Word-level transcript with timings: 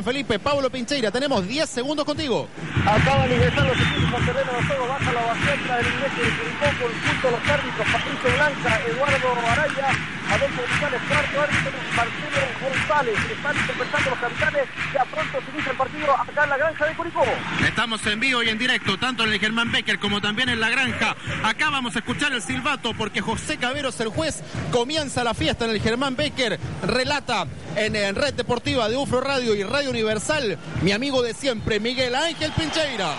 San 0.00 0.04
Felipe. 0.04 0.38
Pablo 0.38 0.70
Pincheira, 0.70 1.10
tenemos 1.10 1.46
10 1.46 1.68
segundos 1.68 2.06
contigo. 2.06 2.48
Acaban 2.86 3.28
de 3.28 3.36
ingresar 3.36 3.66
los 3.66 3.76
equipos 3.76 4.14
al 4.14 4.24
terreno 4.24 4.52
de 4.52 4.66
juego. 4.66 4.88
Baja 4.88 5.12
la 5.12 5.20
ovación 5.20 5.58
del 5.60 5.92
inglés 5.92 6.12
de 6.16 6.22
Curicó 6.40 6.66
conjunto 6.80 7.30
los 7.30 7.50
árbitros. 7.50 7.86
Patricio 7.92 8.30
Blanca, 8.36 8.80
Eduardo 8.88 9.28
Araya, 9.46 9.88
Adolfo 10.30 10.62
González, 10.62 11.00
cuarto 11.08 11.40
árbitro, 11.40 11.72
Marcelo 11.96 12.40
González. 12.62 13.18
Están 13.30 13.56
interpretando 13.56 14.10
los 14.10 14.18
capitanes. 14.20 14.68
Ya 14.94 15.04
pronto 15.04 15.40
se 15.44 15.50
inicia 15.50 15.72
el 15.72 15.76
partido 15.76 16.20
acá 16.20 16.44
en 16.44 16.50
la 16.50 16.56
granja 16.56 16.86
de 16.86 16.94
Curicó. 16.94 17.24
Estamos 17.66 18.06
en 18.06 18.20
vivo 18.20 18.42
y 18.42 18.48
en 18.48 18.58
directo, 18.58 18.96
tanto 18.98 19.24
en 19.24 19.32
el 19.32 19.40
Germán 19.40 19.72
Becker 19.72 19.98
como 19.98 20.20
también 20.20 20.48
en 20.48 20.60
la 20.60 20.70
granja. 20.70 21.16
Acá 21.42 21.70
vamos 21.70 21.96
a 21.96 21.98
escuchar 21.98 22.32
el 22.32 22.42
silbato 22.42 22.94
porque 22.94 23.20
José 23.20 23.58
Caberos, 23.58 23.98
el 24.00 24.08
juez, 24.08 24.42
comienza 24.70 25.24
la 25.24 25.34
fiesta 25.34 25.64
en 25.64 25.72
el 25.72 25.80
Germán 25.80 26.14
Becker. 26.14 26.60
Relata 26.82 27.46
en, 27.76 27.96
en 27.96 28.14
Red 28.14 28.34
Deportiva 28.34 28.88
de 28.88 28.96
UFRO 28.96 29.20
Radio 29.20 29.54
y 29.54 29.64
Radio 29.64 29.90
Universal, 29.90 30.58
mi 30.82 30.92
amigo 30.92 31.22
de 31.22 31.34
siempre, 31.34 31.80
Miguel 31.80 32.14
Ángel 32.14 32.52
Pincheira. 32.52 33.14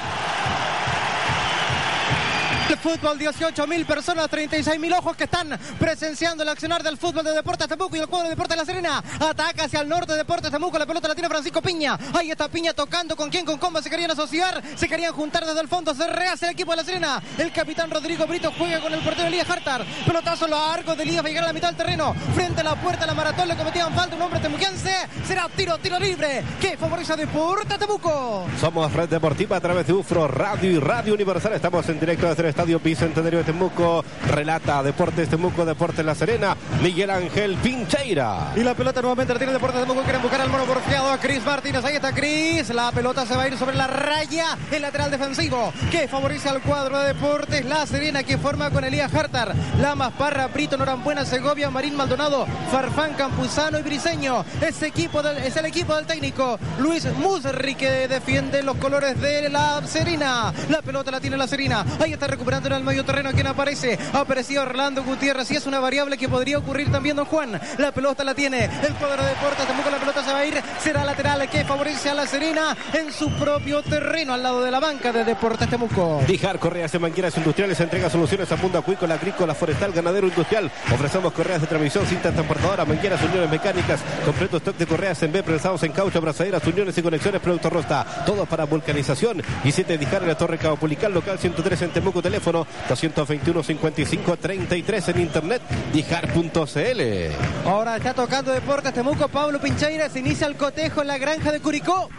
El 2.72 2.78
fútbol, 2.78 3.20
18 3.20 3.68
mil 3.68 3.86
personas, 3.86 4.30
36 4.30 4.80
mil 4.80 4.94
ojos 4.94 5.18
que 5.18 5.26
están 5.26 5.60
presenciando 5.78 6.42
el 6.44 6.48
accionar 6.48 6.82
del 6.82 6.96
fútbol 6.96 7.26
de 7.26 7.34
Deportes 7.34 7.68
Temuco 7.68 7.98
y 7.98 8.00
el 8.00 8.08
cuadro 8.08 8.30
de 8.30 8.30
Deportes 8.30 8.56
La 8.56 8.64
Serena. 8.64 9.04
Ataca 9.20 9.66
hacia 9.66 9.82
el 9.82 9.90
norte 9.90 10.14
de 10.14 10.20
Deportes 10.20 10.50
Temuco, 10.50 10.80
la 10.80 10.86
pelota 10.86 11.10
la 11.10 11.14
tiene 11.14 11.28
Francisco 11.28 11.62
Piña. 11.62 12.00
Ahí 12.14 12.32
está 12.32 12.48
Piña 12.48 12.74
tocando 12.74 13.18
con 13.18 13.30
quién, 13.30 13.46
con 13.46 13.58
cómo 13.58 13.82
se 13.82 13.90
querían 13.90 14.12
asociar, 14.12 14.64
se 14.78 14.88
querían 14.88 15.12
juntar 15.12 15.46
desde 15.46 15.60
el 15.60 15.68
fondo, 15.68 15.94
se 15.94 16.08
rehace 16.08 16.46
el 16.46 16.54
equipo 16.54 16.72
de 16.72 16.78
La 16.78 16.84
Serena. 16.86 17.22
El 17.38 17.52
capitán 17.52 17.92
Rodrigo 17.92 18.26
Brito 18.26 18.54
juega 18.58 18.80
con 18.80 18.94
el 18.94 19.02
portero 19.02 19.28
Elías 19.28 19.50
Hartar. 19.50 19.86
Pelotazo 20.06 20.48
largo 20.48 20.96
de 20.96 21.04
Elías 21.04 21.26
va 21.26 21.28
a 21.28 21.30
llegar 21.30 21.44
a 21.44 21.48
la 21.48 21.54
mitad 21.54 21.68
del 21.68 21.78
terreno. 21.78 22.16
Frente 22.34 22.62
a 22.62 22.64
la 22.64 22.76
puerta 22.76 23.06
la 23.06 23.14
maratón 23.14 23.50
le 23.50 23.58
cometían 23.58 23.94
falta 23.94 24.16
un 24.16 24.22
hombre 24.22 24.40
temuquense. 24.40 24.96
Será 25.28 25.50
tiro, 25.54 25.78
tiro 25.80 26.00
libre 26.00 26.42
que 26.62 26.78
favorece 26.78 27.12
a 27.12 27.18
Deportes 27.18 27.78
Temuco. 27.78 28.48
Somos 28.62 28.94
Red 28.94 29.10
Deportiva 29.10 29.58
a 29.58 29.60
través 29.60 29.86
de 29.88 29.92
UFRO 29.92 30.30
Radio 30.30 30.72
y 30.72 30.80
Radio 30.80 31.14
Universal. 31.14 31.52
Estamos 31.52 31.90
en 31.90 32.00
directo 32.00 32.30
desde 32.30 32.44
el 32.44 32.61
Bicentenario 32.66 33.40
de 33.40 33.46
Temuco. 33.46 34.04
Relata 34.28 34.84
Deportes 34.84 35.30
Temuco, 35.30 35.66
Deportes 35.66 36.06
La 36.06 36.16
Serena. 36.16 36.56
Miguel 36.82 37.10
Ángel 37.10 37.56
Pincheira. 37.58 38.54
Y 38.56 38.62
la 38.62 38.74
pelota 38.74 39.02
nuevamente 39.02 39.34
la 39.34 39.40
tiene 39.40 39.54
Deportes 39.54 39.82
Temuco. 39.82 40.02
Quieren 40.04 40.22
buscar 40.22 40.42
al 40.42 40.50
mono 40.50 40.64
porfiado 40.66 41.10
a 41.12 41.18
Cris 41.18 41.44
Martínez. 41.44 41.84
Ahí 41.84 41.96
está 41.96 42.14
Cris. 42.14 42.70
La 42.70 42.92
pelota 42.92 43.26
se 43.26 43.36
va 43.36 43.44
a 43.44 43.48
ir 43.48 43.58
sobre 43.58 43.76
la 43.76 43.88
raya. 43.88 44.58
El 44.72 44.82
lateral 44.82 45.10
defensivo 45.10 45.74
que 45.90 46.08
favorece 46.08 46.50
al 46.50 46.62
cuadro 46.62 47.00
de 47.00 47.14
Deportes 47.14 47.66
La 47.66 47.86
Serena 47.86 48.24
que 48.24 48.38
forma 48.38 48.70
con 48.70 48.84
Elías 48.84 49.14
Hartar. 49.14 49.54
Lamas 49.80 50.14
Parra, 50.14 50.48
Brito, 50.48 50.78
Norambuena, 50.78 51.26
Segovia, 51.26 51.70
Marín 51.70 51.96
Maldonado, 51.96 52.46
Farfán, 52.72 53.14
Campuzano 53.14 53.80
y 53.80 53.82
Briseño. 53.82 54.46
Ese 54.62 54.88
equipo 54.88 55.22
es 55.22 55.56
el 55.56 55.66
equipo 55.66 55.96
del 55.96 56.06
técnico 56.06 56.60
Luis 56.80 57.06
Musri 57.16 57.76
que 57.76 58.08
defiende 58.08 58.62
los 58.64 58.78
colores 58.78 59.20
de 59.20 59.50
la 59.50 59.82
Serena. 59.86 60.54
La 60.70 60.82
pelota 60.82 61.12
la 61.12 61.20
tiene 61.20 61.38
la 61.38 61.48
Serena. 61.48 61.86
Ahí 62.00 62.14
está 62.14 62.28
recuperando 62.28 62.51
en 62.58 62.74
el 62.74 62.84
medio 62.84 63.06
terreno. 63.06 63.32
¿Quién 63.32 63.48
aparece? 63.48 63.98
Apareció 64.12 64.64
Orlando 64.64 65.04
Gutiérrez. 65.04 65.50
Y 65.52 65.56
es 65.56 65.66
una 65.66 65.80
variable 65.80 66.18
que 66.18 66.28
podría 66.28 66.58
ocurrir 66.58 66.92
también, 66.92 67.16
don 67.16 67.26
Juan. 67.26 67.60
La 67.78 67.94
pelota 67.94 68.26
la 68.26 68.36
tiene 68.36 68.66
el 68.66 68.94
cuadro 68.96 69.24
de 69.24 69.30
Deportes. 69.30 69.66
Tampoco 69.66 69.90
la 69.90 69.98
pelota 69.98 70.24
se 70.24 70.34
va 70.34 70.40
a 70.40 70.46
ir. 70.46 70.62
Será 70.80 71.06
lateral 71.06 71.50
que 71.50 71.64
favorece 71.64 72.10
a 72.10 72.14
la 72.14 72.28
Serena 72.28 72.76
en 72.94 73.12
su 73.14 73.32
propio 73.32 73.82
terreno 73.82 74.34
al 74.34 74.44
lado 74.44 74.62
de 74.64 74.70
la 74.70 74.82
banca 74.82 75.14
de 75.14 75.24
Deportes 75.24 75.70
Temuco. 75.70 76.22
Dijar 76.28 76.60
Correas 76.60 76.92
de 76.92 77.00
Mangueras 77.00 77.38
Industriales 77.38 77.80
entrega 77.80 78.10
soluciones 78.10 78.52
a 78.52 78.58
mundo 78.58 78.78
acuícola, 78.78 79.16
agrícola, 79.16 79.56
forestal, 79.56 79.94
ganadero, 79.94 80.28
industrial. 80.28 80.70
Ofrecemos 80.94 81.32
correas 81.32 81.62
de 81.62 81.68
transmisión, 81.68 82.06
cintas 82.06 82.34
transportadoras, 82.34 82.86
mangueras, 82.86 83.22
uniones 83.24 83.50
mecánicas, 83.50 84.02
completo 84.26 84.58
stock 84.58 84.76
de 84.76 84.86
correas 84.86 85.24
en 85.24 85.32
B, 85.32 85.42
prensados 85.42 85.82
en 85.84 85.94
caucho, 85.94 86.18
abrazaderas, 86.18 86.66
uniones 86.68 86.98
y 86.98 87.02
conexiones, 87.02 87.42
producto 87.42 87.70
rosta. 87.70 88.06
Todo 88.26 88.46
para 88.46 88.66
vulcanización. 88.66 89.42
Y 89.64 89.72
7 89.72 89.98
Dijar 89.98 90.22
en 90.24 90.28
la 90.28 90.36
Torre 90.36 90.58
Caupolicán, 90.58 91.14
local 91.14 91.40
103 91.40 91.82
en 91.84 91.90
Temuco, 91.92 92.22
teléfono 92.32 92.66
221 92.88 93.62
55 93.62 94.38
33 94.38 95.10
en 95.10 95.20
internet, 95.20 95.62
dijar.cl. 95.92 97.68
Ahora 97.68 97.98
está 97.98 98.14
tocando 98.14 98.54
Deportes 98.54 98.94
Temuco. 98.94 99.28
Pablo 99.28 99.60
Pincheira 99.60 100.08
se 100.10 100.20
inicia 100.20 100.48
el 100.48 100.56
cotejo 100.56 101.02
en 101.02 101.08
la 101.08 101.18
granja 101.18 101.52
de 101.52 101.60
Curicó. 101.60 102.10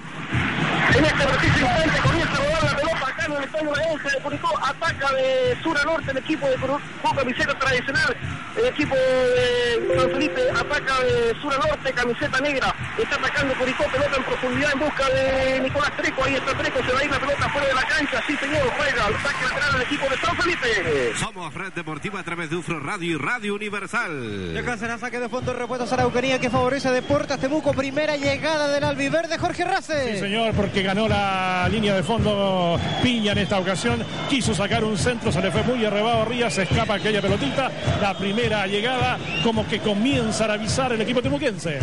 En 0.95 1.05
este 1.05 1.25
preciso 1.25 1.61
instante 1.61 2.01
comienza 2.03 2.33
a 2.33 2.37
rodar 2.37 2.65
la 2.65 2.77
pelota 2.77 3.07
acá 3.09 3.25
en 3.25 3.33
el 3.33 3.45
estadio 3.45 3.75
La 3.75 3.93
11 3.93 4.11
de 4.11 4.23
Curicó. 4.23 4.59
Ataca 4.59 5.13
de 5.15 5.57
sur 5.63 5.79
a 5.79 5.85
norte 5.85 6.11
el 6.11 6.19
equipo 6.19 6.47
de 6.47 6.57
Curicó, 6.57 7.17
camiseta 7.17 7.59
tradicional. 7.59 8.17
El 8.57 8.67
equipo 8.67 8.95
de 8.95 9.97
San 9.97 10.11
Felipe 10.11 10.43
ataca 10.51 11.01
de 11.01 11.41
sur 11.41 11.55
a 11.55 11.67
norte, 11.67 11.93
camiseta 11.93 12.41
negra. 12.41 12.75
Está 12.99 13.17
atacando 13.17 13.55
Curicó, 13.55 13.85
pelota 13.85 14.17
en 14.17 14.25
profundidad 14.25 14.73
en 14.75 14.81
busca 14.81 15.09
de 15.09 15.61
Nicolás 15.61 15.97
Treco. 15.97 16.25
Ahí 16.25 16.35
está 16.35 16.53
Treco, 16.59 16.85
se 16.85 16.93
va 16.93 17.01
a 17.01 17.05
ir 17.05 17.11
la 17.11 17.21
pelota 17.21 17.49
fuera 17.49 17.67
de 17.69 17.75
la 17.75 17.87
cancha. 17.87 18.23
Sí, 18.27 18.37
señor, 18.37 18.71
juega. 18.77 19.09
El 19.09 19.15
ataque 19.15 19.45
lateral 19.49 19.73
del 19.73 19.83
equipo 19.83 20.02
de 20.09 20.17
San 20.17 20.37
Felipe. 20.37 21.13
Somos 21.17 21.55
Red 21.55 21.73
Deportiva 21.73 22.21
a 22.21 22.23
través 22.23 22.51
de 22.51 22.57
UFRO 22.57 22.81
Radio 22.81 23.13
y 23.13 23.17
Radio 23.17 23.55
Universal. 23.55 24.53
Y 24.55 24.59
acá 24.59 24.77
será 24.77 24.99
saque 24.99 25.21
de 25.21 25.29
fondo 25.29 25.53
el 25.53 25.59
repuesto 25.59 25.93
Araucanía 25.93 26.39
que 26.39 26.51
favorece 26.51 26.89
a 26.89 26.93
Deportes 26.93 27.39
Temuco. 27.39 27.73
Primera 27.73 28.17
llegada 28.17 28.69
del 28.69 28.85
albiverde 28.85 29.39
Jorge 29.39 29.65
Race. 29.65 30.15
Sí, 30.15 30.21
señor, 30.21 30.55
porque 30.55 30.83
ganó 30.83 31.09
la 31.09 31.69
línea 31.71 31.95
de 31.95 32.03
fondo 32.03 32.79
Piña 33.03 33.33
en 33.33 33.39
esta 33.39 33.59
ocasión. 33.59 34.05
Quiso 34.29 34.55
sacar 34.55 34.85
un 34.85 34.97
centro, 34.97 35.31
se 35.31 35.41
le 35.41 35.51
fue 35.51 35.63
muy 35.63 35.85
arrebado 35.85 36.23
arriba, 36.23 36.51
se 36.51 36.63
escapa 36.63 36.95
aquella 36.95 37.21
pelotita. 37.21 37.71
La 38.01 38.17
primera 38.17 38.67
llegada, 38.67 39.19
como 39.43 39.67
que 39.67 39.81
comienza 39.81 40.47
a 40.47 40.55
avisar 40.55 40.93
el 40.93 41.01
equipo 41.01 41.23
temuquense. 41.23 41.79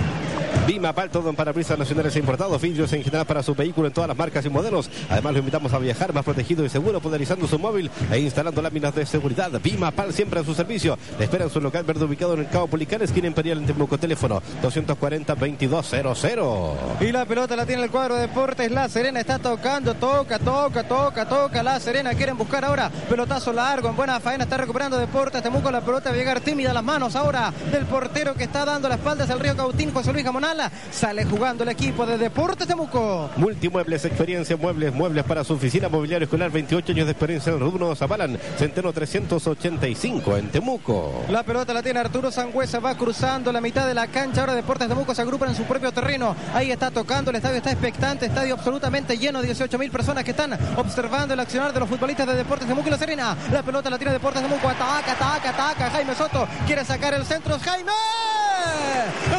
Bimapal, 0.69 1.09
todo 1.09 1.31
en 1.31 1.35
parabrisas 1.35 1.79
nacionales 1.79 2.15
e 2.15 2.19
importados, 2.19 2.61
vidrios 2.61 2.93
en 2.93 3.03
general 3.03 3.25
para 3.25 3.41
su 3.41 3.55
vehículo 3.55 3.87
en 3.87 3.93
todas 3.93 4.07
las 4.07 4.15
marcas 4.15 4.45
y 4.45 4.49
modelos. 4.49 4.87
Además, 5.09 5.33
lo 5.33 5.39
invitamos 5.39 5.73
a 5.73 5.79
viajar 5.79 6.13
más 6.13 6.23
protegido 6.23 6.63
y 6.63 6.69
seguro, 6.69 7.01
poderizando 7.01 7.47
su 7.47 7.57
móvil 7.57 7.89
e 8.11 8.19
instalando 8.19 8.61
láminas 8.61 8.93
de 8.93 9.03
seguridad. 9.07 9.49
Bimapal 9.63 10.13
siempre 10.13 10.41
a 10.41 10.43
su 10.43 10.53
servicio. 10.53 10.95
Espera 11.19 11.45
en 11.45 11.49
su 11.49 11.59
local 11.59 11.85
verde 11.85 12.05
ubicado 12.05 12.35
en 12.35 12.41
el 12.41 12.49
Cabo 12.49 12.67
Policán, 12.67 13.01
esquina 13.01 13.25
Imperial 13.25 13.57
en 13.57 13.65
Temuco. 13.65 13.97
Teléfono 13.97 14.43
240-2200. 14.61 17.01
Y 17.01 17.11
la 17.11 17.25
pelota 17.25 17.55
la 17.55 17.65
tiene 17.65 17.81
el 17.81 17.89
cuadro 17.89 18.13
de 18.13 18.27
Deportes. 18.27 18.69
La 18.69 18.87
Serena 18.89 19.21
está 19.21 19.39
tocando, 19.39 19.95
toca, 19.95 20.37
toca, 20.37 20.87
toca, 20.87 21.27
toca. 21.27 21.63
La 21.63 21.79
Serena 21.79 22.13
quieren 22.13 22.37
buscar 22.37 22.63
ahora. 22.63 22.91
Pelotazo 23.09 23.51
largo, 23.51 23.89
en 23.89 23.95
buena 23.95 24.19
faena. 24.19 24.43
Está 24.43 24.57
recuperando 24.57 24.99
Deportes. 24.99 25.41
Temuco 25.41 25.71
la 25.71 25.81
pelota 25.81 26.11
va 26.11 26.15
a 26.15 26.19
llegar 26.19 26.41
tímida 26.41 26.69
a 26.69 26.75
las 26.75 26.83
manos 26.83 27.15
ahora 27.15 27.51
del 27.71 27.85
portero 27.85 28.35
que 28.35 28.43
está 28.43 28.65
dando 28.65 28.87
la 28.87 28.93
espalda 28.95 29.25
el 29.25 29.39
río 29.39 29.57
Cautín, 29.57 29.91
José 29.91 30.13
Luis 30.13 30.23
Gamonal. 30.23 30.58
Sale 30.91 31.25
jugando 31.25 31.63
el 31.63 31.69
equipo 31.69 32.05
de 32.05 32.17
Deportes 32.17 32.67
Temuco. 32.67 33.29
Multimuebles, 33.37 34.03
experiencia, 34.05 34.57
muebles, 34.57 34.93
muebles 34.93 35.23
para 35.23 35.43
su 35.43 35.53
oficina, 35.53 35.87
mobiliario 35.89 36.25
escolar, 36.25 36.51
28 36.51 36.91
años 36.91 37.05
de 37.05 37.11
experiencia 37.11 37.53
en 37.53 37.59
nos 37.59 38.01
avalan. 38.01 38.37
Centeno 38.57 38.91
385 38.91 40.37
en 40.37 40.49
Temuco. 40.49 41.25
La 41.29 41.43
pelota 41.43 41.73
la 41.73 41.83
tiene 41.83 41.99
Arturo 41.99 42.31
Sangüesa, 42.31 42.79
va 42.79 42.95
cruzando 42.95 43.51
la 43.51 43.61
mitad 43.61 43.87
de 43.87 43.93
la 43.93 44.07
cancha. 44.07 44.41
Ahora 44.41 44.55
Deportes 44.55 44.87
Temuco 44.87 45.15
se 45.15 45.21
agrupan 45.21 45.49
en 45.49 45.55
su 45.55 45.63
propio 45.63 45.91
terreno. 45.91 46.35
Ahí 46.53 46.71
está 46.71 46.91
tocando, 46.91 47.29
el 47.29 47.37
estadio 47.37 47.57
está 47.57 47.71
expectante, 47.71 48.25
estadio 48.25 48.55
absolutamente 48.55 49.17
lleno, 49.17 49.41
18 49.41 49.77
mil 49.77 49.91
personas 49.91 50.23
que 50.23 50.31
están 50.31 50.57
observando 50.77 51.33
el 51.33 51.39
accionar 51.39 51.73
de 51.73 51.79
los 51.79 51.89
futbolistas 51.89 52.27
de 52.27 52.35
Deportes 52.35 52.67
Temuco 52.67 52.87
y 52.87 52.91
La 52.91 52.97
Serena. 52.97 53.37
La 53.51 53.63
pelota 53.63 53.89
la 53.89 53.97
tiene 53.97 54.13
Deportes 54.13 54.41
Temuco, 54.41 54.67
ataca, 54.67 55.13
ataca, 55.13 55.49
ataca. 55.49 55.89
Jaime 55.91 56.15
Soto 56.15 56.47
quiere 56.65 56.83
sacar 56.83 57.13
el 57.13 57.25
centro. 57.25 57.57
Jaime. 57.59 57.91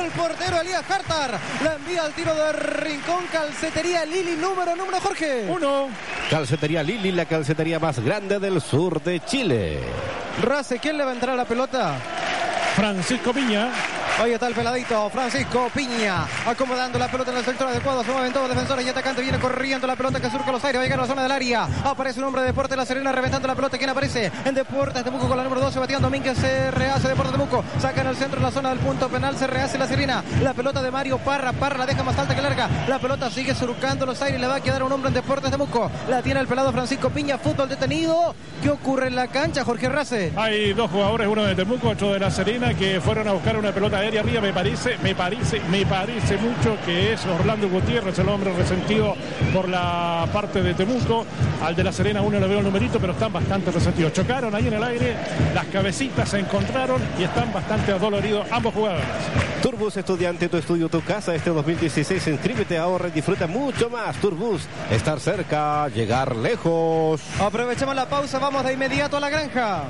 El 0.02 0.10
portero 0.12 0.60
Elías 0.60 0.82
La 1.08 1.74
envía 1.76 2.04
al 2.04 2.12
tiro 2.12 2.34
de 2.34 2.52
Rincón 2.52 3.24
Calcetería 3.32 4.04
Lili 4.04 4.36
número 4.36 4.76
número 4.76 5.00
Jorge. 5.00 5.46
Uno. 5.48 5.88
Calcetería 6.28 6.82
Lili, 6.82 7.10
la 7.12 7.24
calcetería 7.24 7.78
más 7.78 7.98
grande 8.00 8.38
del 8.38 8.60
sur 8.60 9.02
de 9.02 9.18
Chile. 9.20 9.80
Race, 10.42 10.78
¿quién 10.78 10.98
le 10.98 11.04
va 11.04 11.10
a 11.10 11.14
entrar 11.14 11.36
la 11.36 11.46
pelota? 11.46 11.94
Francisco 12.76 13.32
Piña. 13.32 13.70
Ahí 14.18 14.32
está 14.32 14.48
el 14.48 14.54
peladito, 14.54 15.08
Francisco 15.08 15.70
Piña, 15.74 16.26
acomodando 16.46 16.98
la 16.98 17.10
pelota 17.10 17.30
en 17.30 17.38
el 17.38 17.44
sector 17.44 17.68
adecuado. 17.68 18.04
Se 18.04 18.12
mueven 18.12 18.32
todos 18.32 18.50
defensores 18.50 18.84
y 18.84 18.88
atacante. 18.90 19.22
Viene 19.22 19.38
corriendo 19.38 19.86
la 19.86 19.96
pelota 19.96 20.20
que 20.20 20.28
surca 20.28 20.52
los 20.52 20.62
aires. 20.62 20.80
Va 20.80 20.94
a 20.94 20.96
la 20.98 21.06
zona 21.06 21.22
del 21.22 21.32
área. 21.32 21.66
Aparece 21.84 22.18
un 22.18 22.26
hombre 22.26 22.42
de 22.42 22.48
Deportes 22.48 22.76
La 22.76 22.84
Serena 22.84 23.12
reventando 23.12 23.48
la 23.48 23.54
pelota. 23.54 23.78
¿Quién 23.78 23.88
aparece? 23.88 24.30
En 24.44 24.54
Deportes 24.54 25.02
Temuco 25.04 25.26
con 25.26 25.38
la 25.38 25.44
número 25.44 25.62
12. 25.62 25.78
Batían 25.78 26.02
Domínguez. 26.02 26.36
Se 26.36 26.70
rehace 26.70 27.08
Deportes 27.08 27.32
Temuco. 27.32 27.64
Saca 27.80 28.02
en 28.02 28.08
el 28.08 28.16
centro 28.16 28.38
en 28.38 28.44
la 28.44 28.50
zona 28.50 28.68
del 28.70 28.78
punto 28.80 29.08
penal. 29.08 29.36
Se 29.38 29.46
rehace 29.46 29.78
La 29.78 29.86
Serena. 29.86 30.22
La 30.42 30.52
pelota 30.52 30.82
de 30.82 30.90
Mario 30.90 31.16
Parra. 31.18 31.52
Parra 31.52 31.78
la 31.78 31.86
deja 31.86 32.02
más 32.02 32.18
alta 32.18 32.34
que 32.36 32.42
larga. 32.42 32.68
La 32.88 32.98
pelota 32.98 33.30
sigue 33.30 33.54
surcando 33.54 34.04
los 34.04 34.20
aires. 34.20 34.38
Le 34.38 34.46
va 34.46 34.56
a 34.56 34.60
quedar 34.60 34.82
un 34.82 34.92
hombre 34.92 35.08
en 35.08 35.14
Deportes 35.14 35.50
Temuco. 35.50 35.90
La 36.10 36.20
tiene 36.20 36.40
el 36.40 36.46
pelado 36.46 36.72
Francisco 36.72 37.08
Piña. 37.08 37.38
Fútbol 37.38 37.70
detenido. 37.70 38.34
¿Qué 38.62 38.68
ocurre 38.68 39.06
en 39.06 39.14
la 39.14 39.28
cancha, 39.28 39.64
Jorge 39.64 39.88
Race? 39.88 40.32
Hay 40.36 40.74
dos 40.74 40.90
jugadores, 40.90 41.26
uno 41.26 41.44
de 41.44 41.54
Temuco, 41.54 41.88
otro 41.88 42.12
de 42.12 42.18
La 42.18 42.30
Serena, 42.30 42.74
que 42.74 43.00
fueron 43.00 43.26
a 43.26 43.32
buscar 43.32 43.56
una 43.56 43.72
pelota 43.72 44.04
área 44.10 44.20
arriba. 44.22 44.40
Me 44.40 44.52
parece, 44.52 44.98
me 45.02 45.14
parece, 45.14 45.60
me 45.70 45.86
parece 45.86 46.36
mucho 46.36 46.76
que 46.84 47.12
es 47.12 47.24
Orlando 47.26 47.68
Gutiérrez, 47.68 48.18
el 48.18 48.28
hombre 48.28 48.52
resentido 48.52 49.14
por 49.54 49.68
la 49.68 50.26
parte 50.32 50.62
de 50.62 50.74
Temuco. 50.74 51.24
Al 51.62 51.76
de 51.76 51.84
la 51.84 51.92
Serena 51.92 52.20
uno 52.20 52.40
le 52.40 52.48
veo 52.48 52.58
el 52.58 52.64
numerito, 52.64 52.98
pero 52.98 53.12
están 53.12 53.32
bastante 53.32 53.70
resentidos. 53.70 54.12
Chocaron 54.12 54.52
ahí 54.54 54.66
en 54.66 54.74
el 54.74 54.82
aire, 54.82 55.16
las 55.54 55.66
cabecitas 55.66 56.28
se 56.28 56.40
encontraron 56.40 57.00
y 57.18 57.22
están 57.22 57.52
bastante 57.52 57.92
adoloridos 57.92 58.46
ambos 58.50 58.74
jugadores. 58.74 59.04
Turbus 59.62 59.96
Estudiante, 59.96 60.48
tu 60.48 60.56
estudio, 60.56 60.88
tu 60.88 61.02
casa, 61.02 61.34
este 61.34 61.50
2016. 61.50 62.26
Inscríbete, 62.26 62.78
ahorra 62.78 63.08
y 63.08 63.12
disfruta 63.12 63.46
mucho 63.46 63.88
más. 63.90 64.16
Turbus, 64.16 64.62
estar 64.90 65.20
cerca, 65.20 65.88
llegar 65.88 66.34
lejos. 66.34 67.20
Aprovechemos 67.40 67.94
la 67.94 68.08
pausa, 68.08 68.40
vamos 68.40 68.64
de 68.64 68.72
inmediato 68.72 69.16
a 69.16 69.20
la 69.20 69.30
granja. 69.30 69.84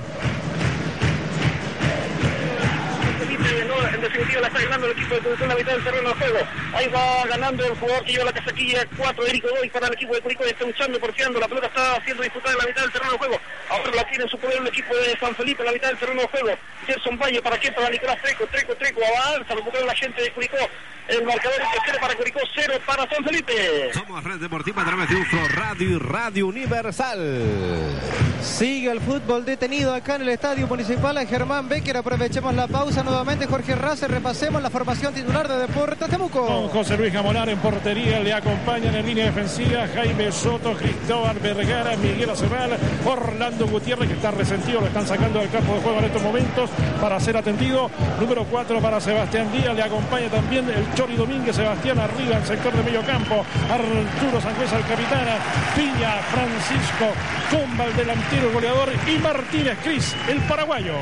En 3.35 4.01
definitiva 4.01 4.41
la 4.41 4.49
está 4.49 4.61
ganando 4.61 4.87
el 4.87 4.93
equipo 4.93 5.15
de 5.15 5.21
Curicó 5.21 5.43
en 5.45 5.49
la 5.49 5.55
mitad 5.55 5.73
del 5.73 5.85
terreno 5.85 6.09
de 6.09 6.15
juego. 6.15 6.39
Ahí 6.75 6.89
va 6.89 7.27
ganando 7.27 7.65
el 7.65 7.75
jugador 7.77 8.05
que 8.05 8.13
lleva 8.13 8.25
la 8.25 8.33
casaquilla 8.33 8.87
4, 8.97 9.27
Erico 9.27 9.49
Goy 9.51 9.71
para 9.71 9.87
el 9.87 9.93
equipo 9.95 10.15
de 10.15 10.21
Curicó, 10.21 10.45
está 10.45 10.65
luchando, 10.65 11.01
porfiando, 11.01 11.41
la 11.41 11.49
pelota 11.49 11.67
está 11.69 12.03
siendo 12.05 12.23
disputada 12.23 12.53
en 12.53 12.59
la 12.59 12.67
mitad 12.67 12.83
del 12.83 12.93
terreno 12.93 13.13
de 13.13 13.19
juego. 13.19 13.41
Ahora 13.71 13.91
la 13.95 14.05
tiene 14.09 14.25
en 14.25 14.31
su 14.31 14.39
poder 14.39 14.61
el 14.61 14.67
equipo 14.67 14.95
de 14.97 15.19
San 15.19 15.35
Felipe 15.35 15.63
en 15.63 15.67
la 15.67 15.73
mitad 15.73 15.89
del 15.89 15.99
terreno 15.99 16.21
de 16.23 16.29
juego. 16.29 16.49
Gerson 16.87 17.19
Valle, 17.19 17.43
¿para 17.43 17.59
qué? 17.59 17.73
Para 17.73 17.91
Nicolás 17.91 18.21
Treco, 18.23 18.47
Treco, 18.47 18.75
Treco, 18.75 19.01
avanza, 19.05 19.55
recupera 19.55 19.87
la 19.87 19.95
gente 19.95 20.23
de 20.23 20.33
Curicó. 20.33 20.59
El 21.09 21.25
marcador 21.25 21.61
es 21.61 21.69
0 21.87 21.99
para 22.01 22.15
Curicó, 22.15 22.41
0 22.55 22.75
para 22.87 23.09
San 23.09 23.25
Felipe. 23.25 23.91
Somos 23.93 24.23
Red 24.23 24.39
Deportiva 24.39 24.85
de 24.85 25.17
UFRO 25.17 25.49
Radio 25.49 25.91
y 25.91 25.99
Radio 25.99 26.47
Universal. 26.47 28.30
Sigue 28.43 28.91
el 28.91 29.01
fútbol 29.01 29.45
detenido 29.45 29.93
acá 29.93 30.17
en 30.17 30.23
el 30.23 30.31
Estadio 30.31 30.67
Municipal 30.67 31.17
a 31.19 31.27
Germán 31.27 31.69
Becker. 31.69 31.99
Aprovechemos 31.99 32.55
la 32.55 32.67
pausa 32.67 33.03
nuevamente. 33.03 33.47
Jorge 33.47 33.75
Race, 33.75 34.09
repasemos 34.09 34.63
la 34.63 34.71
formación 34.71 35.13
titular 35.13 35.47
de 35.47 35.59
Deportes 35.59 36.09
Temuco. 36.09 36.47
Con 36.47 36.69
José 36.69 36.97
Luis 36.97 37.13
Gamolar 37.13 37.51
en 37.51 37.59
portería, 37.59 38.19
le 38.21 38.33
acompañan 38.33 38.95
en 38.95 39.05
línea 39.07 39.27
defensiva 39.27 39.87
Jaime 39.95 40.33
Soto, 40.33 40.73
Cristóbal 40.75 41.39
Vergara, 41.39 41.97
Miguel 41.97 42.31
Acerral, 42.31 42.71
Orlando 43.05 43.67
Gutiérrez, 43.67 44.09
que 44.09 44.15
está 44.15 44.31
resentido, 44.31 44.81
lo 44.81 44.87
están 44.87 45.07
sacando 45.07 45.39
del 45.39 45.51
campo 45.51 45.75
de 45.75 45.81
juego 45.81 45.99
en 45.99 46.05
estos 46.07 46.23
momentos 46.23 46.71
para 47.01 47.21
ser 47.21 47.37
atendido. 47.37 47.91
Número 48.19 48.45
4 48.45 48.81
para 48.81 49.01
Sebastián 49.01 49.53
Díaz, 49.53 49.75
le 49.75 49.83
acompaña 49.83 50.29
también 50.29 50.67
el 50.69 50.95
Chori 50.95 51.17
Domínguez, 51.17 51.57
Sebastián 51.57 51.99
arriba 51.99 52.39
en 52.39 52.47
sector 52.47 52.73
de 52.73 52.83
medio 52.83 53.03
campo, 53.03 53.45
Arturo 53.71 54.41
Sangüesa, 54.41 54.79
el 54.79 54.87
capitán, 54.87 55.27
Piña, 55.77 56.17
Francisco, 56.31 57.07
Comba, 57.51 57.85
el 57.85 57.97
delantero 58.31 58.53
goleador 58.53 58.89
y 59.09 59.19
Martínez 59.19 59.79
Cris, 59.83 60.15
el 60.29 60.41
paraguayo. 60.43 60.95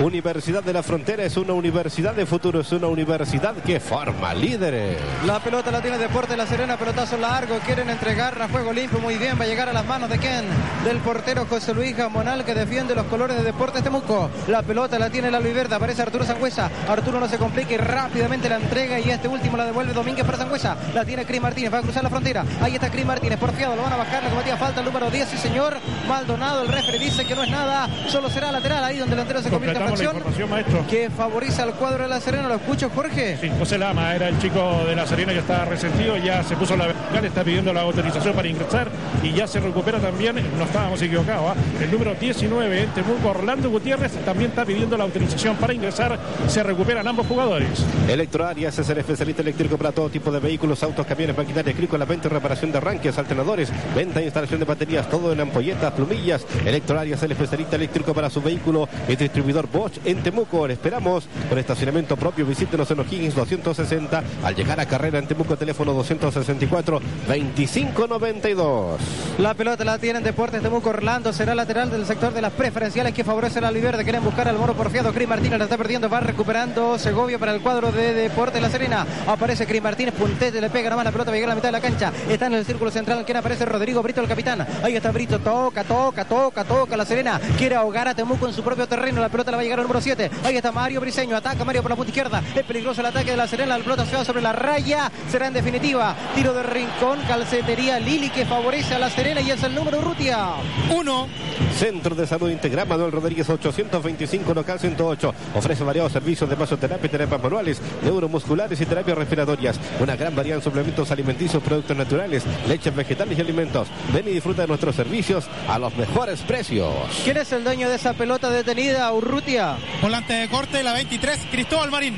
Universidad 0.00 0.62
de 0.62 0.72
la 0.72 0.82
Frontera 0.84 1.24
es 1.24 1.36
una 1.36 1.52
universidad 1.52 2.14
de 2.14 2.24
futuro, 2.24 2.60
es 2.60 2.70
una 2.70 2.86
universidad 2.86 3.54
que 3.56 3.80
forma 3.80 4.32
líderes. 4.32 4.96
La 5.26 5.40
pelota 5.40 5.72
la 5.72 5.82
tiene 5.82 5.98
Deporte 5.98 6.36
La 6.36 6.46
Serena, 6.46 6.76
pelotazo 6.76 7.16
largo, 7.16 7.58
quieren 7.66 7.90
entregarla, 7.90 8.48
juego 8.48 8.72
limpio, 8.72 9.00
muy 9.00 9.16
bien, 9.16 9.36
va 9.38 9.44
a 9.44 9.48
llegar 9.48 9.68
a 9.68 9.72
las 9.72 9.84
manos 9.86 10.08
de 10.08 10.18
Ken, 10.18 10.44
del 10.84 10.98
portero 10.98 11.46
José 11.46 11.74
Luis 11.74 11.96
Jamonal 11.96 12.44
que 12.44 12.54
defiende 12.54 12.94
los 12.94 13.06
colores 13.06 13.36
de 13.36 13.42
Deportes 13.42 13.82
Temuco. 13.82 14.30
La 14.46 14.62
pelota 14.62 14.98
la 15.00 15.10
tiene 15.10 15.30
la 15.32 15.40
Verde, 15.40 15.74
aparece 15.74 16.02
Arturo 16.02 16.24
Sangüesa, 16.24 16.70
Arturo 16.88 17.18
no 17.18 17.26
se 17.26 17.38
complica 17.38 17.72
y 17.72 17.78
rápidamente 17.78 18.48
la 18.48 18.56
entrega 18.56 19.00
y 19.00 19.10
este 19.10 19.26
último 19.26 19.56
la 19.56 19.64
devuelve 19.64 19.92
Domínguez 19.94 20.24
para 20.24 20.38
Sangüesa, 20.38 20.76
la 20.94 21.04
tiene 21.04 21.24
Cris 21.24 21.40
Martínez, 21.40 21.72
va 21.72 21.78
a 21.78 21.82
cruzar 21.82 22.04
la 22.04 22.10
frontera, 22.10 22.44
ahí 22.60 22.74
está 22.74 22.90
Cris 22.90 23.06
Martínez, 23.06 23.38
porfiado, 23.38 23.74
lo 23.74 23.82
van 23.82 23.94
a 23.94 23.96
bajar, 23.96 24.22
le 24.22 24.30
cometía 24.30 24.56
falta 24.56 24.80
el 24.80 24.86
número 24.86 25.10
10, 25.10 25.28
sí 25.28 25.38
señor, 25.38 25.78
Maldonado, 26.06 26.67
el 26.68 26.74
refere 26.74 26.98
dice 26.98 27.24
que 27.24 27.34
no 27.34 27.42
es 27.42 27.50
nada, 27.50 27.88
solo 28.08 28.28
será 28.28 28.52
lateral, 28.52 28.84
ahí 28.84 28.98
donde 28.98 29.14
el 29.14 29.18
delantero 29.26 29.42
se 29.42 29.50
convierte 29.50 29.78
en 29.78 29.84
la 29.84 29.90
facción, 29.90 30.86
que 30.88 31.10
favoriza 31.10 31.62
al 31.62 31.74
cuadro 31.74 32.02
de 32.02 32.08
La 32.08 32.20
Serena, 32.20 32.48
lo 32.48 32.56
escucho 32.56 32.90
Jorge. 32.94 33.38
Sí, 33.40 33.50
José 33.58 33.78
Lama 33.78 34.14
era 34.14 34.28
el 34.28 34.38
chico 34.38 34.82
de 34.86 34.94
la 34.94 35.06
Serena 35.06 35.32
que 35.32 35.38
estaba 35.38 35.64
resentido, 35.64 36.16
ya 36.18 36.42
se 36.42 36.56
puso 36.56 36.76
la 36.76 36.88
vertical, 36.88 37.24
está 37.24 37.44
pidiendo 37.44 37.72
la 37.72 37.82
autorización 37.82 38.34
para 38.34 38.48
ingresar 38.48 38.90
y 39.22 39.32
ya 39.32 39.46
se 39.46 39.60
recupera 39.60 39.98
también, 39.98 40.36
no 40.56 40.64
estábamos 40.64 41.00
equivocados, 41.00 41.56
¿ah? 41.56 41.82
el 41.82 41.90
número 41.90 42.14
19 42.14 42.82
en 42.82 42.90
Temuco, 42.90 43.30
Orlando 43.30 43.70
Gutiérrez 43.70 44.12
también 44.24 44.50
está 44.50 44.64
pidiendo 44.64 44.96
la 44.96 45.04
autorización 45.04 45.56
para 45.56 45.72
ingresar, 45.72 46.18
se 46.48 46.62
recuperan 46.62 47.06
ambos 47.08 47.26
jugadores. 47.26 47.84
Electroarias 48.08 48.78
es 48.78 48.88
el 48.90 48.98
especialista 48.98 49.42
eléctrico 49.42 49.78
para 49.78 49.92
todo 49.92 50.08
tipo 50.10 50.30
de 50.30 50.40
vehículos, 50.40 50.82
autos, 50.82 51.06
camiones, 51.06 51.36
maquinaria 51.36 51.72
agrícola, 51.72 52.04
venta 52.04 52.28
y 52.28 52.30
reparación 52.30 52.72
de 52.72 52.78
arranques, 52.78 53.16
alternadores, 53.18 53.72
venta 53.94 54.20
e 54.20 54.24
instalación 54.24 54.60
de 54.60 54.66
baterías, 54.66 55.08
todo 55.08 55.32
en 55.32 55.40
ampolletas, 55.40 55.92
plumillas. 55.92 56.46
Electroarias 56.64 57.18
es 57.18 57.24
el 57.24 57.32
especialista 57.32 57.76
eléctrico 57.76 58.14
para 58.14 58.30
su 58.30 58.42
vehículo 58.42 58.88
y 59.08 59.16
distribuidor 59.16 59.68
Bosch 59.70 59.98
en 60.04 60.22
Temuco. 60.22 60.66
Le 60.66 60.74
esperamos 60.74 61.28
con 61.48 61.58
estacionamiento 61.58 62.16
propio. 62.16 62.46
Visítenos 62.46 62.90
en 62.90 63.00
O'Higgins 63.00 63.34
260. 63.34 64.22
Al 64.44 64.54
llegar 64.54 64.80
a 64.80 64.86
carrera 64.86 65.18
en 65.18 65.26
Temuco, 65.26 65.56
teléfono 65.56 65.92
264 65.94 67.00
2592. 67.26 69.00
La 69.38 69.54
pelota 69.54 69.84
la 69.84 69.98
tienen 69.98 70.22
Deportes 70.22 70.62
Temuco 70.62 70.90
Orlando. 70.90 71.32
Será 71.32 71.54
lateral 71.54 71.90
del 71.90 72.06
sector 72.06 72.32
de 72.32 72.42
las 72.42 72.52
preferenciales 72.52 73.14
que 73.14 73.24
favorece 73.24 73.60
la 73.60 73.70
Verde. 73.70 74.02
Quieren 74.02 74.24
buscar 74.24 74.48
al 74.48 74.58
mono 74.58 74.74
porfiado. 74.74 75.12
Cris 75.12 75.28
Martínez 75.28 75.58
la 75.58 75.64
está 75.64 75.78
perdiendo. 75.78 76.08
Va 76.08 76.20
recuperando 76.20 76.98
Segovia 76.98 77.38
para 77.38 77.54
el 77.54 77.60
cuadro 77.60 77.92
de 77.92 78.12
Deportes 78.12 78.60
La 78.60 78.70
Serena. 78.70 79.06
Aparece 79.26 79.66
Cris 79.66 79.82
Martínez. 79.82 80.14
Puntete 80.14 80.60
le 80.60 80.70
pega 80.70 80.90
nomás 80.90 81.04
la 81.04 81.12
pelota. 81.12 81.30
Va 81.30 81.34
a 81.34 81.36
llegar 81.36 81.50
a 81.50 81.52
la 81.52 81.56
mitad 81.56 81.68
de 81.68 81.72
la 81.72 81.80
cancha. 81.80 82.12
Está 82.28 82.46
en 82.46 82.54
el 82.54 82.64
círculo 82.64 82.90
central. 82.90 83.24
Quien 83.24 83.36
aparece 83.36 83.64
Rodrigo 83.64 84.02
Brito, 84.02 84.20
el 84.20 84.28
capitán. 84.28 84.66
Ahí 84.82 84.96
está 84.96 85.12
Brito. 85.12 85.38
Toca, 85.38 85.84
toca, 85.84 86.24
toca, 86.24 86.47
toca. 86.50 86.96
La 86.96 87.04
Serena 87.04 87.40
quiere 87.56 87.74
ahogar 87.74 88.08
a 88.08 88.14
Temuco 88.14 88.46
en 88.46 88.52
su 88.52 88.62
propio 88.62 88.86
terreno. 88.86 89.20
La 89.20 89.28
pelota 89.28 89.50
la 89.50 89.56
va 89.56 89.60
a 89.60 89.64
llegar 89.64 89.78
al 89.78 89.84
número 89.84 90.00
7. 90.00 90.30
Ahí 90.44 90.56
está 90.56 90.72
Mario 90.72 91.00
Briseño. 91.00 91.36
Ataca 91.36 91.64
Mario 91.64 91.82
por 91.82 91.90
la 91.90 91.96
punta 91.96 92.10
izquierda. 92.10 92.42
Es 92.54 92.64
peligroso 92.64 93.00
el 93.00 93.06
ataque 93.06 93.30
de 93.30 93.36
La 93.36 93.46
Serena. 93.46 93.78
La 93.78 93.84
pelota 93.84 94.06
se 94.06 94.16
va 94.16 94.24
sobre 94.24 94.42
la 94.42 94.52
raya. 94.52 95.10
Será 95.30 95.48
en 95.48 95.54
definitiva. 95.54 96.14
Tiro 96.34 96.52
de 96.52 96.62
rincón. 96.62 97.20
Calcetería 97.26 97.98
Lili 98.00 98.30
que 98.30 98.46
favorece 98.46 98.94
a 98.94 98.98
La 98.98 99.10
Serena 99.10 99.40
y 99.40 99.50
es 99.50 99.62
el 99.62 99.74
número 99.74 99.98
Urrutia. 99.98 100.54
Uno. 100.94 101.28
Centro 101.76 102.14
de 102.14 102.26
Salud 102.26 102.50
Integral 102.50 102.88
Manuel 102.88 103.12
Rodríguez 103.12 103.48
825 103.48 104.54
local 104.54 104.78
108. 104.80 105.34
Ofrece 105.54 105.84
variados 105.84 106.12
servicios 106.12 106.48
de 106.48 106.56
masoterapia, 106.56 107.10
terapias 107.10 107.42
manuales, 107.42 107.80
neuromusculares 108.02 108.80
y 108.80 108.86
terapias 108.86 109.18
respiratorias. 109.18 109.78
Una 110.00 110.16
gran 110.16 110.34
variedad 110.34 110.58
en 110.58 110.64
suplementos 110.64 111.10
alimenticios, 111.10 111.62
productos 111.62 111.96
naturales, 111.96 112.44
leches 112.68 112.94
vegetales 112.94 113.38
y 113.38 113.40
alimentos. 113.40 113.88
Ven 114.12 114.26
y 114.28 114.32
disfruta 114.32 114.62
de 114.62 114.68
nuestros 114.68 114.96
servicios 114.96 115.46
a 115.68 115.78
los 115.78 115.94
mejores 115.96 116.37
precios. 116.40 116.92
¿Quién 117.24 117.36
es 117.36 117.52
el 117.52 117.64
dueño 117.64 117.88
de 117.88 117.96
esa 117.96 118.14
pelota 118.14 118.50
detenida, 118.50 119.12
Urrutia? 119.12 119.76
Volante 120.02 120.32
de 120.34 120.48
corte, 120.48 120.82
la 120.82 120.92
23, 120.92 121.46
Cristóbal 121.50 121.90
Marín. 121.90 122.16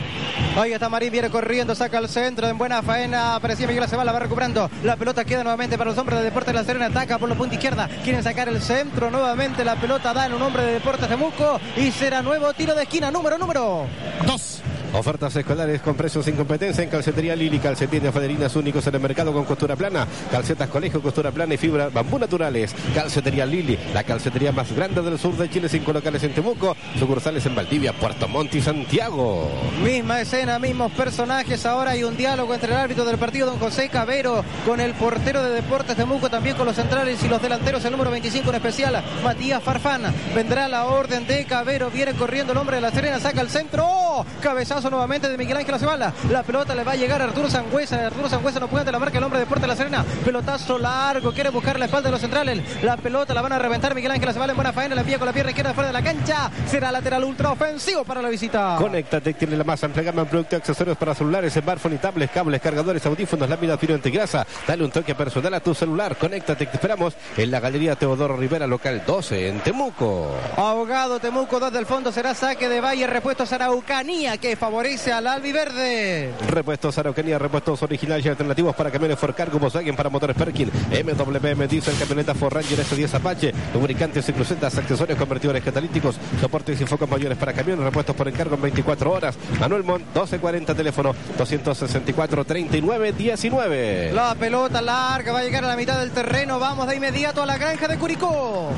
Ahí 0.57 0.73
está 0.73 0.89
Marín, 0.89 1.13
viene 1.13 1.31
corriendo, 1.31 1.75
saca 1.75 1.99
al 1.99 2.09
centro, 2.09 2.49
en 2.49 2.59
buena 2.59 2.83
faena, 2.83 3.37
aparecía 3.37 3.67
Miguel 3.67 3.85
Aceval, 3.85 4.07
la 4.07 4.13
va 4.13 4.19
recuperando. 4.21 4.71
La 4.83 4.97
pelota 4.97 5.25
queda 5.25 5.43
nuevamente 5.43 5.79
para 5.79 5.91
los 5.91 5.99
hombres 5.99 6.19
de 6.19 6.25
Deportes 6.25 6.55
La 6.55 6.65
Serena, 6.65 6.87
ataca 6.87 7.19
por 7.19 7.29
la 7.29 7.35
punta 7.35 7.55
izquierda, 7.55 7.89
quieren 8.03 8.23
sacar 8.23 8.49
el 8.49 8.61
centro, 8.61 9.11
nuevamente 9.11 9.65
la 9.65 9.77
pelota 9.77 10.13
da 10.13 10.27
en 10.27 10.35
un 10.35 10.43
hombre 10.43 10.65
de 10.65 10.73
Deportes 10.75 11.09
Temuco 11.09 11.61
y 11.77 11.91
será 11.91 12.23
nuevo 12.23 12.53
tiro 12.53 12.75
de 12.75 12.83
esquina, 12.83 13.11
número, 13.11 13.39
número. 13.39 13.87
Dos. 14.27 14.60
Ofertas 14.93 15.37
escolares 15.37 15.81
con 15.83 15.95
precios 15.95 16.25
sin 16.25 16.35
competencia 16.35 16.83
en 16.83 16.91
Calcetería 16.91 17.37
Lili, 17.37 17.61
calcetines 17.61 18.03
de 18.03 18.13
Federinas 18.13 18.57
únicos 18.57 18.85
en 18.89 18.97
el 18.97 19.01
mercado 19.01 19.33
con 19.33 19.45
costura 19.45 19.77
plana, 19.77 20.05
calcetas 20.33 20.69
colegio, 20.69 21.01
costura 21.01 21.31
plana 21.31 21.55
y 21.55 21.59
fibra 21.59 21.91
bambú 21.91 22.19
naturales. 22.19 22.75
Calcetería 22.93 23.47
Lili, 23.47 23.79
la 23.95 24.03
calcetería 24.03 24.51
más 24.51 24.73
grande 24.73 25.01
del 25.01 25.17
sur 25.17 25.37
de 25.37 25.49
Chile, 25.49 25.69
cinco 25.69 25.93
locales 25.93 26.25
en 26.25 26.35
Temuco, 26.35 26.77
sucursales 26.99 27.47
en 27.47 27.55
Valdivia, 27.55 27.93
Puerto 27.93 28.27
Montt 28.27 28.57
y 28.57 28.61
Santiago. 28.61 29.49
Misma 29.85 30.23
escena, 30.23 30.59
mismos 30.59 30.91
personajes. 30.93 31.65
Ahora 31.67 31.93
hay 31.93 32.03
un 32.03 32.17
diálogo 32.17 32.53
entre 32.53 32.73
el 32.73 32.79
árbitro 32.79 33.05
del 33.05 33.17
partido, 33.17 33.47
don 33.47 33.61
José 33.61 33.89
Cabero, 33.91 34.45
con 34.67 34.81
el 34.81 34.95
portero 34.95 35.41
de 35.45 35.51
Deportes 35.51 35.97
Temuco, 35.97 36.29
también 36.29 36.57
con 36.57 36.67
los 36.67 36.75
centrales 36.75 37.23
y 37.23 37.29
los 37.29 37.41
delanteros. 37.41 37.85
El 37.85 37.93
número 37.93 38.11
25 38.11 38.51
en 38.51 38.57
especial, 38.57 39.05
Matías 39.23 39.63
Farfán. 39.63 40.03
Vendrá 40.35 40.67
la 40.67 40.87
orden 40.87 41.29
de 41.29 41.45
Cabero. 41.45 41.91
Viene 41.91 42.15
corriendo 42.15 42.53
el 42.53 42.59
hombre 42.59 42.77
de 42.77 42.83
la 42.83 42.91
Serena, 42.91 43.21
saca 43.21 43.41
el 43.41 43.51
centro. 43.51 43.87
¡Oh! 43.87 44.27
Cabezazo 44.43 44.80
nuevamente 44.89 45.29
de 45.29 45.37
Miguel 45.37 45.57
Ángel 45.57 45.75
Acebala. 45.75 46.13
La 46.31 46.43
pelota 46.43 46.75
le 46.75 46.85
va 46.85 46.93
a 46.93 46.97
llegar 46.97 47.21
a 47.21 47.25
Arturo 47.25 47.51
Sangüesa. 47.51 48.07
Arturo 48.07 48.29
Sangüesa 48.29 48.61
no 48.61 48.69
puede 48.69 48.83
ante 48.83 48.93
la 48.93 48.99
marca 48.99 49.19
el 49.19 49.25
hombre 49.25 49.39
de 49.41 49.45
Deportes 49.45 49.69
La 49.69 49.77
Serena. 49.77 50.05
Pelotazo 50.25 50.79
largo, 50.79 51.33
quiere 51.33 51.51
buscar 51.51 51.79
la 51.79 51.87
espalda 51.87 52.09
de 52.09 52.13
los 52.13 52.21
centrales. 52.21 52.83
La 52.83 52.97
pelota 52.97 53.35
la 53.35 53.43
van 53.43 53.53
a 53.53 53.59
reventar 53.59 53.95
Miguel 53.95 54.13
Ángel 54.13 54.29
Acebala 54.29 54.53
en 54.53 54.57
buena 54.57 54.73
faena. 54.73 54.95
La 54.95 55.03
envía 55.03 55.19
con 55.19 55.27
la 55.27 55.33
pierna 55.33 55.51
izquierda 55.51 55.75
fuera 55.75 55.89
de 55.89 55.93
la 55.93 56.03
cancha. 56.03 56.51
Será 56.67 56.91
lateral 56.91 57.25
ultra 57.25 57.51
ofensivo 57.51 58.05
para 58.05 58.23
la 58.23 58.31
visita. 58.31 58.77
Conéctate, 58.79 59.35
tiene 59.35 59.57
la 59.57 59.65
más 59.65 59.83
amplia 59.85 60.05
gama 60.05 60.23
en 60.23 60.29
productos 60.29 60.61
accesorios 60.61 60.97
para 60.97 61.15
celulares, 61.15 61.53
smartphone 61.53 61.95
y 61.95 61.99
tablets, 61.99 62.33
cables, 62.33 62.61
cargadores, 62.61 63.05
audífonos, 63.05 63.49
láminas 63.49 63.79
fino 63.79 63.95
antigrasa. 63.95 64.47
Dale 64.67 64.85
un 64.85 64.91
toque 64.91 65.15
personal 65.15 65.55
a 65.55 65.61
tu 65.61 65.75
celular. 65.75 66.17
Conéctate, 66.17 66.67
te 66.67 66.77
esperamos 66.77 67.15
en 67.37 67.51
la 67.51 67.61
Galería 67.61 67.97
Teodoro 67.97 68.37
Rivera, 68.37 68.67
local 68.67 69.03
12, 69.07 69.49
en 69.49 69.61
Temuco. 69.61 70.31
Ahogado 70.57 71.21
Temuco, 71.21 71.61
dos 71.61 71.73
del 71.73 71.87
fondo 71.87 72.13
será 72.13 72.35
saque 72.35 72.69
de 72.69 72.81
Valle, 72.81 73.07
repuesto 73.07 73.45
Araucanía 73.55 74.39
que 74.39 74.57
favorece 74.57 74.70
favorece 74.71 75.13
al 75.13 75.27
albiverde. 75.27 76.31
Repuestos 76.49 76.97
Araucanía, 76.97 77.41
repuestos 77.41 77.83
originales 77.83 78.25
y 78.25 78.29
alternativos 78.29 78.77
para 78.77 78.89
camiones 78.93 79.19
Ford 79.19 79.35
Cargo, 79.35 79.59
Volkswagen 79.59 79.97
para 79.97 80.11
motores 80.11 80.37
Perkin, 80.37 80.71
MWM 80.91 81.67
Diesel, 81.67 81.97
camioneta 81.99 82.37
Ford 82.37 82.53
Ranger 82.53 82.79
S10 82.79 83.15
Apache, 83.15 83.53
lubricantes 83.75 84.29
y 84.29 84.33
crucetas, 84.33 84.79
accesorios 84.79 85.19
convertidores 85.19 85.65
catalíticos, 85.65 86.21
soportes 86.41 86.81
y 86.81 86.87
focos 86.87 87.11
mayores 87.11 87.37
para 87.37 87.53
camiones, 87.53 87.85
repuestos 87.85 88.15
por 88.15 88.29
encargo 88.29 88.55
en 88.55 88.63
24 88.63 89.11
horas. 89.11 89.37
Manuel 89.59 89.83
Montt, 89.83 90.05
1240, 90.05 90.73
teléfono 90.77 91.17
264 91.37 92.45
39 92.45 93.13
19. 93.13 94.13
La 94.13 94.37
pelota 94.37 94.81
larga 94.81 95.33
va 95.33 95.41
a 95.41 95.43
llegar 95.43 95.65
a 95.65 95.69
la 95.69 95.77
mitad 95.77 95.99
del 95.99 96.13
terreno. 96.13 96.61
Vamos 96.61 96.87
de 96.87 96.95
inmediato 96.95 97.43
a 97.43 97.47
la 97.47 97.59
granja 97.59 97.89
de 97.89 97.99
Curicó. 97.99 98.71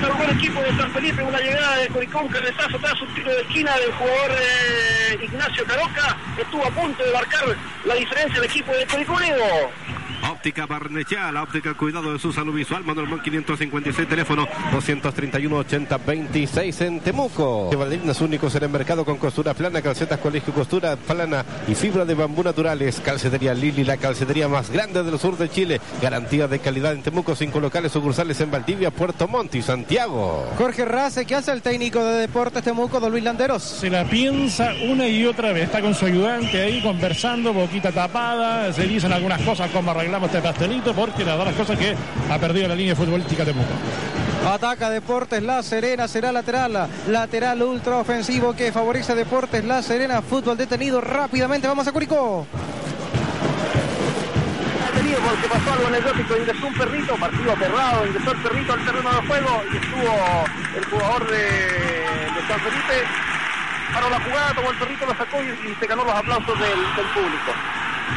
Salvó 0.00 0.22
el 0.24 0.30
equipo 0.30 0.62
de 0.62 0.74
San 0.78 0.90
Felipe 0.92 1.22
una 1.22 1.38
llegada 1.38 1.76
de 1.76 1.88
Curicó, 1.88 2.20
un 2.20 2.28
cabezazo 2.28 2.78
tras 2.78 3.02
un 3.02 3.14
tiro 3.14 3.34
de 3.34 3.42
esquina 3.42 3.76
del 3.76 3.92
jugador 3.92 4.30
eh, 4.40 5.18
Ignacio 5.22 5.64
Caroca. 5.66 6.16
Estuvo 6.38 6.64
a 6.64 6.70
punto 6.70 7.04
de 7.04 7.12
marcar 7.12 7.44
la 7.84 7.94
diferencia 7.94 8.40
del 8.40 8.48
equipo 8.48 8.72
de 8.72 8.86
Curicó 8.86 9.12
Unido. 9.12 9.44
Óptica 10.28 10.66
Barnechea, 10.66 11.32
la 11.32 11.42
óptica 11.42 11.74
cuidado 11.74 12.12
de 12.12 12.18
su 12.18 12.32
salud 12.32 12.54
visual. 12.54 12.84
Manuel 12.84 13.08
Mon 13.08 13.20
556, 13.20 14.08
teléfono 14.08 14.46
231 14.72 15.56
80 15.56 15.98
26 15.98 16.80
en 16.82 17.00
Temuco. 17.00 17.70
Valdivinas 17.70 18.20
únicos 18.20 18.54
en 18.54 18.64
el 18.64 18.68
mercado 18.68 19.04
con 19.04 19.16
costura 19.16 19.54
plana, 19.54 19.80
calcetas 19.80 20.18
colegio, 20.18 20.52
costura 20.52 20.96
plana 20.96 21.44
y 21.66 21.74
fibra 21.74 22.04
de 22.04 22.14
bambú 22.14 22.42
naturales. 22.42 23.00
Calcetería 23.00 23.54
Lili, 23.54 23.84
la 23.84 23.96
calcetería 23.96 24.48
más 24.48 24.70
grande 24.70 25.02
del 25.02 25.18
sur 25.18 25.38
de 25.38 25.48
Chile. 25.48 25.80
Garantía 26.02 26.48
de 26.48 26.58
calidad 26.58 26.92
en 26.92 27.02
Temuco, 27.02 27.34
cinco 27.34 27.60
locales 27.60 27.92
sucursales 27.92 28.40
en 28.40 28.50
Valdivia, 28.50 28.90
Puerto 28.90 29.26
Montt 29.28 29.54
y 29.54 29.62
Santiago. 29.62 30.46
Jorge 30.58 30.84
Race, 30.84 31.24
¿qué 31.24 31.34
hace 31.34 31.52
el 31.52 31.62
técnico 31.62 32.04
de 32.04 32.20
Deportes 32.20 32.62
Temuco, 32.62 33.00
don 33.00 33.10
Luis 33.10 33.24
Landeros? 33.24 33.62
Se 33.62 33.88
la 33.88 34.04
piensa 34.04 34.72
una 34.88 35.06
y 35.08 35.24
otra 35.24 35.52
vez. 35.52 35.64
Está 35.64 35.80
con 35.80 35.94
su 35.94 36.04
ayudante 36.06 36.60
ahí 36.60 36.82
conversando, 36.82 37.52
boquita 37.52 37.90
tapada. 37.92 38.72
Se 38.72 38.86
dicen 38.86 39.12
algunas 39.12 39.40
cosas 39.42 39.70
como 39.70 39.90
arreglamos 40.10 40.34
este 40.34 40.42
pastelito 40.42 40.92
porque 40.92 41.24
la 41.24 41.36
verdad 41.36 41.46
las 41.46 41.54
cosas 41.54 41.78
que 41.78 41.94
ha 42.28 42.38
perdido 42.38 42.66
la 42.66 42.74
línea 42.74 42.96
futbolística 42.96 43.44
Temuco. 43.44 43.68
Ataca 44.48 44.90
Deportes 44.90 45.40
La 45.42 45.62
Serena, 45.62 46.08
será 46.08 46.32
lateral, 46.32 46.88
lateral 47.06 47.62
ultra 47.62 47.98
ofensivo 47.98 48.54
que 48.54 48.72
favorece 48.72 49.12
a 49.12 49.14
Deportes 49.14 49.64
La 49.64 49.82
Serena. 49.82 50.20
Fútbol 50.20 50.56
detenido 50.56 51.00
rápidamente, 51.00 51.68
vamos 51.68 51.86
a 51.86 51.92
Curicó. 51.92 52.44
Detenido 54.94 55.20
porque 55.20 55.46
pasó 55.46 55.72
algo 55.74 55.86
anecdótico, 55.86 56.36
ingresó 56.36 56.66
un 56.66 56.74
perrito, 56.74 57.14
partido 57.14 57.56
cerrado, 57.56 58.06
ingresó 58.06 58.32
el 58.32 58.42
perrito 58.42 58.72
al 58.72 58.84
terreno 58.84 59.10
de 59.12 59.26
juego 59.28 59.62
y 59.72 59.76
estuvo 59.76 60.44
el 60.76 60.84
jugador 60.86 61.30
de, 61.30 61.36
de 61.36 62.48
San 62.48 62.60
Felipe. 62.60 63.06
Paró 63.94 64.10
la 64.10 64.20
jugada, 64.20 64.54
tomó 64.54 64.70
el 64.70 64.78
perrito, 64.78 65.06
lo 65.06 65.14
sacó 65.14 65.36
y, 65.42 65.70
y 65.70 65.74
se 65.78 65.86
ganó 65.86 66.02
los 66.04 66.14
aplausos 66.14 66.58
del, 66.58 66.78
del 66.96 67.06
público. 67.14 67.52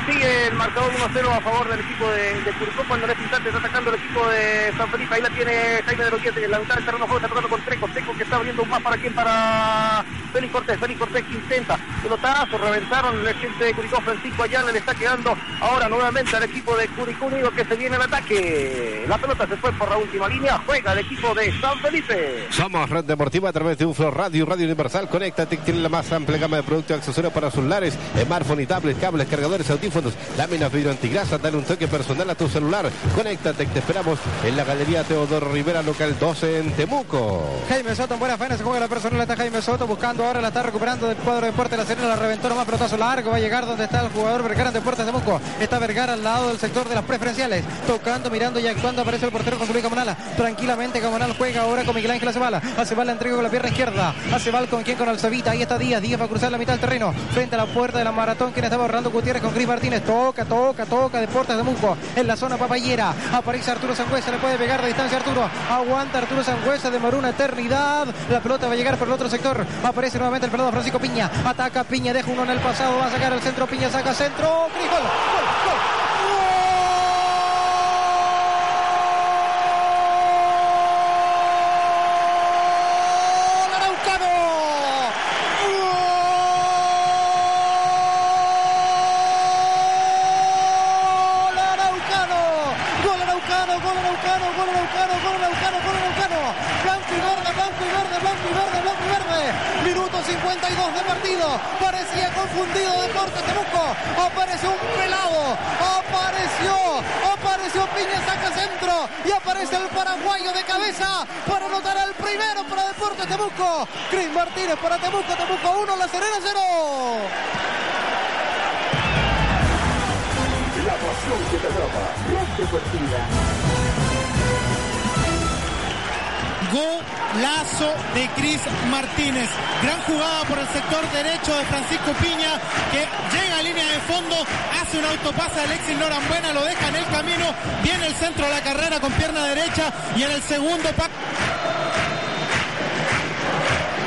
Sigue 0.06 0.48
el 0.48 0.54
marcador 0.56 0.92
1-0 0.92 1.30
a 1.30 1.42
favor 1.42 1.70
del 1.70 1.80
equipo 1.80 2.10
de, 2.10 2.52
Curicó 2.60 2.84
cuando 2.88 3.06
en 3.06 3.12
este 3.12 3.24
instante 3.24 3.50
está 3.50 3.60
atacando 3.60 3.90
el 3.90 4.00
equipo 4.00 4.28
de 4.28 4.74
San 4.78 4.90
Felipe. 4.90 5.16
Ahí 5.16 5.22
la 5.22 5.30
tiene 5.30 5.82
Jaime 5.86 6.04
de 6.04 6.12
los 6.12 6.22
Dientes, 6.22 6.50
la 6.50 6.60
mitad 6.60 6.76
del 6.76 6.86
terreno 6.86 7.06
juego 7.06 7.18
está 7.18 7.28
tocando 7.30 7.50
con 7.50 7.62
Treco. 7.62 7.88
Treco 7.88 8.14
que 8.16 8.24
está 8.24 8.36
abriendo 8.36 8.64
un 8.64 8.70
más 8.70 8.82
para 8.82 8.98
quién, 8.98 9.14
para 9.14 10.04
Félix 10.34 10.54
Cortés. 10.54 10.80
Félix 10.80 11.00
Cortés 11.00 11.24
que 11.24 11.34
intenta. 11.34 11.80
Pelotazo, 12.02 12.58
reventaron 12.58 13.28
el 13.28 13.36
gente 13.36 13.64
de 13.64 13.74
Curicó. 13.74 14.02
Francisco 14.02 14.44
Ayala 14.44 14.72
le 14.72 14.80
está 14.80 14.94
quedando 14.94 15.38
ahora 15.62 15.88
nuevamente 15.88 16.36
al 16.36 16.44
equipo 16.44 16.76
de 16.76 16.88
Curicó 16.90 17.28
Unido 17.28 17.52
que 17.52 17.64
se 17.64 17.76
viene 17.76 17.96
al 17.96 18.02
ataque. 18.02 19.06
La 19.08 19.18
pelota 19.18 19.48
se 19.48 19.56
fue 19.58 19.72
por 19.74 19.90
la 19.90 19.98
última 19.98 20.28
línea. 20.28 20.62
Juega 20.66 20.94
el 20.94 21.00
equipo 21.00 21.34
de 21.34 21.52
San 21.60 21.80
Felipe. 21.80 22.48
Somos 22.50 22.90
Red 22.90 23.06
Deportiva 23.06 23.50
a 23.50 23.54
través 23.54 23.78
de 23.78 23.86
un 23.86 23.96
Flow 23.96 24.12
Radio, 24.12 24.46
Radio 24.46 24.66
Universal. 24.66 25.08
Conéctate, 25.08 25.58
tiene 25.58 25.80
la 25.80 25.90
más 25.90 26.12
amplia 26.12 26.38
gama 26.38 26.58
de 26.58 26.64
productos 26.64 26.92
y 26.92 27.00
accesorios 27.00 27.34
para 27.34 27.52
celulares, 27.52 27.98
smartphone 28.22 28.62
y 28.62 28.66
tablets, 28.66 29.00
cables, 29.00 29.28
cargadores, 29.28 29.66
audífonos, 29.84 30.13
láminas 30.38 30.72
vidrio 30.72 30.92
antigrasa. 30.92 31.38
Dale 31.38 31.58
un 31.58 31.66
toque 31.66 31.90
personal 31.90 32.30
a 32.30 32.36
tu 32.36 32.48
celular. 32.48 32.90
Conéctate, 33.16 33.66
te 33.66 33.80
esperamos 33.80 34.18
en 34.46 34.56
la 34.56 34.63
Galería 34.63 35.04
Teodoro 35.04 35.52
Rivera, 35.52 35.82
local 35.84 36.16
12 36.18 36.60
en 36.60 36.72
Temuco. 36.72 37.44
Jaime 37.68 37.94
Soto 37.94 38.13
en 38.13 38.20
buena 38.22 38.38
faena, 38.38 38.56
se 38.56 38.63
juega 38.63 38.80
la 38.80 38.88
personal, 38.88 39.20
está 39.20 39.36
Jaime 39.36 39.62
Soto 39.62 39.86
buscando 39.86 40.25
ahora, 40.25 40.40
la 40.40 40.48
está 40.48 40.63
recuperando 40.63 41.08
del 41.08 41.18
cuadro 41.18 41.42
de 41.42 41.52
Deportes 41.52 41.78
La 41.78 41.86
Serena, 41.86 42.08
la 42.08 42.16
reventó 42.16 42.48
nomás 42.48 42.66
pelotazo 42.66 42.96
largo, 42.96 43.32
va 43.32 43.38
a 43.38 43.40
llegar 43.42 43.66
donde 43.66 43.84
está 43.84 44.02
el 44.02 44.10
jugador 44.10 44.44
Vergara 44.44 44.70
en 44.70 44.75
Deportes 44.75 45.06
Temuco. 45.06 45.42
Está 45.60 45.80
Vergara 45.80 46.13
al 46.13 46.24
lado 46.24 46.48
del 46.48 46.60
sector 46.60 46.88
de 46.88 46.96
las 46.96 47.04
preferenciales, 47.04 47.66
tocando, 47.86 48.30
mirando 48.30 48.62
y 48.62 48.68
actuando, 48.68 49.02
aparece 49.02 49.25
el 49.25 49.34
portero 49.34 49.58
con 49.58 49.68
Luis 49.68 49.84
Camonala. 49.84 50.16
Tranquilamente 50.38 51.02
Camonal 51.02 51.36
juega 51.38 51.63
ahora 51.63 51.84
con 51.84 51.94
Miguel 51.94 52.12
Ángel 52.12 52.30
Acebala. 52.30 52.62
Acebala 52.78 53.12
entrega 53.12 53.36
con 53.36 53.44
la 53.44 53.50
pierna 53.50 53.68
izquierda. 53.68 54.16
Acebal 54.32 54.70
con 54.70 54.84
quien 54.84 54.98
con 54.98 55.10
Alcevita, 55.10 55.52
ahí 55.52 55.62
está 55.62 55.78
Díaz, 55.78 56.02
Díaz 56.02 56.22
va 56.22 56.25
a 56.25 56.30
cruzar 56.30 56.52
la 56.52 56.58
mitad 56.58 56.72
del 56.72 56.80
terreno, 56.80 57.13
frente 57.34 57.56
a 57.56 57.58
la 57.58 57.66
puerta 57.66 57.98
de 57.98 58.06
la 58.06 58.13
maratón, 58.13 58.54
quien 58.54 58.63
estaba 58.63 58.84
ahorrando 58.84 59.12
Gutiérrez 59.12 59.42
con 59.42 59.52
Cris 59.52 59.68
Martínez, 59.74 60.03
toca, 60.03 60.46
toca, 60.46 60.86
toca, 60.86 61.20
Deportes 61.20 61.58
Temuco, 61.58 61.98
en 62.15 62.27
la 62.27 62.36
zona 62.36 62.58
papayera, 62.58 63.12
aparece 63.34 63.72
Arturo 63.72 63.96
Sangüesa, 63.96 64.30
le 64.30 64.38
puede 64.38 64.56
pegar 64.56 64.80
de 64.80 64.88
distancia 64.88 65.18
Arturo, 65.18 65.50
aguanta 65.68 66.20
Arturo 66.20 66.44
Sangüesa, 66.44 66.92
demoró 66.92 67.18
una 67.18 67.30
eternidad, 67.30 68.06
la 68.30 68.39
pelota 68.39 68.68
va 68.68 68.74
a 68.74 68.75
llegar 68.75 68.98
por 68.98 69.08
el 69.08 69.15
otro 69.15 69.27
sector, 69.27 69.65
aparece 69.84 70.20
nuevamente 70.20 70.46
el 70.46 70.51
pelado 70.51 70.70
Francisco 70.70 71.00
Piña, 71.00 71.32
ataca 71.44 71.84
Piña, 71.86 72.13
deja 72.13 72.30
uno 72.30 72.44
en 72.44 72.51
el 72.51 72.60
pasado, 72.60 73.00
va 73.00 73.08
a 73.08 73.10
sacar 73.10 73.34
el 73.34 73.42
centro, 73.42 73.65
Piña 73.65 73.89
saca 73.89 74.13
centro, 74.13 74.48
gol. 74.48 75.33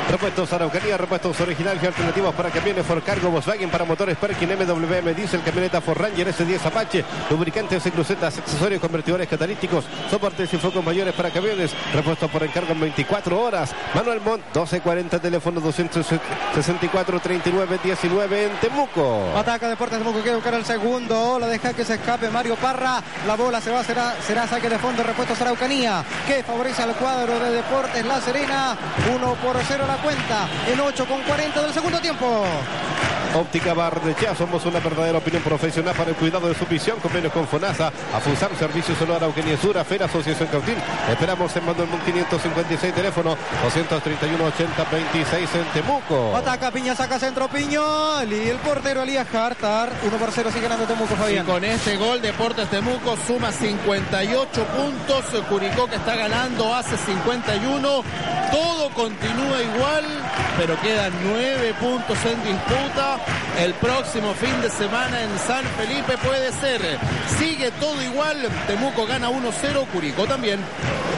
Repuestos 0.09 0.53
Araucanía, 0.53 0.95
repuestos 0.97 1.39
originales 1.41 1.83
y 1.83 1.85
alternativos 1.85 2.33
para 2.33 2.49
camiones 2.49 2.85
Ford 2.85 3.03
Cargo, 3.03 3.29
Volkswagen 3.29 3.69
para 3.69 3.83
motores 3.83 4.15
Perkin, 4.17 4.49
MWM 4.49 5.13
Diesel, 5.13 5.41
camioneta 5.41 5.81
Ford 5.81 5.97
Ranger 5.97 6.33
S10 6.33 6.65
Apache, 6.65 7.03
lubricantes 7.29 7.85
y 7.85 7.91
crucetas, 7.91 8.37
accesorios 8.37 8.79
convertidores 8.79 9.27
catalíticos, 9.27 9.83
soportes 10.09 10.53
y 10.53 10.57
focos 10.57 10.83
mayores 10.83 11.13
para 11.13 11.29
camiones, 11.29 11.75
repuestos 11.93 12.31
por 12.31 12.41
encargo 12.41 12.71
en 12.71 12.79
24 12.79 13.41
horas. 13.41 13.75
Manuel 13.93 14.21
Montt, 14.21 14.45
1240, 14.45 15.19
teléfono 15.19 15.59
264 15.59 17.19
39 17.19 17.79
19 17.83 18.45
en 18.45 18.51
Temuco. 18.61 19.33
Ataca 19.35 19.67
Deportes 19.67 19.99
Temuco, 19.99 20.19
quiere 20.21 20.35
buscar 20.35 20.53
el 20.53 20.63
segundo, 20.63 21.37
la 21.37 21.47
deja 21.47 21.73
que 21.73 21.83
se 21.83 21.95
escape 21.95 22.29
Mario 22.29 22.55
Parra, 22.55 23.03
la 23.27 23.35
bola 23.35 23.59
se 23.59 23.71
va, 23.71 23.83
será, 23.83 24.15
será 24.25 24.47
saque 24.47 24.69
de 24.69 24.79
fondo, 24.79 25.03
repuestos 25.03 25.41
Araucanía, 25.41 26.01
que 26.25 26.43
favorece 26.43 26.81
al 26.83 26.95
cuadro 26.95 27.37
de 27.39 27.51
Deportes 27.51 28.05
La 28.05 28.21
Serena, 28.21 28.77
1 29.13 29.33
por 29.35 29.57
0 29.67 29.83
la 29.85 29.96
cuenta, 29.97 30.47
en 30.67 30.79
8 30.79 31.05
con 31.05 31.21
40 31.21 31.61
del 31.61 31.73
segundo 31.73 31.99
tiempo. 31.99 32.45
Óptica 33.37 33.73
Barnechea, 33.75 34.35
somos 34.35 34.65
una 34.65 34.79
verdadera 34.79 35.19
opinión 35.19 35.43
profesional 35.43 35.93
para 35.95 36.09
el 36.09 36.15
cuidado 36.15 36.49
de 36.49 36.55
su 36.55 36.65
visión. 36.65 36.97
Convenios 36.99 37.31
con 37.31 37.47
FONASA, 37.47 37.91
Afusam, 38.15 38.49
Servicio 38.57 38.95
Solar 38.95 39.23
Auquenia 39.23 39.55
Sur, 39.57 39.77
Fera, 39.85 40.05
Asociación 40.07 40.49
Cautín. 40.49 40.75
Esperamos 41.09 41.55
en 41.55 41.65
Manuel 41.65 41.87
Mon 41.87 41.99
556, 42.01 42.93
teléfono 42.95 43.37
231 43.63 44.43
80 44.43 44.83
26 44.91 45.49
en 45.55 45.65
Temuco. 45.65 46.35
Ataca 46.35 46.71
Piña, 46.71 46.95
saca 46.95 47.19
centro 47.19 47.47
Piño. 47.47 48.23
Y 48.23 48.49
el 48.49 48.57
portero 48.57 49.03
Elías 49.03 49.27
Hartar. 49.33 49.91
1 50.03 50.17
por 50.17 50.31
0 50.31 50.49
sigue 50.51 50.63
ganando 50.63 50.85
Temuco, 50.85 51.13
Y 51.13 51.17
Fabián. 51.17 51.45
con 51.45 51.63
este 51.63 51.95
gol 51.97 52.19
Deportes 52.21 52.67
Temuco 52.69 53.15
suma 53.27 53.51
58 53.51 54.63
puntos. 54.65 55.25
Curicó 55.47 55.87
que 55.87 55.95
está 55.97 56.15
ganando 56.15 56.73
hace 56.73 56.97
51. 56.97 58.03
Todo 58.51 58.89
continúa 58.95 59.61
igual, 59.61 60.05
pero 60.57 60.79
quedan 60.81 61.13
9 61.23 61.75
puntos 61.79 62.17
en 62.25 62.43
disputa. 62.43 63.19
El 63.59 63.73
próximo 63.73 64.33
fin 64.35 64.61
de 64.61 64.69
semana 64.69 65.23
en 65.23 65.39
San 65.39 65.65
Felipe 65.65 66.15
puede 66.19 66.51
ser. 66.51 66.79
Sigue 67.39 67.71
todo 67.79 68.01
igual. 68.03 68.47
Temuco 68.67 69.05
gana 69.07 69.29
1-0. 69.29 69.87
Curicó 69.87 70.25
también. 70.25 70.59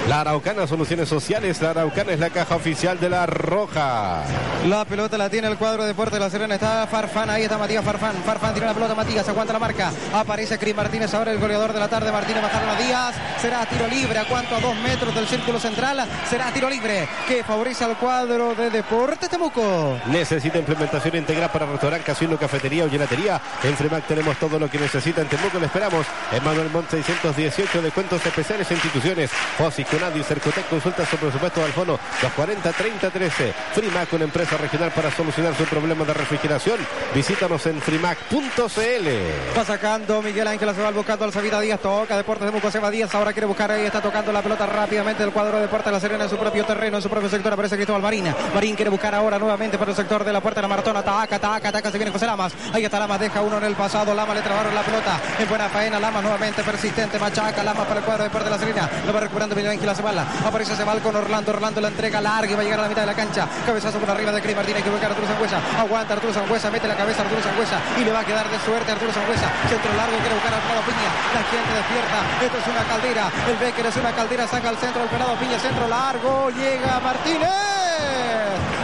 La 0.07 0.21
Araucana, 0.21 0.65
Soluciones 0.65 1.09
Sociales. 1.09 1.61
La 1.61 1.71
Araucana 1.71 2.13
es 2.13 2.19
la 2.19 2.29
caja 2.29 2.55
oficial 2.55 2.99
de 2.99 3.09
la 3.09 3.25
Roja. 3.25 4.23
La 4.67 4.85
pelota 4.85 5.17
la 5.17 5.29
tiene 5.29 5.49
el 5.49 5.57
cuadro 5.57 5.83
de 5.83 5.89
Deportes 5.89 6.13
de 6.13 6.19
la 6.21 6.29
Serena. 6.29 6.55
Está 6.55 6.87
Farfán. 6.87 7.29
Ahí 7.29 7.43
está 7.43 7.57
Matías 7.57 7.83
Farfán. 7.83 8.15
Farfán 8.25 8.53
tiene 8.53 8.67
la 8.67 8.73
pelota. 8.73 8.95
Matías 8.95 9.27
aguanta 9.27 9.53
la 9.53 9.59
marca. 9.59 9.91
Aparece 10.13 10.57
Cris 10.57 10.75
Martínez. 10.75 11.13
Ahora 11.13 11.31
el 11.31 11.39
goleador 11.39 11.73
de 11.73 11.79
la 11.79 11.89
tarde. 11.89 12.11
Martínez 12.11 12.41
bajaron 12.41 12.69
a 12.69 12.75
Díaz. 12.75 13.15
Será 13.41 13.65
tiro 13.65 13.87
libre. 13.87 14.17
¿A 14.17 14.25
cuánto? 14.25 14.55
A 14.55 14.61
dos 14.61 14.75
metros 14.77 15.13
del 15.13 15.27
círculo 15.27 15.59
central. 15.59 16.07
Será 16.29 16.51
tiro 16.53 16.69
libre. 16.69 17.07
Que 17.27 17.43
favorece 17.43 17.83
al 17.83 17.97
cuadro 17.97 18.55
de 18.55 18.69
Deportes 18.69 19.29
Temuco. 19.29 19.99
Necesita 20.07 20.57
implementación 20.57 21.17
integral 21.17 21.51
para 21.51 21.65
restaurante, 21.89 22.05
casino, 22.05 22.37
cafetería 22.37 22.85
o 22.85 22.89
gelatería. 22.89 23.41
En 23.63 23.75
Fremac 23.75 24.05
tenemos 24.05 24.37
todo 24.37 24.59
lo 24.59 24.69
que 24.69 24.77
necesita. 24.77 25.21
En 25.21 25.27
Temuco 25.27 25.59
le 25.59 25.65
esperamos. 25.65 26.05
En 26.31 26.43
Manuel 26.43 26.69
Montt 26.69 26.89
618, 26.89 27.81
descuentos 27.81 28.25
especiales 28.25 28.69
e 28.69 28.73
instituciones. 28.73 29.31
Fosis, 29.57 29.87
Conadi, 29.87 30.23
Cercotec, 30.23 30.67
consulta 30.69 31.05
su 31.05 31.17
presupuesto 31.17 31.63
al 31.63 31.71
fono 31.71 31.99
240 32.21 32.71
30 32.71 33.09
13. 33.09 33.53
Frimac, 33.73 34.13
una 34.13 34.23
empresa 34.25 34.57
regional 34.57 34.91
para 34.91 35.11
solucionar 35.11 35.55
su 35.55 35.63
problema 35.65 36.05
de 36.05 36.13
refrigeración. 36.13 36.77
Visítanos 37.13 37.65
en 37.65 37.81
frimac.cl. 37.81 39.57
Va 39.57 39.65
sacando 39.65 40.21
Miguel 40.21 40.47
Ángel 40.47 40.69
se 40.75 40.81
va 40.81 40.91
buscando 40.91 41.25
al 41.25 41.33
Sabida 41.33 41.59
Díaz, 41.59 41.79
toca 41.79 42.15
Deportes 42.15 42.45
de 42.45 42.51
Muco, 42.51 42.69
se 42.69 42.79
va 42.79 42.91
Díaz, 42.91 43.13
ahora 43.15 43.33
quiere 43.33 43.47
buscar 43.47 43.71
ahí, 43.71 43.85
está 43.85 44.01
tocando 44.01 44.31
la 44.31 44.41
pelota 44.41 44.65
rápidamente 44.65 45.23
del 45.23 45.31
cuadro 45.31 45.55
de 45.55 45.63
Deportes 45.63 45.85
de 45.85 45.91
la 45.91 45.99
Serena 45.99 46.23
en 46.25 46.29
su 46.29 46.37
propio 46.37 46.65
terreno, 46.65 46.97
en 46.97 47.03
su 47.03 47.09
propio 47.09 47.29
sector, 47.29 47.53
aparece 47.53 47.75
Cristóbal 47.75 48.01
Marín, 48.01 48.25
Marín 48.53 48.75
quiere 48.75 48.91
buscar 48.91 49.15
ahora 49.15 49.39
nuevamente 49.39 49.77
por 49.77 49.89
el 49.89 49.95
sector 49.95 50.23
de 50.23 50.33
la 50.33 50.41
puerta 50.41 50.59
de 50.59 50.63
la 50.63 50.67
Maratona, 50.67 50.99
ataca, 50.99 51.37
ataca, 51.37 51.69
ataca, 51.69 51.78
se 51.87 51.97
viene 51.97 52.11
José 52.11 52.25
Lamas, 52.25 52.51
ahí 52.73 52.83
está 52.83 52.99
Lamas, 52.99 53.19
deja 53.19 53.41
uno 53.41 53.57
en 53.57 53.63
el 53.63 53.73
pasado, 53.73 54.13
Lamas 54.13 54.35
le 54.35 54.41
trabaron 54.41 54.75
la 54.75 54.81
pelota, 54.81 55.17
en 55.39 55.47
buena 55.47 55.69
faena, 55.69 55.99
Lamas 55.99 56.21
nuevamente 56.21 56.61
persistente, 56.61 57.17
machaca, 57.17 57.63
Lamas 57.63 57.87
para 57.87 57.99
el 58.01 58.05
cuadro 58.05 58.23
de 58.23 58.29
Deportes 58.29 58.51
de 58.51 58.57
la 58.57 58.59
Serena, 58.59 58.89
lo 59.05 59.13
va 59.13 59.19
recuperando 59.21 59.55
Miguel 59.55 59.71
Ángel 59.71 59.87
Acebala, 59.87 60.25
aparece 60.45 60.73
Acebal 60.73 60.99
con 60.99 61.15
Orlando, 61.15 61.51
Orlando 61.51 61.79
la 61.79 61.87
entrega 61.87 62.19
larga 62.19 62.51
y 62.51 62.55
va 62.55 62.61
a 62.61 62.63
llegar 62.63 62.79
a 62.79 62.83
la 62.83 62.89
mitad 62.89 63.01
de 63.01 63.07
la 63.07 63.15
cancha, 63.15 63.47
cabezazo 63.65 63.97
por 63.97 64.09
arriba 64.09 64.31
de 64.33 64.41
Cris 64.41 64.55
Martínez, 64.55 64.83
que 64.83 64.89
buscar 64.89 65.11
Arturo 65.11 65.27
Sangüesa, 65.27 65.59
aguanta 65.79 66.13
Arturo 66.13 66.33
Sangüesa, 66.33 66.69
mete 66.69 66.87
la 66.87 66.95
cabeza 66.95 67.21
Arturo 67.21 67.41
Sangüesa 67.41 67.79
y 67.97 68.03
le 68.03 68.11
va 68.11 68.19
a 68.19 68.25
quedar 68.25 68.49
de 68.49 68.59
suerte 68.59 68.91
Arturo 68.91 69.13
Sangüesa, 69.13 69.47
centro 69.69 69.93
largo, 69.95 70.17
quiere 70.19 70.35
buscar 70.35 70.53
a 70.53 70.57
Alfredo 70.57 70.81
Piña, 70.83 71.09
la 71.31 71.43
gente 71.47 71.71
despierta, 71.79 72.19
esto 72.43 72.57
es 72.59 72.67
una 72.67 72.83
caldera, 72.83 73.23
el 73.47 73.57
Becker 73.57 73.85
es 73.85 73.95
una 73.95 74.11
caldera, 74.11 74.47
saca 74.47 74.69
al 74.69 74.77
centro 74.77 75.05
pelado 75.07 75.35
Piña, 75.39 75.59
centro 75.59 75.87
largo, 75.87 76.51
llega 76.51 76.99
Martínez. 76.99 77.78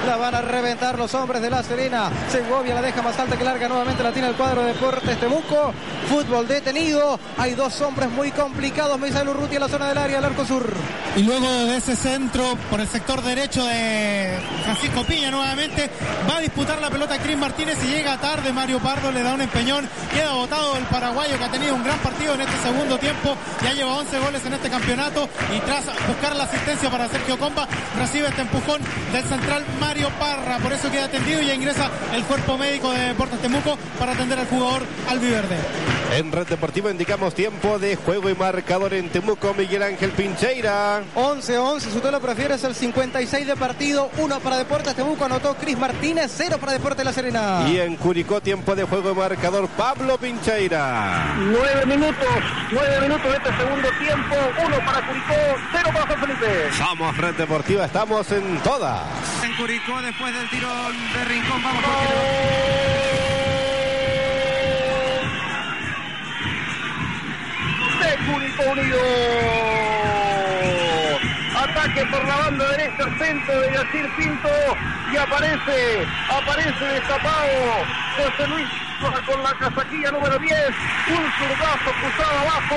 La 0.05 0.17
van 0.17 0.35
a 0.35 0.41
reventar 0.41 0.99
los 0.99 1.13
hombres 1.15 1.41
de 1.41 1.49
La 1.49 1.63
Serena. 1.63 2.11
Segovia 2.29 2.75
la 2.75 2.81
deja 2.81 3.01
más 3.01 3.17
alta 3.17 3.37
que 3.37 3.43
larga. 3.43 3.67
Nuevamente 3.67 4.03
la 4.03 4.11
tiene 4.11 4.27
el 4.27 4.35
cuadro 4.35 4.61
de 4.61 4.73
Deportes 4.73 5.19
Temuco. 5.19 5.73
Fútbol 6.07 6.47
detenido. 6.47 7.19
Hay 7.37 7.55
dos 7.55 7.81
hombres 7.81 8.09
muy 8.11 8.31
complicados. 8.31 8.99
Misael 8.99 9.29
Urruti 9.29 9.55
en 9.55 9.61
la 9.61 9.67
zona 9.67 9.89
del 9.89 9.97
área, 9.97 10.19
al 10.19 10.25
arco 10.25 10.45
sur. 10.45 10.63
Y 11.15 11.23
luego 11.23 11.49
de 11.65 11.77
ese 11.77 11.95
centro 11.95 12.57
por 12.69 12.81
el 12.81 12.89
sector 12.89 13.21
derecho 13.23 13.63
de 13.63 14.37
Francisco 14.65 15.05
Piña 15.05 15.31
nuevamente 15.31 15.89
va 16.29 16.37
a 16.37 16.41
disputar 16.41 16.81
la 16.81 16.89
pelota 16.89 17.17
Cris 17.19 17.37
Martínez 17.37 17.77
y 17.85 17.87
llega 17.87 18.19
tarde 18.19 18.51
Mario 18.51 18.79
Pardo, 18.79 19.13
le 19.13 19.23
da 19.23 19.33
un 19.33 19.39
empeñón, 19.39 19.87
queda 20.13 20.33
votado 20.33 20.75
el 20.77 20.83
paraguayo 20.85 21.37
que 21.37 21.43
ha 21.45 21.51
tenido 21.51 21.73
un 21.73 21.85
gran 21.85 21.97
partido 21.99 22.33
en 22.33 22.41
este 22.41 22.57
segundo 22.63 22.97
tiempo, 22.97 23.33
ya 23.63 23.71
lleva 23.71 23.93
11 23.99 24.19
goles 24.19 24.45
en 24.45 24.53
este 24.55 24.69
campeonato 24.69 25.29
y 25.55 25.59
tras 25.61 25.85
buscar 26.05 26.35
la 26.35 26.43
asistencia 26.43 26.89
para 26.89 27.07
Sergio 27.07 27.39
Comba 27.39 27.65
recibe 27.97 28.27
este 28.27 28.41
empujón 28.41 28.81
del 29.13 29.23
central 29.23 29.63
Mario 29.79 30.09
Parra, 30.19 30.57
por 30.57 30.73
eso 30.73 30.91
queda 30.91 31.05
atendido 31.05 31.41
y 31.41 31.47
ya 31.47 31.55
ingresa 31.55 31.89
el 32.13 32.25
cuerpo 32.25 32.57
médico 32.57 32.91
de 32.91 32.99
Deportes 32.99 33.41
Temuco 33.41 33.77
para 33.97 34.11
atender 34.11 34.37
al 34.37 34.47
jugador 34.47 34.83
albiverde. 35.07 35.94
En 36.13 36.31
Red 36.31 36.47
Deportiva 36.47 36.91
indicamos 36.91 37.33
tiempo 37.33 37.77
de 37.79 37.95
juego 37.95 38.29
y 38.29 38.35
marcador 38.35 38.93
en 38.93 39.09
Temuco, 39.09 39.53
Miguel 39.53 39.83
Ángel 39.83 40.11
Pincheira. 40.11 41.01
11-11, 41.15 41.79
si 41.79 41.97
usted 41.97 42.11
lo 42.11 42.21
prefiere, 42.21 42.55
es 42.55 42.63
el 42.63 42.75
56 42.75 43.47
de 43.47 43.55
partido. 43.55 44.09
Uno 44.17 44.39
para 44.39 44.57
Deportes 44.57 44.95
Temuco, 44.95 45.25
anotó 45.25 45.55
Cris 45.55 45.77
Martínez, 45.77 46.31
cero 46.33 46.57
para 46.59 46.73
Deportes 46.73 47.03
La 47.03 47.11
Serena. 47.11 47.65
Y 47.67 47.79
en 47.79 47.95
Curicó, 47.97 48.39
tiempo 48.39 48.75
de 48.75 48.83
juego 48.83 49.11
y 49.11 49.15
marcador, 49.15 49.67
Pablo 49.69 50.17
Pincheira. 50.17 51.35
Nueve 51.37 51.85
minutos, 51.85 52.27
nueve 52.71 53.01
minutos 53.01 53.31
de 53.31 53.37
este 53.37 53.57
segundo 53.57 53.89
tiempo. 53.99 54.35
Uno 54.65 54.77
para 54.85 55.07
Curicó, 55.07 55.33
cero 55.71 55.89
para 55.91 56.07
San 56.07 56.19
Felipe. 56.21 56.71
Somos 56.77 57.17
Red 57.17 57.35
Deportiva, 57.35 57.85
estamos 57.85 58.31
en 58.31 58.57
todas. 58.59 59.03
En 59.43 59.53
Curicó, 59.55 60.01
después 60.01 60.33
del 60.33 60.49
tiro 60.49 60.69
de 60.69 61.25
Rincón, 61.25 61.61
vamos 61.63 61.81
de 61.81 62.94
Unido. 68.27 68.99
Ataque 71.55 72.05
por 72.07 72.27
la 72.27 72.35
banda 72.35 72.65
derecha 72.71 73.03
centro 73.19 73.61
de 73.61 73.71
Yacir 73.71 74.09
Pinto 74.17 74.49
y 75.11 75.17
aparece, 75.17 76.07
aparece 76.29 76.85
destapado 76.85 77.85
José 78.17 78.47
Luis 78.49 78.67
con 79.01 79.43
la 79.43 79.53
casaquilla 79.53 80.11
número 80.11 80.37
10, 80.39 80.53
un 81.09 81.25
zurdazo 81.37 81.91
cruzado 81.99 82.39
abajo, 82.39 82.75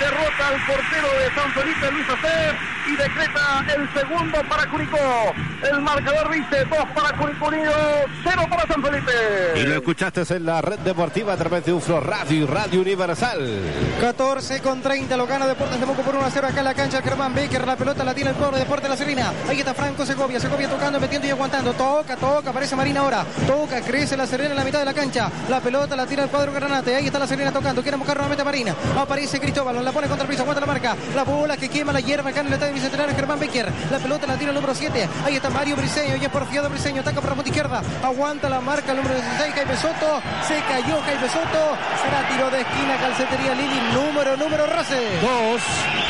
derrota 0.00 0.48
al 0.48 0.66
portero 0.66 1.08
de 1.18 1.34
San 1.34 1.52
Felipe 1.52 1.92
Luis 1.92 2.08
Acer 2.08 2.56
y 2.86 2.96
decreta 2.96 3.64
el 3.76 3.88
segundo 3.92 4.38
para 4.48 4.66
Curicó. 4.70 5.34
El 5.70 5.80
marcador 5.80 6.30
dice 6.30 6.64
2 6.64 6.78
para 6.94 7.16
Curicó 7.16 7.46
Unido, 7.48 7.72
0 8.24 8.42
para 8.48 8.66
San 8.66 8.82
Felipe. 8.82 9.12
Y 9.56 9.62
lo 9.64 9.74
escuchaste 9.74 10.22
en 10.34 10.46
la 10.46 10.62
red 10.62 10.78
deportiva 10.80 11.34
a 11.34 11.36
través 11.36 11.64
de 11.64 11.72
UFRO 11.72 12.00
Radio 12.00 12.44
y 12.44 12.46
Radio 12.46 12.80
Universal. 12.80 13.60
14 14.00 14.60
con 14.62 14.80
30 14.80 15.16
lo 15.16 15.26
gana 15.26 15.46
Deportes 15.46 15.78
Temuco 15.78 16.02
por 16.02 16.16
1 16.16 16.24
a 16.24 16.30
0 16.30 16.46
acá 16.46 16.58
en 16.58 16.64
la 16.64 16.74
cancha 16.74 17.02
Germán 17.02 17.34
Becker 17.34 17.66
la 17.66 17.76
pelota 17.76 18.04
la 18.04 18.14
tiene 18.14 18.30
el 18.30 18.36
pueblo 18.36 18.56
de 18.56 18.64
Deportes 18.64 18.88
La 18.88 18.96
Serena. 18.96 19.32
Ahí 19.48 19.58
está 19.58 19.74
Franco 19.74 20.06
Segovia 20.06 20.40
Segovia 20.40 20.68
tocando 20.68 20.98
metiendo 20.98 21.26
y 21.26 21.30
aguantando. 21.30 21.72
Toca 21.74 22.16
toca 22.16 22.50
aparece 22.50 22.74
Marina 22.74 23.00
ahora. 23.00 23.24
Toca 23.46 23.80
crece 23.82 24.16
La 24.16 24.26
Serena 24.26 24.50
en 24.50 24.56
la 24.56 24.64
mitad 24.64 24.78
de 24.78 24.84
la 24.84 24.94
cancha. 24.94 25.30
La 25.48 25.57
pelota 25.60 25.96
la 25.96 26.06
tira 26.06 26.24
el 26.24 26.30
cuadro 26.30 26.52
Granate. 26.52 26.94
Ahí 26.94 27.06
está 27.06 27.18
La 27.18 27.26
Serena 27.26 27.52
tocando 27.52 27.82
quiere 27.82 27.96
buscar 27.96 28.16
nuevamente 28.16 28.42
a 28.42 28.44
Marina. 28.44 28.74
Aparece 28.96 29.40
Cristóbal 29.40 29.84
la 29.84 29.92
pone 29.92 30.08
contra 30.08 30.24
el 30.24 30.30
piso 30.30 30.42
aguanta 30.42 30.60
la 30.60 30.66
marca. 30.66 30.96
La 31.14 31.24
bola 31.24 31.56
que 31.56 31.68
quema 31.68 31.92
la 31.92 32.00
hierba 32.00 32.30
acá 32.30 32.40
en 32.40 32.48
el 32.48 32.52
estadio 32.54 32.74
bicentenario 32.74 33.14
Germán 33.14 33.38
Becker. 33.38 33.72
La 33.90 33.98
pelota 33.98 34.26
la 34.26 34.36
tira 34.36 34.50
el 34.50 34.54
número 34.54 34.74
7 34.74 35.08
ahí 35.24 35.36
está 35.36 35.50
Mario 35.50 35.76
Briseño 35.76 36.16
y 36.16 36.24
es 36.24 36.30
porfiado 36.30 36.68
Briseño 36.70 37.00
ataca 37.02 37.20
por 37.20 37.30
la 37.30 37.34
punta 37.36 37.50
izquierda. 37.50 37.82
Aguanta 38.02 38.48
la 38.48 38.60
marca 38.60 38.92
el 38.92 38.98
número 38.98 39.14
16 39.14 39.54
Jaime 39.54 39.76
Soto. 39.76 40.22
Se 40.46 40.58
cayó 40.68 41.00
Jaime 41.02 41.28
Soto. 41.28 41.76
Será 42.02 42.28
tiro 42.28 42.50
de 42.50 42.60
esquina 42.60 42.96
calcetería 43.00 43.54
Lili 43.54 43.80
número 43.92 44.36
número 44.36 44.66
Rose 44.66 44.98
Dos. 45.20 45.62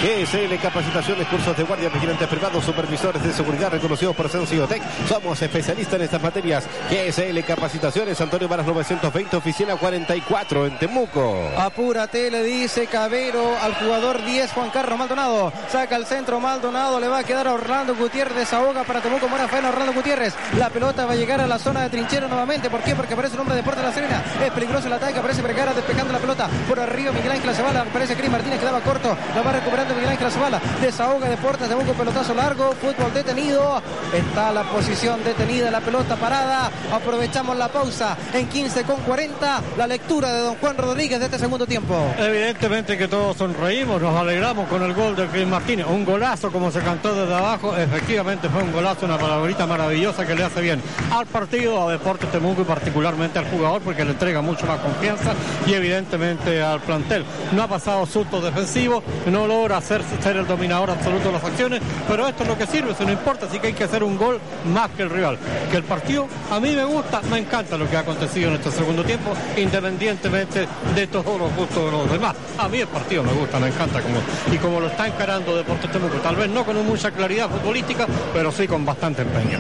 GSL 0.03 0.57
Capacitaciones, 0.63 1.27
cursos 1.27 1.57
de 1.57 1.65
guardia, 1.65 1.89
vigilantes 1.89 2.29
privados, 2.29 2.65
supervisores 2.65 3.23
de 3.23 3.33
seguridad 3.33 3.71
reconocidos 3.71 4.15
por 4.15 4.29
Sensiotec. 4.29 4.83
Somos 5.09 5.41
especialistas 5.43 5.95
en 5.95 6.03
estas 6.03 6.23
materias. 6.23 6.65
GSL 6.91 7.41
Capacitaciones, 7.45 8.21
Antonio 8.21 8.47
Varas 8.49 8.67
920, 8.67 9.38
oficina 9.39 9.77
44 9.77 10.67
en 10.67 10.79
Temuco. 10.79 11.49
Apúrate, 11.57 12.31
le 12.31 12.43
dice 12.43 12.87
Cabero 12.87 13.57
al 13.63 13.75
jugador 13.75 14.25
10, 14.25 14.53
Juan 14.53 14.71
Carlos 14.71 14.99
Maldonado. 14.99 15.53
Saca 15.71 15.97
el 15.97 16.07
centro 16.07 16.41
Maldonado, 16.41 16.99
le 16.99 17.07
va 17.07 17.19
a 17.19 17.25
quedar 17.25 17.47
a 17.47 17.53
Orlando 17.53 17.95
Gutiérrez, 17.95 18.37
desahoga 18.37 18.83
para 18.83 19.01
Temuco, 19.01 19.29
buena 19.29 19.47
faena 19.47 19.69
Orlando 19.69 19.93
Gutiérrez. 19.93 20.35
La 20.59 20.71
pelota 20.71 21.07
va 21.07 21.13
a 21.13 21.17
llegar 21.17 21.41
a 21.41 21.47
la 21.47 21.59
zona 21.59 21.83
de 21.83 21.91
trinchero 21.91 22.29
nuevamente. 22.29 22.69
¿Por 22.69 22.81
qué? 22.81 22.97
Porque 22.97 23.15
aparece 23.15 23.37
un 23.37 23.41
hombre 23.43 23.55
de 23.55 23.63
Deportes 23.63 23.83
de 23.83 23.89
la 23.89 23.95
Serena. 23.95 24.25
Es 24.45 24.51
peligroso 24.51 24.89
el 24.89 24.93
ataque, 24.93 25.19
aparece 25.21 25.41
Vergara 25.41 25.73
despejando 25.73 26.13
la 26.13 26.19
pelota. 26.19 26.49
Por 26.69 26.81
arriba 26.81 27.13
Miguel 27.13 27.33
Ángel 27.33 27.55
Zavala, 27.55 27.83
aparece 27.83 28.17
Cris 28.17 28.31
Martínez, 28.31 28.59
quedaba 28.59 28.81
corto. 28.81 29.17
La 29.37 29.43
va 29.43 29.53
recuperando 29.53 29.95
Miguel 29.95 30.11
Ángel 30.11 30.31
Zavala. 30.33 30.61
Desahoga 30.81 31.29
Deportes, 31.29 31.69
Temuco, 31.69 31.93
pelotazo 31.93 32.35
largo, 32.35 32.73
fútbol 32.73 33.15
detenido. 33.15 33.81
Está 34.13 34.51
la 34.53 34.65
posición 34.65 35.23
detenida, 35.23 35.71
la 35.71 35.81
pelota 35.81 36.17
parada. 36.17 36.71
Aprovechamos 36.93 37.57
la 37.57 37.69
pausa 37.69 38.17
en 38.33 38.49
15 38.49 38.83
con 38.83 38.97
40. 39.03 39.28
La 39.77 39.87
lectura 39.87 40.33
de 40.33 40.41
don 40.41 40.57
Juan 40.57 40.77
Rodríguez 40.77 41.19
de 41.19 41.27
este 41.27 41.39
segundo 41.39 41.67
tiempo. 41.67 41.95
Evidentemente 42.19 42.99
que 42.99 43.09
todos 43.09 43.37
sonreímos, 43.37 44.01
nos 44.01 44.15
alegramos 44.15 44.69
con 44.69 44.83
el 44.83 44.93
gol 44.93 45.17
de 45.17 45.27
Cris 45.27 45.47
Martínez. 45.47 45.87
Un 45.89 46.05
golazo 46.05 46.19
golazo 46.19 46.51
como 46.51 46.73
se 46.73 46.81
cantó 46.81 47.15
desde 47.15 47.33
abajo, 47.33 47.77
efectivamente 47.77 48.49
fue 48.49 48.65
un 48.65 48.73
golazo, 48.73 49.07
una 49.07 49.17
palabrita 49.17 49.69
maravillosa 49.69 50.27
que 50.27 50.35
le 50.35 50.43
hace 50.43 50.61
bien 50.61 50.83
al 51.13 51.27
partido, 51.27 51.89
a 51.89 51.93
Deportes 51.93 52.29
Temuco 52.33 52.63
y 52.63 52.65
particularmente 52.65 53.39
al 53.39 53.49
jugador 53.49 53.81
porque 53.83 54.05
le 54.05 54.11
entrega 54.11 54.43
mucho 54.43 54.67
más 54.67 54.81
confianza 54.81 55.35
y 55.65 55.75
evidentemente 55.75 56.61
al 56.61 56.81
plantel. 56.81 57.25
No 57.53 57.63
ha 57.63 57.69
pasado 57.69 58.05
susto 58.05 58.41
defensivo, 58.41 59.05
no 59.31 59.47
logra 59.47 59.77
hacer 59.77 60.03
ser 60.21 60.39
el 60.39 60.47
dominador 60.49 60.91
absoluto 60.91 61.29
de 61.29 61.35
las 61.35 61.45
acciones, 61.45 61.81
pero 62.09 62.27
esto 62.27 62.43
es 62.43 62.49
lo 62.49 62.59
que 62.59 62.67
sirve, 62.67 62.91
eso 62.91 63.05
no 63.05 63.13
importa, 63.13 63.47
así 63.47 63.61
que 63.61 63.69
hay 63.69 63.75
que 63.75 63.85
hacer 63.85 64.03
un 64.03 64.19
gol 64.19 64.41
más 64.75 64.91
que 64.91 65.03
el 65.03 65.11
rival. 65.11 65.39
Que 65.71 65.77
el 65.77 65.85
partido 65.85 66.27
a 66.51 66.59
mí 66.59 66.75
me 66.75 66.85
gusta, 66.85 67.21
me 67.31 67.39
encanta 67.39 67.77
lo 67.77 67.89
que 67.89 67.97
ha 67.97 68.01
acontecido 68.01 68.49
en 68.49 68.57
este 68.57 68.73
segundo 68.73 69.05
tiempo, 69.05 69.18
independientemente 69.57 70.67
de 70.95 71.07
todos 71.07 71.39
los 71.39 71.55
gustos 71.55 71.85
de 71.85 71.91
los 71.91 72.11
demás. 72.11 72.35
A 72.59 72.69
mí 72.69 72.79
el 72.79 72.89
partido 72.89 73.23
me 73.23 73.33
gusta, 73.33 73.59
me 73.59 73.69
encanta 73.69 74.01
como, 74.01 74.17
y 74.53 74.59
como 74.59 74.81
lo 74.81 74.87
está 74.89 75.07
encarando 75.07 75.57
Deportes 75.57 75.91
Temuco, 75.91 76.17
tal 76.19 76.37
vez 76.37 76.49
no 76.49 76.65
con 76.65 76.85
mucha 76.87 77.11
claridad 77.11 77.49
futbolística, 77.51 78.07
pero 78.33 78.53
sí 78.53 78.67
con 78.67 78.85
bastante 78.85 79.23
empeño. 79.23 79.59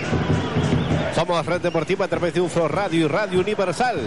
Somos 1.19 1.45
Frente 1.45 1.67
Deportiva 1.67 2.05
a 2.05 2.09
través 2.09 2.33
de 2.33 2.41
UFRO 2.41 2.69
Radio 2.69 3.07
y 3.07 3.09
Radio 3.09 3.41
Universal. 3.41 3.99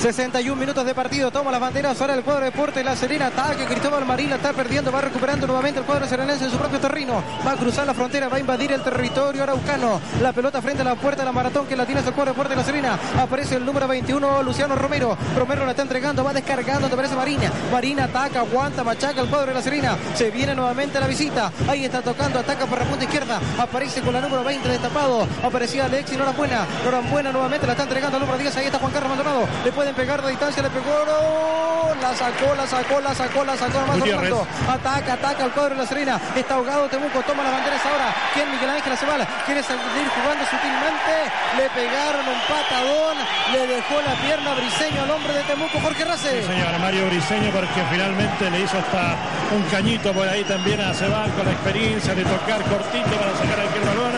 61 0.00 0.58
minutos 0.58 0.86
de 0.86 0.94
partido, 0.94 1.30
toma 1.30 1.50
las 1.50 1.60
banderas 1.60 2.00
ahora 2.00 2.14
el 2.14 2.22
cuadro 2.22 2.44
de 2.44 2.50
Deportes 2.52 2.82
La 2.82 2.96
Serena, 2.96 3.26
ataque, 3.26 3.66
Cristóbal 3.66 4.06
Marín 4.06 4.30
la 4.30 4.36
está 4.36 4.54
perdiendo, 4.54 4.90
va 4.90 5.02
recuperando 5.02 5.46
nuevamente 5.46 5.80
el 5.80 5.84
cuadro 5.84 6.06
serenense 6.06 6.46
en 6.46 6.50
su 6.50 6.56
propio 6.56 6.78
terreno, 6.78 7.22
va 7.46 7.52
a 7.52 7.56
cruzar 7.56 7.86
la 7.86 7.92
frontera, 7.92 8.28
va 8.28 8.38
a 8.38 8.40
invadir 8.40 8.72
el 8.72 8.80
territorio 8.80 9.42
araucano, 9.42 10.00
la 10.22 10.32
pelota 10.32 10.62
frente 10.62 10.80
a 10.80 10.84
la 10.86 10.94
puerta 10.94 11.20
de 11.22 11.26
la 11.26 11.32
maratón 11.32 11.66
que 11.66 11.76
la 11.76 11.84
tiene 11.84 12.00
el 12.00 12.06
cuadro 12.06 12.26
de 12.26 12.30
Deportes 12.30 12.56
La 12.56 12.64
Serena, 12.64 12.98
aparece 13.18 13.56
el 13.56 13.66
número 13.66 13.86
21 13.86 14.42
Luciano 14.42 14.74
Romero, 14.74 15.18
Romero 15.36 15.66
la 15.66 15.72
está 15.72 15.82
entregando, 15.82 16.24
va 16.24 16.32
descargando, 16.32 16.88
te 16.88 16.96
parece 16.96 17.14
Marina, 17.14 17.52
Marina 17.70 18.04
ataca, 18.04 18.40
aguanta, 18.40 18.84
machaca 18.84 19.20
el 19.20 19.28
cuadro 19.28 19.48
de 19.48 19.54
La 19.54 19.62
Serena, 19.62 19.98
se 20.14 20.30
viene 20.30 20.54
nuevamente 20.54 20.98
la 20.98 21.08
visita, 21.08 21.52
ahí 21.68 21.84
está 21.84 22.00
tocando, 22.00 22.38
ataca 22.38 22.64
por 22.64 22.78
la 22.78 22.86
punta 22.86 23.04
izquierda, 23.04 23.38
aparece 23.58 24.00
con 24.00 24.14
la 24.14 24.20
número 24.20 24.44
20 24.44 24.66
destapado, 24.66 25.26
aparecía 25.42 25.84
Alexis 25.86 26.16
Norambuena, 26.38 26.66
Norambuena 26.84 27.32
nuevamente 27.32 27.66
la 27.66 27.72
está 27.72 27.82
entregando 27.82 28.16
al 28.16 28.20
número 28.22 28.38
10, 28.38 28.56
ahí 28.58 28.66
está 28.66 28.78
Juan 28.78 28.92
Carlos 28.92 29.08
Maldonado, 29.10 29.48
le 29.64 29.72
pueden 29.72 29.92
pegar 29.92 30.22
de 30.22 30.30
distancia, 30.30 30.62
le 30.62 30.70
pegó, 30.70 30.86
no, 31.02 32.00
la 32.00 32.14
sacó, 32.14 32.54
la 32.54 32.64
sacó, 32.64 33.00
la 33.00 33.12
sacó, 33.12 33.44
la 33.44 33.56
sacó, 33.56 33.80
más 33.82 33.98
Orlando, 33.98 34.46
ataca, 34.70 35.14
ataca 35.14 35.44
al 35.44 35.50
cuadro 35.50 35.74
de 35.74 35.82
la 35.82 35.88
Serena, 35.88 36.20
está 36.36 36.54
ahogado 36.54 36.86
Temuco, 36.86 37.22
toma 37.26 37.42
las 37.42 37.50
banderas 37.50 37.84
ahora, 37.86 38.14
¿quién 38.34 38.46
Miguel 38.52 38.70
Ángel 38.70 38.92
Acebal? 38.92 39.26
Quiere 39.46 39.64
salir 39.64 39.82
jugando 40.14 40.44
sutilmente, 40.46 41.14
le 41.58 41.66
pegaron 41.74 42.22
un 42.22 42.40
patadón, 42.46 43.16
le 43.50 43.66
dejó 43.66 43.98
la 44.06 44.14
pierna 44.22 44.52
a 44.52 44.54
Briseño 44.54 45.02
al 45.02 45.10
hombre 45.10 45.32
de 45.34 45.42
Temuco, 45.42 45.80
Jorge 45.82 46.04
Race. 46.04 46.38
Sí, 46.38 46.46
señora, 46.46 46.78
Mario 46.78 47.06
Briseño, 47.06 47.50
porque 47.50 47.82
finalmente 47.90 48.48
le 48.48 48.60
hizo 48.60 48.78
hasta 48.78 49.18
un 49.50 49.62
cañito 49.74 50.12
por 50.12 50.28
ahí 50.28 50.44
también 50.44 50.80
a 50.82 50.90
Acebal 50.90 51.34
con 51.34 51.46
la 51.46 51.50
experiencia 51.50 52.14
de 52.14 52.22
tocar 52.22 52.62
cortito 52.62 53.10
para 53.18 53.34
sacar 53.34 53.58
aquel 53.58 53.82
balón, 53.90 54.14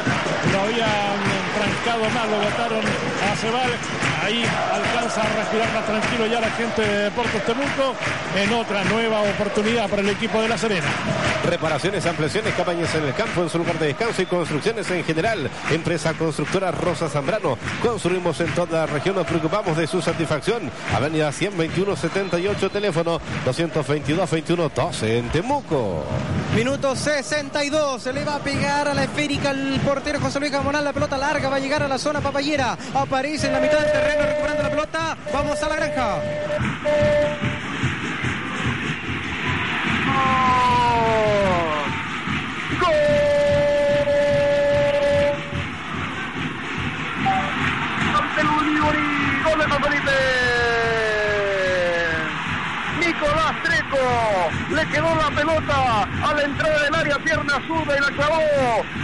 lo 0.52 0.60
habían 0.68 1.29
trancado 1.82 2.10
mal, 2.10 2.30
lo 2.30 2.36
botaron 2.38 2.84
a 2.84 3.32
Acebal, 3.32 3.70
ahí 4.22 4.44
alcanza 4.72 5.22
a 5.22 5.24
respirar 5.24 5.72
más 5.72 5.86
tranquilo 5.86 6.26
ya 6.26 6.40
la 6.40 6.50
gente 6.50 6.82
de 6.82 7.04
Deportes 7.04 7.44
Temuco 7.44 7.94
en 8.36 8.52
otra 8.52 8.84
nueva 8.84 9.20
oportunidad 9.22 9.88
para 9.88 10.02
el 10.02 10.08
equipo 10.10 10.40
de 10.42 10.48
La 10.48 10.58
Serena. 10.58 10.88
Reparaciones, 11.50 12.06
ampliaciones, 12.06 12.54
cabañas 12.54 12.94
en 12.94 13.02
el 13.06 13.12
campo, 13.12 13.42
en 13.42 13.50
su 13.50 13.58
lugar 13.58 13.76
de 13.80 13.88
descanso 13.88 14.22
y 14.22 14.26
construcciones 14.26 14.88
en 14.92 15.02
general. 15.02 15.50
Empresa 15.68 16.14
constructora 16.14 16.70
Rosa 16.70 17.08
Zambrano. 17.08 17.58
Construimos 17.82 18.40
en 18.40 18.54
toda 18.54 18.82
la 18.82 18.86
región, 18.86 19.16
nos 19.16 19.26
preocupamos 19.26 19.76
de 19.76 19.88
su 19.88 20.00
satisfacción. 20.00 20.70
Avenida 20.94 21.32
121 21.32 21.96
78, 21.96 22.70
teléfono 22.70 23.20
222 23.44 24.30
21 24.30 24.68
12 24.68 25.18
en 25.18 25.28
Temuco. 25.30 26.04
Minuto 26.54 26.94
62, 26.94 28.00
se 28.00 28.12
le 28.12 28.24
va 28.24 28.36
a 28.36 28.38
pegar 28.38 28.86
a 28.86 28.94
la 28.94 29.02
esférica 29.02 29.50
el 29.50 29.80
portero 29.80 30.20
José 30.20 30.38
Luis 30.38 30.52
Gamonal, 30.52 30.84
la 30.84 30.92
pelota 30.92 31.18
larga 31.18 31.48
va 31.48 31.56
a 31.56 31.58
llegar 31.58 31.82
a 31.82 31.88
la 31.88 31.98
zona 31.98 32.20
papayera, 32.20 32.78
aparece 32.94 33.48
en 33.48 33.54
la 33.54 33.60
mitad 33.60 33.80
del 33.80 33.90
terreno 33.90 34.22
recuperando 34.22 34.62
la 34.62 34.70
pelota, 34.70 35.18
vamos 35.32 35.60
a 35.60 35.68
la 35.68 35.74
granja. 35.74 37.49
Nicolás 53.20 53.54
Treco 53.62 53.96
le 54.74 54.86
quedó 54.86 55.14
la 55.14 55.30
pelota 55.30 56.02
a 56.02 56.34
la 56.34 56.42
entrada 56.42 56.82
del 56.84 56.94
área, 56.94 57.18
pierna 57.18 57.60
zurda 57.66 57.96
y 57.96 58.00
la 58.00 58.10
clavó 58.10 58.40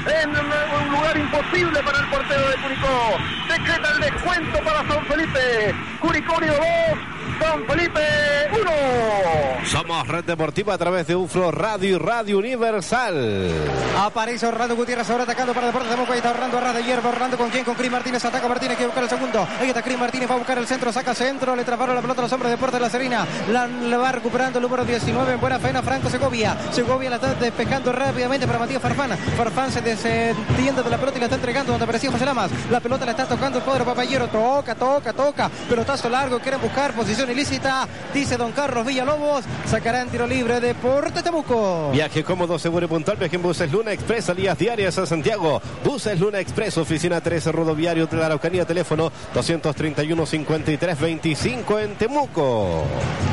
en 0.07 0.31
un 0.31 0.91
lugar 0.91 1.17
imposible 1.17 1.83
para 1.83 1.99
el 1.99 2.07
portero 2.07 2.49
de 2.49 2.57
Curicó. 2.57 3.19
Decreta 3.49 3.93
el 3.93 4.01
descuento 4.01 4.59
para 4.61 4.87
San 4.87 5.05
Felipe. 5.07 5.75
Curicó 6.01 6.35
2, 6.41 6.51
San 7.41 7.67
Felipe 7.67 8.01
1. 8.53 9.46
Somos 9.71 10.07
Red 10.07 10.25
Deportiva 10.25 10.75
a 10.75 10.79
través 10.79 11.09
de 11.09 11.17
UFRO 11.17 11.51
Radio 11.51 11.97
y 11.97 11.99
Radio 11.99 12.39
Universal. 12.39 13.51
Aparece 13.99 14.47
Orlando 14.47 14.77
Gutiérrez 14.77 15.11
ahora 15.11 15.25
atacando 15.25 15.53
para 15.53 15.67
Deportes 15.67 15.91
Temuco. 15.91 16.13
Ahí 16.13 16.19
está 16.19 16.31
Orlando 16.31 16.59
Arras 16.59 16.75
de 16.77 16.85
hierba. 16.85 17.11
Orlando 17.11 17.37
con 17.37 17.51
quién? 17.51 17.65
Con 17.65 17.75
Cris 17.75 17.91
Martínez. 17.91 18.25
Ataca 18.25 18.47
Martínez. 18.47 18.77
Quiere 18.77 18.87
buscar 18.87 19.03
el 19.03 19.11
segundo. 19.11 19.47
Ahí 19.61 19.69
está 19.69 19.83
Cris 19.83 19.99
Martínez. 19.99 20.31
Va 20.31 20.35
a 20.35 20.39
buscar 20.39 20.57
el 20.59 20.67
centro. 20.69 20.93
Saca 20.93 21.15
centro. 21.15 21.57
Le 21.57 21.65
trabaron 21.65 21.97
la 21.97 22.01
pelota 22.01 22.21
a 22.21 22.25
los 22.25 22.33
hombres 22.33 22.51
de 22.51 22.57
Deportes 22.57 22.79
de 22.79 22.85
La 22.85 22.91
Serena. 22.91 23.27
La, 23.51 23.67
la 23.67 23.99
va 23.99 24.13
recuperando 24.13 24.61
el 24.61 24.63
número 24.63 24.85
19. 24.85 25.33
En 25.33 25.41
buena 25.41 25.59
faena 25.59 25.83
Franco 25.83 26.09
Segovia. 26.11 26.57
Segovia 26.71 27.11
la 27.11 27.17
está 27.17 27.35
despejando 27.35 27.91
rápidamente 27.91 28.47
para 28.47 28.61
Matías 28.61 28.81
Farfán. 28.81 29.19
Farfán 29.37 29.73
se 29.73 29.81
desentiende 29.81 30.83
de 30.85 30.91
la 30.91 30.97
pelota 30.97 31.17
y 31.17 31.21
la 31.21 31.27
está 31.27 31.37
entregando 31.37 31.73
donde 31.73 31.85
aparecía 31.85 32.13
José 32.13 32.25
Lamas. 32.25 32.53
La 32.71 32.79
pelota 32.79 33.05
la 33.05 33.11
está 33.11 33.27
tocando 33.27 33.59
el 33.59 33.65
cuadro 33.65 33.85
Papayero. 33.85 34.29
Toca, 34.29 34.77
toca, 34.77 35.13
toca. 35.13 35.51
Pelotazo 35.69 36.09
largo. 36.09 36.39
Quieren 36.39 36.61
buscar 36.61 36.93
posición 36.93 37.29
ilícita. 37.31 37.89
Dice 38.15 38.37
don 38.37 38.53
Carlos 38.53 38.87
Villalobos. 38.87 39.45
Sacará 39.65 40.03
en 40.03 40.09
tiro 40.09 40.27
libre 40.27 40.61
Deportes 40.61 41.23
Temuco. 41.23 41.91
Viaje 41.93 42.23
cómodo, 42.23 42.59
seguro 42.59 42.85
y 42.87 42.89
puntual. 42.89 43.17
Viaje 43.17 43.37
en 43.37 43.43
buses 43.43 43.73
Luna 43.73 43.93
Express, 43.93 44.27
salidas 44.27 44.59
diarias 44.59 44.99
a 44.99 45.07
Santiago. 45.07 45.63
Buses 45.85 46.21
Luna 46.21 46.41
Express, 46.41 46.77
oficina 46.79 47.21
13, 47.21 47.53
Rodoviario 47.53 48.07
de 48.07 48.17
la 48.17 48.27
Araucanía, 48.27 48.65
teléfono 48.65 49.13
231-53-25 49.35 51.83
en 51.83 51.97
Temuco. 51.97 52.85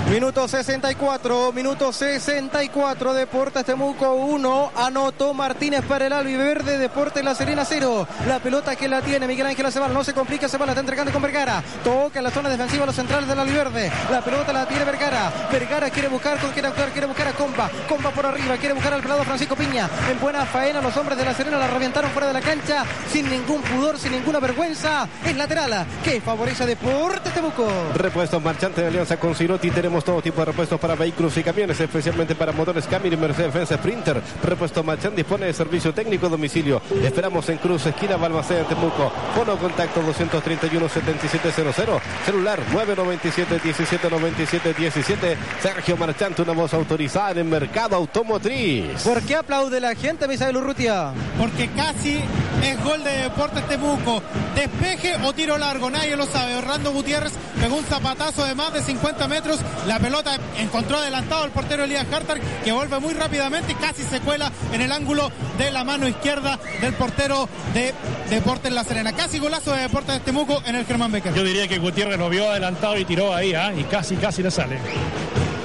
Minuto 0.10 0.48
64, 0.48 1.52
minuto 1.54 1.92
64, 1.92 3.14
Deportes 3.14 3.66
Temuco 3.66 4.14
1, 4.14 4.72
anotó 4.76 5.34
Martínez 5.34 5.84
para 5.86 6.08
el 6.08 6.14
Albiverde, 6.14 6.78
Deportes 6.78 7.24
La 7.24 7.36
Serena 7.36 7.66
0. 7.66 8.08
La 8.28 8.40
pelota 8.40 8.76
que 8.76 8.88
la 8.88 9.02
tiene 9.02 9.28
Miguel 9.28 9.48
Ángel 9.48 9.66
Acebal, 9.66 9.94
no 9.94 10.04
se 10.04 10.14
complica, 10.14 10.48
Acebal 10.48 10.68
la 10.68 10.74
está 10.74 10.82
entregando 10.82 11.12
con 11.12 11.22
Vergara. 11.22 11.64
Toca 11.84 12.22
la 12.22 12.32
zona 12.32 12.50
defensiva, 12.50 12.86
los 12.86 12.96
centrales 12.96 13.28
del 13.28 13.40
Albiverde. 13.40 13.92
La 14.12 14.22
pelota 14.22 14.54
la 14.54 14.68
tiene 14.68 14.84
Vergara. 14.84 15.32
Vergara 15.52 15.90
quiere 15.90 16.10
buscar 16.14 16.40
con 16.40 16.52
quién 16.52 16.66
actuar, 16.66 16.90
quiere 16.92 17.08
buscar 17.08 17.28
a 17.28 17.34
Compa. 17.34 17.70
Compa 17.90 18.12
por 18.12 18.26
arriba, 18.26 18.56
quiere 18.58 18.76
buscar 18.76 18.94
al 18.94 19.02
pelado 19.02 19.24
Francisco 19.24 19.56
Piña. 19.56 19.90
En 20.10 20.20
buena 20.20 20.46
faena, 20.46 20.80
los 20.80 20.96
hombres 20.96 21.18
de 21.18 21.26
La 21.26 21.34
Serena 21.34 21.58
la 21.58 21.68
reventaron 21.68 22.12
fuera 22.12 22.28
de 22.28 22.34
la 22.34 22.42
cancha, 22.42 22.86
sin 23.12 23.28
ningún 23.30 23.62
pudor, 23.64 23.98
sin 23.98 24.12
ninguna 24.12 24.40
vergüenza. 24.40 25.08
Es 25.26 25.36
lateral, 25.36 25.86
que 26.04 26.22
favorece 26.22 26.64
a 26.64 26.68
Deportes 26.68 27.34
Temuco. 27.34 27.68
Repuestos 27.96 28.40
marchantes 28.42 28.84
de 28.84 28.88
alianza 28.88 29.18
con 29.18 29.34
Ciroti. 29.34 29.72
Tenemos 29.72 30.04
todo 30.04 30.22
tipo 30.22 30.42
de 30.42 30.46
repuestos 30.46 30.80
para 30.80 30.94
vehículos 30.96 31.36
y 31.38 31.44
camiones, 31.44 31.80
especialmente 31.80 32.36
para 32.36 32.52
motores 32.52 32.86
Camry, 32.86 33.18
Mercedes-Benz 33.18 33.70
Sprinter. 33.70 34.22
Repuesto 34.44 34.84
Marchand 34.84 35.16
dispone 35.16 35.48
de 35.48 35.54
servicio 35.54 35.96
técnico 35.96 36.28
a 36.28 36.30
domicilio. 36.30 36.80
Esperamos 37.04 37.50
en 37.50 37.58
Cruz, 37.58 37.88
esquina 37.88 38.18
Balmaceda, 38.18 38.66
Temuco. 38.66 39.12
Fono 39.36 39.58
contacto 39.58 40.04
231-7700. 40.04 42.00
Celular 42.24 42.60
997-1797-17. 42.72 45.36
Sergio 45.62 45.98
Marchante, 46.06 46.42
una 46.42 46.52
voz 46.52 46.74
autorizada 46.74 47.32
en 47.32 47.38
el 47.38 47.46
mercado 47.46 47.96
automotriz. 47.96 49.02
¿Por 49.06 49.22
qué 49.22 49.38
aplaude 49.38 49.80
la 49.80 49.96
gente, 49.96 50.28
Misael 50.28 50.58
Urrutia? 50.58 51.14
Porque 51.40 51.70
casi 51.70 52.20
es 52.62 52.84
gol 52.84 53.02
de 53.06 53.12
Deportes 53.20 53.66
Temuco. 53.70 54.22
Despeje 54.54 55.16
o 55.24 55.32
tiro 55.32 55.58
largo, 55.58 55.90
nadie 55.90 56.18
lo 56.18 56.26
sabe. 56.26 56.58
Orlando 56.58 56.92
Gutiérrez 56.92 57.32
pegó 57.58 57.78
un 57.78 57.86
zapatazo 57.86 58.44
de 58.44 58.54
más 58.54 58.74
de 58.74 58.82
50 58.82 59.30
metros. 59.30 59.62
La 59.88 59.98
pelota 59.98 60.38
encontró 60.60 60.98
adelantado 60.98 61.46
el 61.46 61.52
portero 61.52 61.86
Elías 61.86 62.06
Carter, 62.08 62.42
que 62.66 62.74
vuelve 62.74 63.00
muy 63.00 63.14
rápidamente 63.14 63.72
y 63.72 63.76
casi 63.76 64.04
se 64.04 64.20
cuela 64.20 64.52
en 64.74 64.82
el 64.82 64.92
ángulo 64.92 65.32
de 65.58 65.72
la 65.72 65.86
mano 65.86 66.06
izquierda 66.06 66.60
del 66.82 66.94
portero 66.96 67.48
de 67.74 67.94
Deportes 68.30 68.74
La 68.74 68.84
Serena. 68.84 69.14
Casi 69.14 69.40
golazo 69.40 69.72
de 69.72 69.84
Deportes 69.84 70.22
Temuco 70.26 70.62
en 70.66 70.76
el 70.76 70.86
Germán 70.86 71.14
Becker. 71.14 71.34
Yo 71.34 71.46
diría 71.46 71.70
que 71.70 71.80
Gutiérrez 71.80 72.20
lo 72.20 72.30
vio 72.30 72.50
adelantado 72.50 72.98
y 72.98 73.06
tiró 73.06 73.34
ahí, 73.34 73.54
¿ah? 73.54 73.72
y 73.74 73.86
casi, 73.86 74.18
casi 74.18 74.44
le 74.44 74.52
sale. 74.52 74.80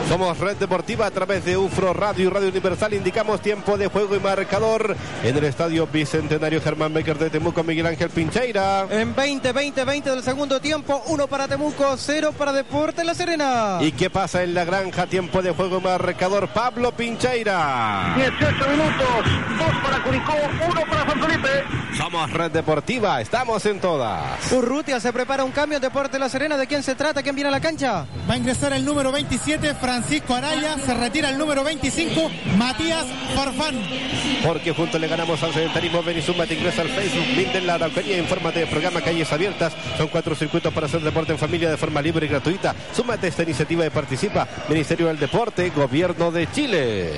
Somos 0.08 0.38
Red 0.38 0.56
Deportiva 0.56 1.04
a 1.04 1.10
través 1.10 1.44
de 1.44 1.58
UFRO 1.58 1.92
Radio 1.92 2.28
y 2.28 2.30
Radio 2.30 2.48
Universal. 2.48 2.94
Indicamos 2.94 3.42
tiempo 3.42 3.76
de 3.76 3.88
juego 3.88 4.16
y 4.16 4.20
marcador 4.20 4.96
en 5.22 5.36
el 5.36 5.44
estadio 5.44 5.86
Bicentenario 5.86 6.62
Germán 6.62 6.94
Becker 6.94 7.18
de 7.18 7.28
Temuco, 7.28 7.62
Miguel 7.62 7.84
Ángel 7.84 8.08
Pincheira. 8.08 8.86
En 8.88 9.14
20, 9.14 9.52
20, 9.52 9.84
20 9.84 10.10
del 10.10 10.22
segundo 10.22 10.62
tiempo, 10.62 11.02
uno 11.08 11.26
para 11.26 11.46
Temuco, 11.46 11.94
cero 11.98 12.32
para 12.36 12.54
Deporte 12.54 13.04
La 13.04 13.14
Serena. 13.14 13.80
¿Y 13.82 13.92
qué 13.92 14.08
pasa 14.08 14.42
en 14.42 14.54
la 14.54 14.64
granja? 14.64 15.06
Tiempo 15.06 15.42
de 15.42 15.50
juego 15.50 15.76
y 15.76 15.82
marcador, 15.82 16.48
Pablo 16.48 16.90
Pincheira. 16.92 18.14
18 18.16 18.40
minutos, 18.70 19.58
dos 19.58 19.82
para 19.82 20.02
Curicó, 20.02 20.32
uno 20.70 20.80
para 20.88 21.06
San 21.06 21.20
Felipe. 21.20 21.48
Somos 21.98 22.32
Red 22.32 22.52
Deportiva, 22.52 23.20
estamos 23.20 23.66
en 23.66 23.78
todas. 23.78 24.50
Urrutia 24.52 25.00
se 25.00 25.12
prepara 25.12 25.44
un 25.44 25.52
cambio 25.52 25.76
en 25.76 25.82
Deporte 25.82 26.18
La 26.18 26.30
Serena. 26.30 26.56
¿De 26.56 26.66
quién 26.66 26.82
se 26.82 26.94
trata? 26.94 27.22
¿Quién 27.22 27.34
viene 27.34 27.48
a 27.48 27.52
la 27.52 27.60
cancha? 27.60 28.06
Va 28.28 28.34
a 28.34 28.36
ingresar 28.38 28.72
el 28.72 28.84
número 28.86 29.12
27, 29.12 29.74
Francisco 29.74 29.97
Araya. 30.30 30.78
Se 30.78 30.94
retira 30.94 31.30
el 31.30 31.38
número 31.38 31.64
25, 31.64 32.30
Matías 32.56 33.04
Farfán. 33.34 33.74
Porque 34.44 34.72
juntos 34.72 35.00
le 35.00 35.08
ganamos 35.08 35.42
al 35.42 35.52
sedentarismo. 35.52 36.02
Ven 36.02 36.18
y 36.18 36.22
súmate, 36.22 36.54
ingresa 36.54 36.82
al 36.82 36.88
Facebook, 36.88 37.26
link 37.36 37.52
de 37.52 37.60
la 37.62 37.74
Araucanía, 37.74 38.18
infórmate 38.18 38.60
del 38.60 38.68
programa 38.68 39.00
Calles 39.00 39.32
Abiertas. 39.32 39.72
Son 39.96 40.08
cuatro 40.08 40.34
circuitos 40.34 40.72
para 40.72 40.86
hacer 40.86 41.00
deporte 41.00 41.32
en 41.32 41.38
familia 41.38 41.70
de 41.70 41.76
forma 41.76 42.00
libre 42.00 42.26
y 42.26 42.28
gratuita. 42.28 42.74
Súmate 42.92 43.26
a 43.26 43.28
esta 43.30 43.42
iniciativa 43.42 43.84
y 43.86 43.90
participa. 43.90 44.46
Ministerio 44.68 45.08
del 45.08 45.18
Deporte, 45.18 45.70
Gobierno 45.70 46.30
de 46.30 46.50
Chile. 46.52 47.12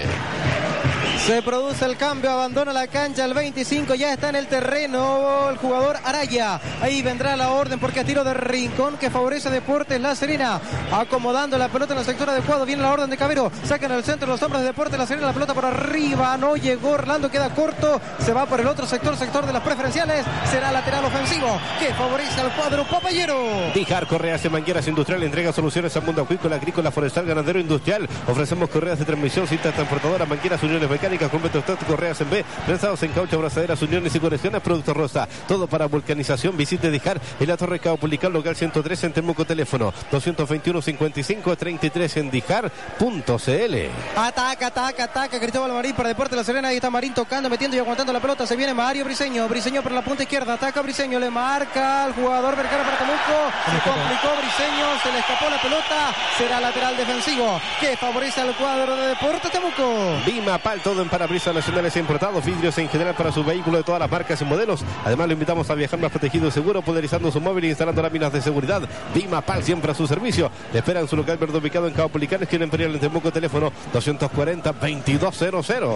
Se 1.27 1.43
produce 1.43 1.85
el 1.85 1.97
cambio, 1.97 2.31
abandona 2.31 2.73
la 2.73 2.87
cancha 2.87 3.25
el 3.25 3.35
25, 3.35 3.95
ya 3.95 4.13
está 4.13 4.31
en 4.31 4.37
el 4.37 4.47
terreno 4.47 5.51
el 5.51 5.59
jugador 5.59 5.97
Araya. 6.03 6.61
Ahí 6.81 7.03
vendrá 7.03 7.37
la 7.37 7.51
orden 7.51 7.79
porque 7.79 8.01
a 8.01 8.05
tiro 8.05 8.25
de 8.25 8.35
rincón 8.35 8.97
que 8.97 9.11
favorece 9.11 9.51
Deportes 9.51 10.01
La 10.01 10.15
Serena. 10.15 10.61
Acomodando 10.91 11.59
la 11.59 11.69
pelota 11.69 11.93
en 11.93 12.01
el 12.01 12.05
sector 12.05 12.31
adecuado, 12.31 12.65
viene 12.65 12.83
la 12.83 12.91
orden 12.91 13.11
de 13.11 13.17
Cabero. 13.17 13.53
Sacan 13.65 13.93
al 13.93 14.03
centro 14.03 14.29
los 14.29 14.43
hombres 14.43 14.63
de 14.63 14.69
Deportes 14.69 14.99
La 14.99 15.07
Serena, 15.07 15.27
la 15.27 15.33
pelota 15.33 15.55
por 15.55 15.67
arriba, 15.67 16.37
no 16.39 16.57
llegó 16.57 16.93
Orlando, 16.93 17.31
queda 17.31 17.51
corto. 17.51 18.01
Se 18.19 18.33
va 18.33 18.47
por 18.47 18.61
el 18.61 18.67
otro 18.67 18.87
sector, 18.87 19.17
sector 19.17 19.47
de 19.47 19.53
las 19.53 19.63
preferenciales. 19.63 20.25
Será 20.51 20.73
lateral 20.73 21.05
ofensivo 21.05 21.61
que 21.79 21.93
favorece 21.95 22.41
al 22.41 22.51
cuadro 22.57 22.85
papayero. 22.89 23.37
Dijar 23.75 24.07
Correas 24.07 24.43
de 24.43 24.51
Mangueras 24.51 24.89
Industrial 24.89 25.23
entrega 25.23 25.53
soluciones 25.53 25.95
al 25.97 26.03
mundo 26.03 26.23
acuícola, 26.23 26.57
agrícola, 26.57 26.91
forestal, 26.91 27.27
ganadero, 27.27 27.61
industrial. 27.61 28.09
Ofrecemos 28.27 28.71
correas 28.71 28.99
de 28.99 29.05
transmisión, 29.05 29.47
cintas 29.47 29.75
transportadoras, 29.75 30.27
mangueras, 30.27 30.63
uniones 30.63 30.89
mecánicas, 30.89 31.20
completo 31.29 31.59
stock, 31.59 31.85
correas 31.87 32.21
en 32.21 32.31
B, 32.31 32.45
prensados 32.67 33.03
en 33.03 33.13
caucho, 33.13 33.37
abrazaderas, 33.37 33.81
uniones 33.83 34.15
y 34.15 34.21
conexiones, 34.21 34.61
producto 34.61 34.95
rosa. 34.95 35.29
Todo 35.47 35.67
para 35.67 35.87
vulcanización. 35.87 36.57
Visite 36.57 36.91
Dijar 36.91 37.21
en 37.39 37.49
la 37.49 37.57
Torre 37.57 37.79
Caupulical 37.79 38.33
local 38.33 38.57
103 38.57 39.05
en 39.05 39.13
Temuco, 39.13 39.45
teléfono 39.45 39.93
221 40.11 40.83
55 40.83 41.57
33 41.57 42.17
en 42.17 42.31
dijar.cl. 42.31 43.75
Ataca, 44.17 44.67
ataca, 44.67 45.05
ataca. 45.05 45.39
Cristóbal 45.39 45.73
Marín 45.73 45.95
para 45.95 46.09
Deportes 46.09 46.37
La 46.37 46.45
Serena. 46.45 46.69
Ahí 46.69 46.77
está 46.77 46.91
Marín 46.91 47.15
tocando, 47.15 47.49
metiendo 47.49 47.77
y 47.77 47.81
aguantando 47.81 48.13
la 48.13 48.21
pelota. 48.21 48.47
Se 48.47 48.57
viene 48.57 48.75
Mario 48.75 49.05
Briseño. 49.05 49.49
Briseño 49.49 49.83
por 49.83 49.93
la 49.93 50.03
punta 50.03 50.23
izquierda. 50.23 50.55
Ataca 50.55 50.83
Briseño. 50.83 51.19
Le 51.19 51.31
marca 51.31 52.05
al 52.05 52.15
jugador 52.15 52.57
Vergara 52.57 52.85
para 52.85 52.99
Temuco. 52.99 53.39
Se 53.67 53.91
complicó 53.91 54.29
Briseño. 54.39 54.87
Se 55.03 55.13
le 55.13 55.19
escapó 55.19 55.51
la 55.51 55.61
pelota. 55.61 56.15
Será 56.37 56.61
lateral 56.61 56.97
defensivo 56.97 57.61
que 57.81 57.97
favorece 57.97 58.41
al 58.41 58.55
cuadro 58.57 58.97
de 58.97 59.09
Deportes 59.09 59.51
Temuco. 59.51 60.17
Vima 60.27 60.59
Pal, 60.59 60.81
todo 60.81 61.00
en 61.03 61.09
parabrisas 61.09 61.55
nacionales 61.55 61.95
e 61.97 62.01
importados, 62.01 62.45
vidrios 62.45 62.77
en 62.79 62.89
general 62.89 63.15
para 63.15 63.33
su 63.33 63.45
vehículo 63.45 63.79
de 63.79 63.85
todas 63.85 64.01
las 64.01 64.11
marcas 64.11 64.41
y 64.41 64.45
modelos. 64.45 64.85
Además, 65.05 65.27
lo 65.27 65.35
invitamos 65.35 65.69
a 65.71 65.75
viajar 65.75 65.99
más 65.99 66.11
protegido 66.11 66.49
y 66.49 66.51
seguro, 66.51 66.83
poderizando 66.83 67.31
su 67.31 67.41
móvil 67.41 67.65
e 67.65 67.69
instalando 67.69 68.03
láminas 68.03 68.33
de 68.33 68.43
seguridad. 68.43 68.83
Vima 69.15 69.41
Pal, 69.41 69.63
siempre 69.63 69.93
a 69.93 69.95
su 69.95 70.07
servicio. 70.07 70.51
Le 70.73 70.79
esperan 70.79 71.09
su 71.09 71.17
local 71.17 71.39
verde 71.39 71.59
ubicado 71.59 71.89
en 71.89 71.95
Cabo 71.95 72.09
Policanes, 72.09 72.49
tiene 72.49 72.65
Imperial 72.65 72.95
en 72.95 73.01
Temuco, 73.01 73.33
teléfono 73.33 73.73
240-2200. 73.93 75.91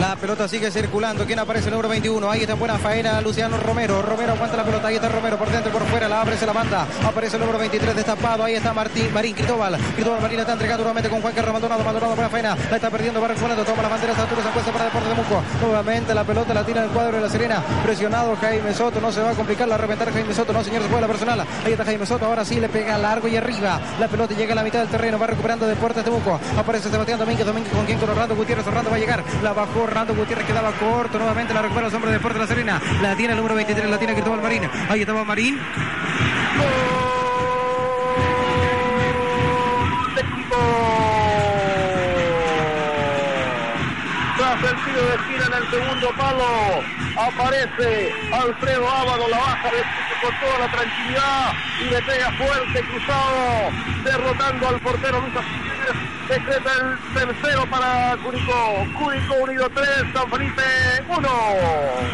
La 0.00 0.14
pelota 0.16 0.46
sigue 0.46 0.70
circulando. 0.70 1.24
¿Quién 1.24 1.38
aparece? 1.38 1.68
El 1.68 1.72
número 1.72 1.88
21. 1.88 2.30
Ahí 2.30 2.40
está 2.40 2.52
en 2.52 2.58
buena 2.58 2.78
faena 2.78 3.20
Luciano 3.22 3.56
Romero. 3.56 4.02
Romero 4.02 4.32
aguanta 4.32 4.56
la 4.56 4.64
pelota. 4.64 4.88
Ahí 4.88 4.96
está 4.96 5.08
Romero 5.08 5.38
por 5.38 5.48
dentro 5.48 5.72
por 5.72 5.82
fuera. 5.86 6.06
La 6.06 6.20
abre, 6.20 6.36
se 6.36 6.44
la 6.44 6.52
manda. 6.52 6.86
Aparece 7.02 7.36
el 7.36 7.40
número 7.40 7.58
23 7.58 7.96
destapado. 7.96 8.44
Ahí 8.44 8.54
está 8.54 8.74
Martín, 8.74 9.08
Marín 9.14 9.34
Cristóbal. 9.34 9.78
Cristóbal 9.94 10.20
Marín 10.20 10.40
está 10.40 10.52
entregando 10.52 10.84
nuevamente 10.84 11.08
con 11.08 11.22
Juan 11.22 11.32
Carlos 11.32 11.52
Maldonado. 11.54 11.82
Maldonado 11.82 12.14
buena 12.14 12.28
faena. 12.28 12.56
La 12.70 12.76
está 12.76 12.90
perdiendo. 12.90 13.22
Va 13.22 13.28
recuperando. 13.28 13.64
Toma 13.64 13.82
la 13.82 13.88
bandera. 13.88 14.14
Altura 14.22 14.42
se 14.42 14.48
encuentra 14.48 14.72
para 14.72 14.84
Deportes 14.86 15.08
de 15.10 15.14
Muco. 15.14 15.42
Nuevamente 15.60 16.14
la 16.14 16.24
pelota 16.24 16.54
la 16.54 16.64
tira 16.64 16.82
en 16.82 16.88
el 16.88 16.92
cuadro 16.92 17.16
de 17.16 17.22
la 17.22 17.28
Serena. 17.28 17.62
Presionado 17.82 18.36
Jaime 18.36 18.72
Soto. 18.74 19.00
No 19.00 19.12
se 19.12 19.20
va 19.20 19.30
a 19.30 19.34
complicar 19.34 19.68
la 19.68 19.76
reventar 19.76 20.12
Jaime 20.12 20.34
Soto. 20.34 20.52
No, 20.52 20.62
señor, 20.64 20.82
se 20.82 20.88
fue 20.88 21.00
la 21.00 21.06
personal. 21.06 21.40
Ahí 21.64 21.72
está 21.72 21.84
Jaime 21.84 22.06
Soto. 22.06 22.26
Ahora 22.26 22.44
sí 22.44 22.60
le 22.60 22.68
pega 22.68 22.98
largo 22.98 23.28
y 23.28 23.36
arriba. 23.36 23.80
La 24.00 24.08
pelota 24.08 24.34
llega 24.34 24.52
a 24.52 24.56
la 24.56 24.62
mitad 24.62 24.80
del 24.80 24.88
terreno. 24.88 25.18
Va 25.18 25.26
recuperando 25.26 25.66
Deportes 25.66 26.04
de 26.04 26.10
Muco. 26.10 26.40
Aparece 26.58 26.90
Sebastián 26.90 27.18
Domínguez. 27.18 27.46
Domínguez 27.46 27.72
con 27.72 27.84
quien 27.84 27.98
con 27.98 28.10
Orlando 28.10 28.36
Gutiérrez. 28.36 28.66
Orlando 28.66 28.90
va 28.90 28.96
a 28.96 29.00
llegar. 29.00 29.22
La 29.42 29.52
bajó 29.52 29.82
Orlando 29.82 30.14
Gutiérrez. 30.14 30.46
Quedaba 30.46 30.72
corto. 30.72 31.18
Nuevamente 31.18 31.54
la 31.54 31.62
recupera 31.62 31.86
los 31.86 31.94
hombres 31.94 32.12
de 32.12 32.18
Deportes 32.18 32.40
de 32.40 32.44
la 32.44 32.48
Serena. 32.48 32.82
La 33.02 33.16
tiene 33.16 33.32
el 33.32 33.36
número 33.38 33.54
23. 33.54 33.88
La 33.90 33.98
tiene 33.98 34.14
Cristóbal 34.14 34.40
Marín. 34.40 34.62
Ahí 34.88 35.00
estaba 35.00 35.24
Marín. 35.24 35.58
Tiro 45.28 45.46
en 45.46 45.62
el 45.62 45.70
segundo 45.70 46.10
palo, 46.16 46.82
aparece 47.18 48.12
Alfredo 48.32 48.88
Ábado, 48.88 49.28
la 49.28 49.38
baja 49.38 49.70
de 49.70 49.82
con 50.22 50.40
toda 50.40 50.58
la 50.58 50.72
tranquilidad 50.72 51.52
y 51.80 51.84
le 51.84 52.02
pega 52.02 52.32
fuerte 52.32 52.80
cruzado, 52.80 53.70
derrotando 54.04 54.68
al 54.68 54.80
portero 54.80 55.20
Lucas 55.20 55.44
Jiménez. 56.26 56.46
Decreta 56.46 56.70
el 56.80 57.14
tercero 57.14 57.70
para 57.70 58.16
Curicó. 58.22 58.86
Curicó 58.98 59.34
unido 59.42 59.68
3, 59.74 59.88
San 60.12 60.30
Felipe 60.30 60.62
1. 61.08 61.28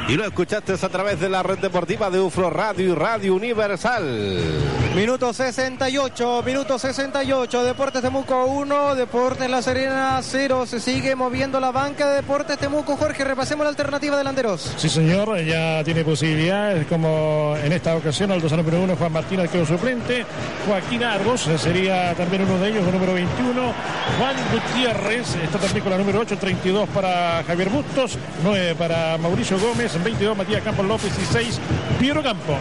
Y 0.09 0.17
lo 0.17 0.25
escuchaste 0.25 0.75
a 0.75 0.89
través 0.89 1.21
de 1.21 1.29
la 1.29 1.43
red 1.43 1.59
deportiva 1.59 2.11
de 2.11 2.21
UFRO 2.21 2.51
Radio 2.51 2.93
y 2.93 2.95
Radio 2.95 3.35
Universal. 3.35 4.73
Minuto 4.95 5.33
68, 5.33 6.43
minuto 6.45 6.79
68, 6.79 7.65
Deportes 7.65 8.03
Temuco 8.03 8.45
1, 8.45 8.95
Deportes 8.95 9.49
La 9.49 9.63
Serena 9.63 10.21
0, 10.21 10.67
se 10.67 10.81
sigue 10.81 11.17
moviendo 11.17 11.59
la 11.61 11.71
banca 11.71 12.11
de 12.11 12.17
Deportes 12.17 12.59
Temuco. 12.59 12.99
Jorge, 12.99 13.25
repasemos 13.25 13.65
la 13.65 13.71
alternativa 13.71 14.19
delanteros. 14.19 14.75
Sí, 14.77 14.91
señor, 14.91 15.43
ya 15.45 15.83
tiene 15.83 16.05
posibilidades, 16.05 16.87
como 16.89 17.57
en 17.65 17.73
esta 17.73 17.97
ocasión, 17.97 18.33
el 18.33 18.43
dosa 18.43 18.59
número 18.59 18.83
uno, 18.83 18.95
Juan 18.95 19.13
Martín, 19.13 19.41
arquero 19.41 19.65
suplente, 19.65 20.27
Joaquín 20.67 21.03
Argos, 21.03 21.49
sería 21.57 22.15
también 22.15 22.43
uno 22.43 22.59
de 22.59 22.69
ellos, 22.69 22.85
el 22.87 22.93
número 22.93 23.15
21, 23.15 23.73
Juan 24.19 24.37
Gutiérrez, 24.53 25.35
está 25.37 25.59
también 25.59 25.83
con 25.83 25.93
la 25.93 25.99
número 25.99 26.21
8, 26.21 26.37
32 26.39 26.89
para 26.91 27.43
Javier 27.45 27.71
Bustos, 27.71 28.19
9 28.43 28.75
para 28.77 29.17
Mauricio 29.19 29.59
Gómez, 29.59 30.03
22 30.03 30.37
Matías 30.37 30.63
Campos 30.63 30.87
López 30.87 31.13
y 31.19 31.33
6 31.33 31.61
Piero 31.99 32.23
Campo. 32.23 32.57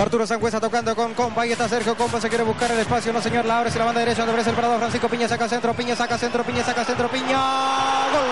Arturo 0.00 0.26
Sangüesa 0.26 0.60
tocando 0.60 0.94
con 0.96 1.14
Compa. 1.14 1.42
Ahí 1.42 1.52
está 1.52 1.68
Sergio 1.68 1.96
Compa. 1.96 2.20
Se 2.20 2.28
quiere 2.28 2.44
buscar 2.44 2.70
el 2.70 2.78
espacio. 2.78 3.12
No, 3.12 3.20
señor. 3.20 3.44
La 3.44 3.58
abre. 3.58 3.70
La 3.70 3.84
banda 3.84 4.00
derecha. 4.00 4.20
Donde 4.20 4.32
aparece 4.32 4.50
el 4.50 4.56
parador. 4.56 4.78
Francisco 4.78 5.08
Piña 5.08 5.28
saca 5.28 5.48
centro. 5.48 5.74
Piña 5.74 5.94
saca 5.94 6.18
centro. 6.18 6.42
Piña 6.42 6.64
saca 6.64 6.84
centro. 6.84 7.08
Piña. 7.08 7.38
¡Gol! 8.12 8.22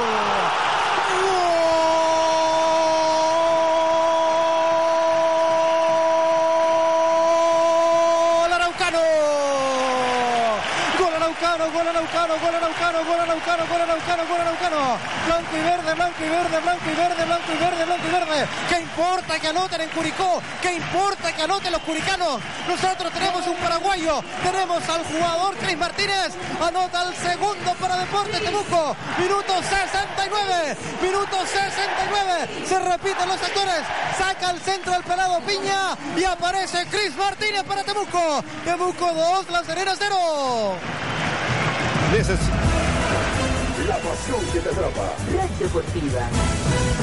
Araucano. 8.52 8.98
Gol 10.98 11.14
Araucano, 11.14 11.70
gol 11.70 11.88
Araucano, 12.54 13.04
gol 13.04 13.20
Araucano, 13.40 13.66
gol 13.72 13.80
Araucano, 13.80 14.26
gol 14.26 14.40
Araucano. 14.40 14.98
Blanco 15.26 15.56
y 15.56 15.62
verde, 15.62 15.94
blanco 15.94 16.24
y 16.24 16.28
verde, 16.28 16.60
blanco 16.60 16.84
y 16.84 16.94
verde, 16.94 17.24
blanco 17.24 17.52
y 17.52 17.56
verde, 17.56 17.84
blanco 17.84 18.06
y 18.06 18.10
verde. 18.12 18.48
¿Qué 18.68 18.80
importa 18.80 19.38
que 19.40 19.48
anoten 19.48 19.80
en 19.80 19.88
Curicó? 19.90 20.42
¿Qué 20.60 20.74
importa 20.74 21.32
que 21.32 21.42
anoten 21.42 21.72
los 21.72 21.80
curicanos? 21.82 22.40
Nosotros 22.68 23.12
tenemos 23.12 23.46
un 23.46 23.56
paraguayo, 23.56 24.22
tenemos 24.42 24.86
al 24.88 25.04
jugador 25.04 25.56
Cris 25.56 25.78
Martínez, 25.78 26.34
anota 26.60 27.02
el 27.08 27.14
segundo 27.16 27.74
para 27.80 27.96
Deportes 27.96 28.42
Temuco. 28.42 28.96
Minuto 29.18 29.62
69, 29.62 30.76
minuto 31.00 31.36
69. 31.46 32.66
Se 32.66 32.78
repiten 32.78 33.28
los 33.28 33.42
actores, 33.42 33.82
saca 34.18 34.50
el 34.50 34.60
centro 34.60 34.94
el 34.94 35.02
pelado 35.02 35.40
Piña 35.40 35.96
y 36.16 36.24
aparece 36.24 36.86
Cris 36.86 37.16
Martínez 37.16 37.62
para 37.64 37.84
Temuco. 37.84 38.44
Temuco 38.64 39.14
2, 39.14 39.50
La 39.50 39.64
Serena 39.64 39.94
0. 39.96 40.76
Pasión 44.20 44.44
que 44.52 44.60
te 44.60 44.68
atrapa. 44.68 45.14
Red 45.32 45.50
Deportiva. 45.58 46.99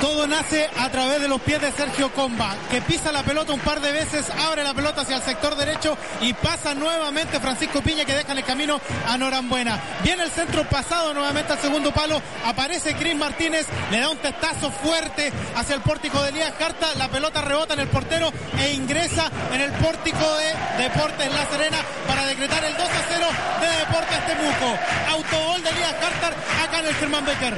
Todo 0.00 0.26
nace 0.26 0.68
a 0.78 0.90
través 0.90 1.20
de 1.22 1.28
los 1.28 1.40
pies 1.40 1.60
de 1.60 1.72
Sergio 1.72 2.12
Comba, 2.12 2.54
que 2.70 2.82
pisa 2.82 3.12
la 3.12 3.22
pelota 3.22 3.52
un 3.52 3.60
par 3.60 3.80
de 3.80 3.92
veces, 3.92 4.26
abre 4.30 4.62
la 4.62 4.74
pelota 4.74 5.00
hacia 5.00 5.16
el 5.16 5.22
sector 5.22 5.56
derecho 5.56 5.96
y 6.20 6.34
pasa 6.34 6.74
nuevamente 6.74 7.40
Francisco 7.40 7.80
Piña 7.80 8.04
que 8.04 8.14
deja 8.14 8.32
en 8.32 8.38
el 8.38 8.44
camino 8.44 8.78
a 9.08 9.16
Norambuena. 9.16 9.80
Viene 10.02 10.24
el 10.24 10.30
centro 10.30 10.64
pasado 10.68 11.14
nuevamente 11.14 11.52
al 11.54 11.60
segundo 11.60 11.92
palo, 11.92 12.20
aparece 12.44 12.94
Cris 12.94 13.16
Martínez, 13.16 13.66
le 13.90 14.00
da 14.00 14.10
un 14.10 14.18
testazo 14.18 14.70
fuerte 14.70 15.32
hacia 15.54 15.74
el 15.74 15.80
pórtico 15.80 16.22
de 16.22 16.28
Elías 16.28 16.52
Carta, 16.58 16.88
la 16.96 17.08
pelota 17.08 17.40
rebota 17.40 17.74
en 17.74 17.80
el 17.80 17.88
portero 17.88 18.30
e 18.58 18.74
ingresa 18.74 19.30
en 19.52 19.60
el 19.62 19.72
pórtico 19.72 20.18
de 20.36 20.82
Deportes 20.84 21.32
La 21.32 21.46
Serena 21.46 21.78
para 22.06 22.26
decretar 22.26 22.62
el 22.64 22.76
2 22.76 22.82
a 22.82 23.04
0 23.08 23.26
de 23.60 23.66
Deportes 23.78 24.26
Temuco. 24.26 24.78
Autogol 25.10 25.62
de 25.62 25.70
Elías 25.70 25.94
Carter 26.00 26.34
acá 26.64 26.80
en 26.80 26.86
el 26.86 26.94
Germán 26.94 27.24
Becker. 27.24 27.56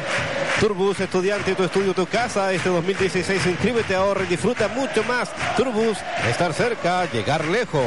Turbus, 0.61 1.01
estudiante, 1.01 1.55
tu 1.55 1.65
estudio, 1.65 1.95
tu 1.95 2.07
casa. 2.07 2.28
Este 2.29 2.69
2016, 2.69 3.47
inscríbete 3.47 3.95
ahora 3.95 4.23
y 4.23 4.27
disfruta 4.27 4.69
mucho 4.69 5.03
más. 5.05 5.31
Turbus, 5.57 5.97
estar 6.29 6.53
cerca, 6.53 7.11
llegar 7.11 7.43
lejos. 7.47 7.83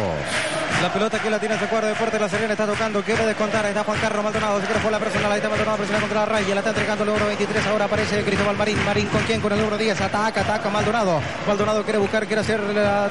La 0.82 0.92
pelota 0.92 1.20
que 1.22 1.30
la 1.30 1.38
tiene 1.38 1.54
ese 1.56 1.68
cuadro 1.68 1.88
de 1.88 1.94
Deportes 1.94 2.20
La 2.20 2.28
Serena 2.28 2.54
está 2.54 2.66
tocando, 2.66 3.04
quiere 3.04 3.24
descontar, 3.24 3.64
está 3.68 3.84
Juan 3.84 4.00
Carlos 4.00 4.24
Maldonado, 4.24 4.60
se 4.60 4.66
quiere 4.66 4.82
por 4.82 4.92
la 4.92 4.98
personal, 4.98 5.32
ahí 5.32 5.38
está 5.38 5.48
Maldonado, 5.48 5.78
presiona 5.78 6.00
contra 6.00 6.20
la 6.22 6.26
raya, 6.26 6.56
la 6.56 6.60
está 6.62 6.70
entregando 6.72 7.04
el 7.04 7.10
número 7.10 7.28
23, 7.28 7.68
ahora 7.68 7.86
aparece 7.86 8.24
Cristóbal 8.24 8.58
Marín, 8.58 8.84
Marín 8.84 9.08
con 9.10 9.22
quién, 9.22 9.42
con 9.42 9.52
el 9.52 9.60
número 9.60 9.78
10, 9.78 10.02
ataca, 10.02 10.42
ataca 10.42 10.70
Maldonado, 10.72 11.22
Maldonado 11.48 11.84
quiere 11.84 12.00
buscar, 12.00 12.26
quiere 12.26 12.42
hacer, 12.42 12.60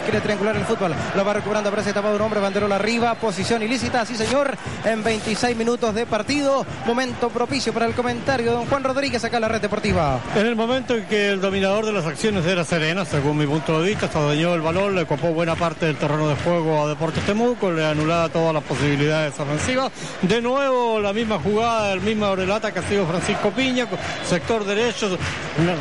quiere 0.02 0.20
triangular 0.20 0.56
el 0.56 0.64
fútbol, 0.64 0.94
lo 1.14 1.24
va 1.24 1.32
recuperando, 1.32 1.68
aparece 1.68 1.92
tapado 1.92 2.16
un 2.16 2.22
hombre, 2.22 2.40
banderola 2.40 2.74
arriba, 2.74 3.14
posición 3.14 3.62
ilícita, 3.62 4.04
sí 4.04 4.16
señor, 4.16 4.56
en 4.84 5.04
26 5.04 5.56
minutos 5.56 5.94
de 5.94 6.06
partido, 6.06 6.66
momento 6.86 7.28
propicio 7.28 7.72
para 7.72 7.86
el 7.86 7.94
comentario 7.94 8.50
de 8.50 8.56
don 8.56 8.66
Juan 8.66 8.82
Rodríguez 8.82 9.22
acá 9.22 9.36
en 9.36 9.42
la 9.42 9.48
red 9.48 9.60
deportiva. 9.60 10.18
En 10.34 10.46
el 10.46 10.56
momento 10.56 10.96
en 10.96 11.04
que 11.04 11.28
el 11.28 11.40
dominador 11.40 11.86
de 11.86 11.92
las 11.92 12.04
acciones 12.04 12.44
era 12.46 12.64
Serena, 12.64 13.04
según 13.04 13.38
mi 13.38 13.46
punto 13.46 13.80
de 13.80 13.90
vista, 13.90 14.08
se 14.08 14.40
el 14.40 14.60
balón, 14.60 14.96
le 14.96 15.06
copó 15.06 15.28
buena 15.28 15.54
parte 15.54 15.86
del 15.86 15.96
terreno 15.96 16.28
de 16.28 16.34
juego 16.34 16.84
a 16.84 16.88
Deportes 16.88 17.24
Temuco, 17.24 17.59
le 17.68 17.84
anulaba 17.84 18.28
todas 18.28 18.54
las 18.54 18.62
posibilidades 18.62 19.38
ofensivas. 19.38 19.90
De 20.22 20.40
nuevo 20.40 21.00
la 21.00 21.12
misma 21.12 21.38
jugada, 21.38 21.92
el 21.92 22.00
mismo 22.00 22.34
relata 22.36 22.72
que 22.72 22.78
ha 22.78 22.82
sido 22.88 23.06
Francisco 23.06 23.50
Piña, 23.50 23.86
sector 24.24 24.64
derecho, 24.64 25.18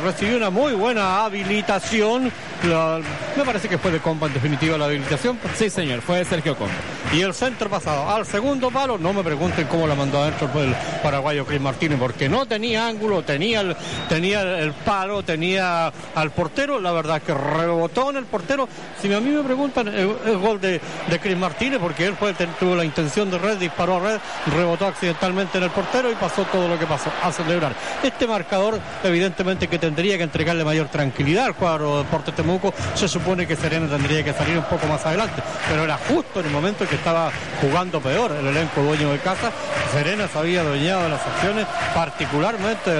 recibió 0.04 0.36
una 0.36 0.50
muy 0.50 0.72
buena 0.72 1.24
habilitación. 1.24 2.32
La- 2.68 3.00
me 3.36 3.44
parece 3.44 3.68
que 3.68 3.78
fue 3.78 3.90
de 3.90 4.00
Compa 4.00 4.26
en 4.26 4.34
definitiva 4.34 4.76
la 4.76 4.86
habilitación. 4.86 5.38
Sí, 5.54 5.70
señor, 5.70 6.00
fue 6.02 6.24
Sergio 6.24 6.56
Comba. 6.56 6.72
Y 7.12 7.20
el 7.22 7.32
centro 7.34 7.70
pasado 7.70 8.08
al 8.10 8.26
segundo 8.26 8.70
palo, 8.70 8.98
no 8.98 9.12
me 9.12 9.22
pregunten 9.22 9.66
cómo 9.68 9.86
la 9.86 9.94
mandó 9.94 10.22
adentro 10.22 10.50
el 10.60 10.74
paraguayo 11.02 11.46
Cris 11.46 11.60
Martínez, 11.60 11.98
porque 11.98 12.28
no 12.28 12.46
tenía 12.46 12.86
ángulo, 12.86 13.22
tenía 13.22 13.60
el, 13.60 13.76
tenía 14.08 14.42
el 14.58 14.72
palo, 14.72 15.22
tenía 15.22 15.92
al 16.14 16.30
portero, 16.32 16.80
la 16.80 16.92
verdad 16.92 17.22
que 17.22 17.32
rebotó 17.32 18.10
en 18.10 18.16
el 18.16 18.24
portero. 18.24 18.68
Si 19.00 19.12
a 19.12 19.20
mí 19.20 19.30
me 19.30 19.42
preguntan 19.42 19.88
el, 19.88 20.14
el 20.26 20.38
gol 20.38 20.60
de, 20.60 20.80
de 21.08 21.18
Cris 21.20 21.36
Martínez, 21.36 21.69
porque 21.78 22.06
él 22.06 22.14
fue, 22.18 22.32
tuvo 22.34 22.74
la 22.74 22.84
intención 22.84 23.30
de 23.30 23.38
red, 23.38 23.58
disparó 23.58 23.96
a 23.96 24.00
red, 24.00 24.20
rebotó 24.54 24.86
accidentalmente 24.86 25.58
en 25.58 25.64
el 25.64 25.70
portero 25.70 26.10
y 26.10 26.14
pasó 26.14 26.44
todo 26.44 26.68
lo 26.68 26.78
que 26.78 26.86
pasó 26.86 27.10
a 27.22 27.30
celebrar. 27.30 27.72
Este 28.02 28.26
marcador, 28.26 28.80
evidentemente 29.04 29.68
que 29.68 29.78
tendría 29.78 30.16
que 30.16 30.24
entregarle 30.24 30.64
mayor 30.64 30.88
tranquilidad 30.88 31.46
al 31.46 31.54
cuadro 31.54 31.98
de 31.98 32.04
Deportes 32.04 32.34
Temuco, 32.34 32.74
se 32.94 33.08
supone 33.08 33.46
que 33.46 33.56
Serena 33.56 33.88
tendría 33.88 34.24
que 34.24 34.32
salir 34.32 34.56
un 34.56 34.64
poco 34.64 34.86
más 34.86 35.04
adelante, 35.06 35.42
pero 35.68 35.84
era 35.84 35.98
justo 36.08 36.40
en 36.40 36.46
el 36.46 36.52
momento 36.52 36.88
que 36.88 36.96
estaba 36.96 37.30
jugando 37.60 38.00
peor 38.00 38.32
el 38.32 38.46
elenco 38.46 38.82
dueño 38.82 39.12
de 39.12 39.18
casa. 39.18 39.52
Serena 39.92 40.28
se 40.28 40.38
había 40.38 40.62
adueñado 40.62 41.04
de 41.04 41.08
las 41.10 41.26
acciones, 41.26 41.66
particularmente 41.94 42.90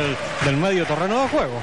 del 0.44 0.56
medio 0.56 0.84
terreno 0.84 1.22
de 1.22 1.28
juego. 1.28 1.60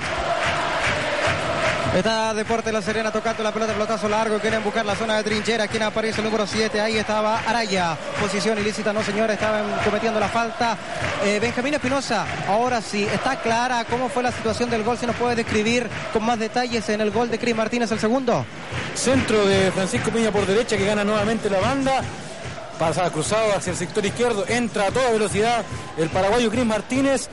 Está 1.98 2.32
Deporte 2.36 2.72
La 2.72 2.84
Serena 2.84 3.12
tocando 3.12 3.42
la 3.42 3.52
pelota, 3.52 3.74
pelotazo 3.74 4.08
largo. 4.08 4.38
Quieren 4.38 4.64
buscar 4.64 4.86
la 4.86 4.96
zona 4.96 5.18
de 5.18 5.24
trinchera. 5.24 5.68
¿Quién 5.68 5.82
aparece? 5.82 6.20
El 6.20 6.26
número 6.26 6.46
7. 6.46 6.80
Ahí 6.80 6.96
estaba 6.96 7.40
Araya. 7.40 7.98
Posición 8.22 8.60
ilícita, 8.60 8.94
no 8.94 9.02
señor. 9.02 9.32
Estaban 9.32 9.66
cometiendo 9.84 10.20
la 10.20 10.28
falta. 10.28 10.78
Eh, 11.26 11.40
Benjamín 11.42 11.74
Espinosa, 11.74 12.28
ahora 12.48 12.82
sí, 12.82 13.08
está 13.12 13.38
clara 13.38 13.84
cómo 13.90 14.10
fue 14.10 14.22
la 14.22 14.32
situación 14.32 14.70
del 14.70 14.84
gol. 14.84 15.00
¿Se 15.00 15.08
nos 15.08 15.16
puede 15.16 15.38
describir 15.38 15.90
con 16.14 16.24
más 16.24 16.38
detalles 16.38 16.88
en 16.90 17.02
el 17.02 17.10
gol 17.10 17.32
de 17.32 17.40
Cris 17.40 17.56
Martínez, 17.56 17.92
el 17.92 18.00
segundo? 18.00 18.46
Centro 18.94 19.44
de 19.48 19.72
Francisco 19.72 20.12
Piña 20.12 20.32
por 20.32 20.46
derecha 20.46 20.78
que 20.78 20.86
gana 20.86 21.04
nuevamente 21.04 21.50
la 21.50 21.60
banda. 21.60 22.04
Pasa 22.78 23.10
cruzado 23.10 23.56
hacia 23.56 23.72
el 23.72 23.78
sector 23.78 24.06
izquierdo. 24.06 24.46
Entra 24.48 24.86
a 24.86 24.92
toda 24.92 25.10
velocidad 25.10 25.66
el 25.98 26.10
paraguayo 26.10 26.52
Cris 26.52 26.64
Martínez. 26.64 27.28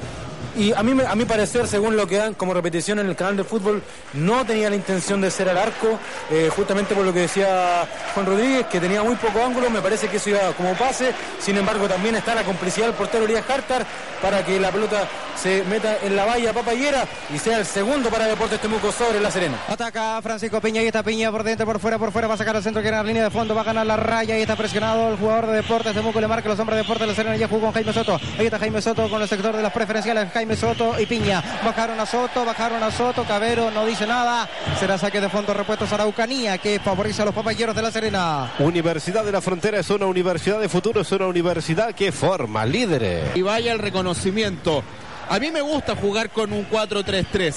Y 0.57 0.73
a 0.73 0.83
mí, 0.83 1.01
a 1.05 1.15
mi 1.17 1.25
parecer, 1.25 1.67
según 1.67 1.97
lo 1.97 2.07
que 2.07 2.17
dan 2.17 2.35
como 2.35 2.55
repetición 2.55 3.01
en 3.01 3.09
el 3.09 3.17
canal 3.17 3.37
de 3.37 3.45
fútbol, 3.45 3.83
no 4.13 4.45
tenía 4.47 4.71
la 4.71 4.77
intención 4.77 5.21
de 5.21 5.31
ser 5.31 5.49
al 5.49 5.59
arco, 5.59 5.99
eh, 6.31 6.49
justamente 6.55 6.95
por 6.95 7.05
lo 7.05 7.13
que 7.13 7.21
decía 7.21 7.89
Juan 8.15 8.27
Rodríguez, 8.27 8.67
que 8.67 8.79
tenía 8.79 9.03
muy 9.03 9.17
poco 9.17 9.45
ángulo, 9.45 9.69
me 9.69 9.81
parece 9.81 10.09
que 10.09 10.19
eso 10.19 10.31
iba 10.31 10.53
como 10.57 10.75
pase, 10.75 11.13
sin 11.41 11.57
embargo 11.57 11.89
también 11.89 12.15
está 12.15 12.35
la 12.35 12.45
complicidad 12.45 12.87
del 12.87 12.95
portero 12.95 13.25
Elías 13.25 13.49
Hartar 13.49 13.85
para 14.23 14.45
que 14.45 14.61
la 14.61 14.71
pelota 14.71 15.09
se 15.37 15.65
meta 15.65 15.99
en 16.03 16.15
la 16.15 16.25
valla 16.25 16.53
papayera 16.53 17.05
y 17.35 17.39
sea 17.39 17.59
el 17.59 17.67
segundo 17.67 18.09
para 18.09 18.27
Deportes 18.27 18.61
Temuco 18.61 18.93
sobre 18.93 19.21
La 19.21 19.31
Serena. 19.31 19.59
Ataca 19.69 20.23
Francisco 20.23 20.61
Piña 20.61 20.83
y 20.83 20.87
está 20.87 21.03
Piña 21.03 21.31
por 21.33 21.43
dentro, 21.43 21.67
por 21.67 21.81
fuera, 21.81 21.99
por 21.99 22.13
fuera, 22.13 22.29
va 22.29 22.35
a 22.35 22.39
sacar 22.39 22.57
al 22.57 22.63
centro, 22.63 22.81
que 22.81 22.89
era 22.89 22.99
la 22.99 23.03
línea 23.03 23.25
de 23.25 23.31
fondo, 23.31 23.55
va 23.55 23.63
a 23.63 23.65
ganar 23.65 23.87
la 23.87 23.97
raya 23.97 24.39
y 24.39 24.43
está 24.43 24.57
presionado 24.57 25.11
el 25.11 25.17
jugador 25.17 25.49
de 25.49 25.57
Deportes 25.57 25.95
de 25.95 26.01
Muco, 26.01 26.21
le 26.21 26.29
marca 26.29 26.49
los 26.49 26.59
hombres 26.59 26.77
de 26.77 26.83
Deportes, 26.83 27.09
la 27.09 27.15
Serena 27.15 27.37
ya 27.37 27.49
jugó 27.49 27.63
con 27.63 27.73
Jaime 27.73 27.93
Soto, 27.93 28.21
ahí 28.39 28.47
está 28.47 28.59
Jaime 28.59 28.81
Soto 28.81 29.11
con 29.11 29.21
el 29.21 29.29
sector 29.29 29.57
de 29.57 29.63
las 29.63 29.73
preferenciales, 29.73 30.31
Soto 30.55 31.01
y 31.01 31.07
Piña, 31.07 31.43
bajaron 31.65 31.99
a 31.99 32.07
Soto, 32.07 32.45
bajaron 32.45 32.83
a 32.83 32.91
Soto, 32.91 33.25
Cabero 33.25 33.71
no 33.71 33.87
dice 33.87 34.07
nada, 34.07 34.49
será 34.79 34.99
saque 34.99 35.21
de 35.21 35.29
fondo 35.29 35.55
repuestos 35.55 35.93
Araucanía, 35.93 36.59
que 36.59 36.79
favorece 36.79 37.23
a 37.23 37.25
los 37.25 37.35
papayeros 37.35 37.75
de 37.75 37.83
la 37.83 37.91
Serena. 37.91 38.53
Universidad 38.59 39.25
de 39.25 39.33
la 39.33 39.41
Frontera 39.41 39.79
es 39.79 39.91
una 39.91 40.07
universidad 40.07 40.61
de 40.61 40.69
futuro, 40.69 41.01
es 41.01 41.13
una 41.13 41.27
universidad 41.27 41.95
que 41.95 42.13
forma 42.13 42.65
líderes. 42.67 43.35
Y 43.35 43.43
vaya 43.43 43.73
el 43.73 43.79
reconocimiento. 43.79 44.85
A 45.29 45.39
mí 45.39 45.51
me 45.51 45.63
gusta 45.63 45.97
jugar 45.97 46.31
con 46.31 46.53
un 46.53 46.69
4-3-3. 46.69 47.55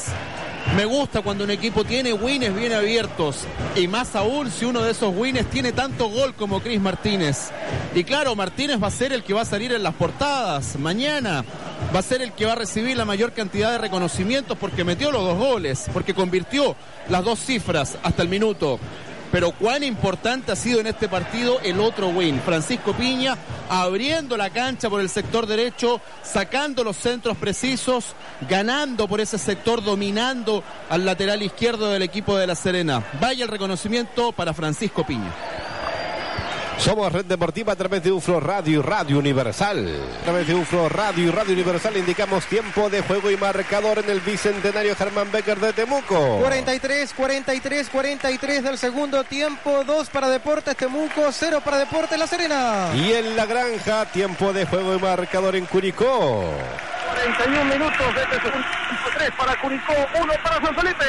Me 0.76 0.86
gusta 0.86 1.22
cuando 1.22 1.44
un 1.44 1.52
equipo 1.52 1.84
tiene 1.84 2.14
wins 2.14 2.54
bien 2.54 2.74
abiertos. 2.74 3.46
Y 3.76 3.88
más 3.88 4.16
aún 4.16 4.52
si 4.52 4.66
uno 4.66 4.82
de 4.82 4.92
esos 4.92 5.16
wins 5.16 5.50
tiene 5.50 5.72
tanto 5.72 6.10
gol 6.10 6.36
como 6.36 6.62
Cris 6.62 6.80
Martínez. 6.80 7.50
Y 7.96 8.04
claro, 8.04 8.36
Martínez 8.36 8.82
va 8.82 8.88
a 8.88 8.92
ser 8.92 9.14
el 9.14 9.24
que 9.24 9.34
va 9.34 9.42
a 9.42 9.46
salir 9.46 9.72
en 9.72 9.84
las 9.84 9.96
portadas 9.96 10.78
mañana. 10.78 11.44
Va 11.96 12.00
a 12.00 12.04
ser 12.04 12.22
el 12.22 12.34
que 12.34 12.46
va 12.46 12.54
a 12.54 12.56
recibir 12.56 12.98
la 12.98 13.06
mayor 13.06 13.34
cantidad 13.34 13.72
de 13.72 13.78
reconocimientos 13.78 14.58
porque 14.58 14.84
metió 14.84 15.12
los 15.12 15.24
dos 15.24 15.38
goles, 15.38 15.86
porque 15.94 16.14
convirtió 16.14 16.76
las 17.10 17.24
dos 17.24 17.40
cifras 17.40 17.98
hasta 18.04 18.22
el 18.22 18.30
minuto. 18.30 18.80
Pero 19.32 19.52
cuán 19.52 19.84
importante 19.84 20.52
ha 20.52 20.56
sido 20.56 20.80
en 20.80 20.88
este 20.88 21.10
partido 21.10 21.60
el 21.64 21.80
otro 21.80 22.10
win. 22.10 22.40
Francisco 22.42 22.94
Piña 22.94 23.38
abriendo 23.70 24.38
la 24.38 24.50
cancha 24.50 24.90
por 24.90 25.02
el 25.02 25.10
sector 25.10 25.46
derecho, 25.48 26.02
sacando 26.24 26.84
los 26.84 26.98
centros 26.98 27.38
precisos, 27.38 28.16
ganando 28.48 29.08
por 29.08 29.22
ese 29.22 29.38
sector, 29.38 29.84
dominando 29.84 30.64
al 30.90 31.06
lateral 31.06 31.42
izquierdo 31.44 31.92
del 31.92 32.04
equipo 32.04 32.38
de 32.38 32.48
La 32.48 32.56
Serena. 32.56 33.04
Vaya 33.20 33.44
el 33.44 33.50
reconocimiento 33.52 34.32
para 34.32 34.54
Francisco 34.54 35.06
Piña. 35.06 35.34
Somos 36.78 37.12
Red 37.12 37.26
Deportiva 37.26 37.74
a 37.74 37.76
través 37.76 38.04
de 38.04 38.12
UFRO 38.12 38.40
Radio 38.40 38.80
y 38.80 38.82
Radio 38.82 39.18
Universal. 39.18 40.00
A 40.22 40.24
través 40.24 40.48
de 40.48 40.54
UFRO 40.54 40.88
Radio 40.88 41.26
y 41.26 41.32
Radio 41.32 41.54
Universal 41.54 41.98
indicamos 41.98 42.46
tiempo 42.46 42.90
de 42.90 43.02
juego 43.02 43.32
y 43.32 43.36
marcador 43.38 44.00
en 44.00 44.10
el 44.10 44.22
Bicentenario 44.22 44.96
Germán 44.96 45.32
Becker 45.32 45.60
de 45.60 45.74
Temuco. 45.74 46.38
43, 46.40 47.14
43, 47.14 47.90
43 47.90 48.64
del 48.64 48.78
segundo 48.78 49.24
tiempo, 49.24 49.84
2 49.84 50.10
para 50.10 50.30
Deportes 50.30 50.78
Temuco, 50.78 51.32
0 51.32 51.62
para 51.66 51.80
Deportes 51.80 52.18
La 52.18 52.28
Serena. 52.28 52.90
Y 52.94 53.12
en 53.12 53.36
la 53.36 53.46
granja, 53.46 54.06
tiempo 54.06 54.54
de 54.54 54.66
juego 54.66 54.96
y 54.96 55.00
marcador 55.00 55.56
en 55.56 55.66
Curicó. 55.66 56.46
41 57.26 57.66
minutos 57.66 58.16
de 58.16 58.22
este 58.22 58.36
segundo 58.36 58.68
3 59.18 59.32
para 59.38 59.60
Curicó, 59.60 59.94
1 60.22 60.34
para 60.44 60.62
San 60.62 60.76
Felipe. 60.76 61.06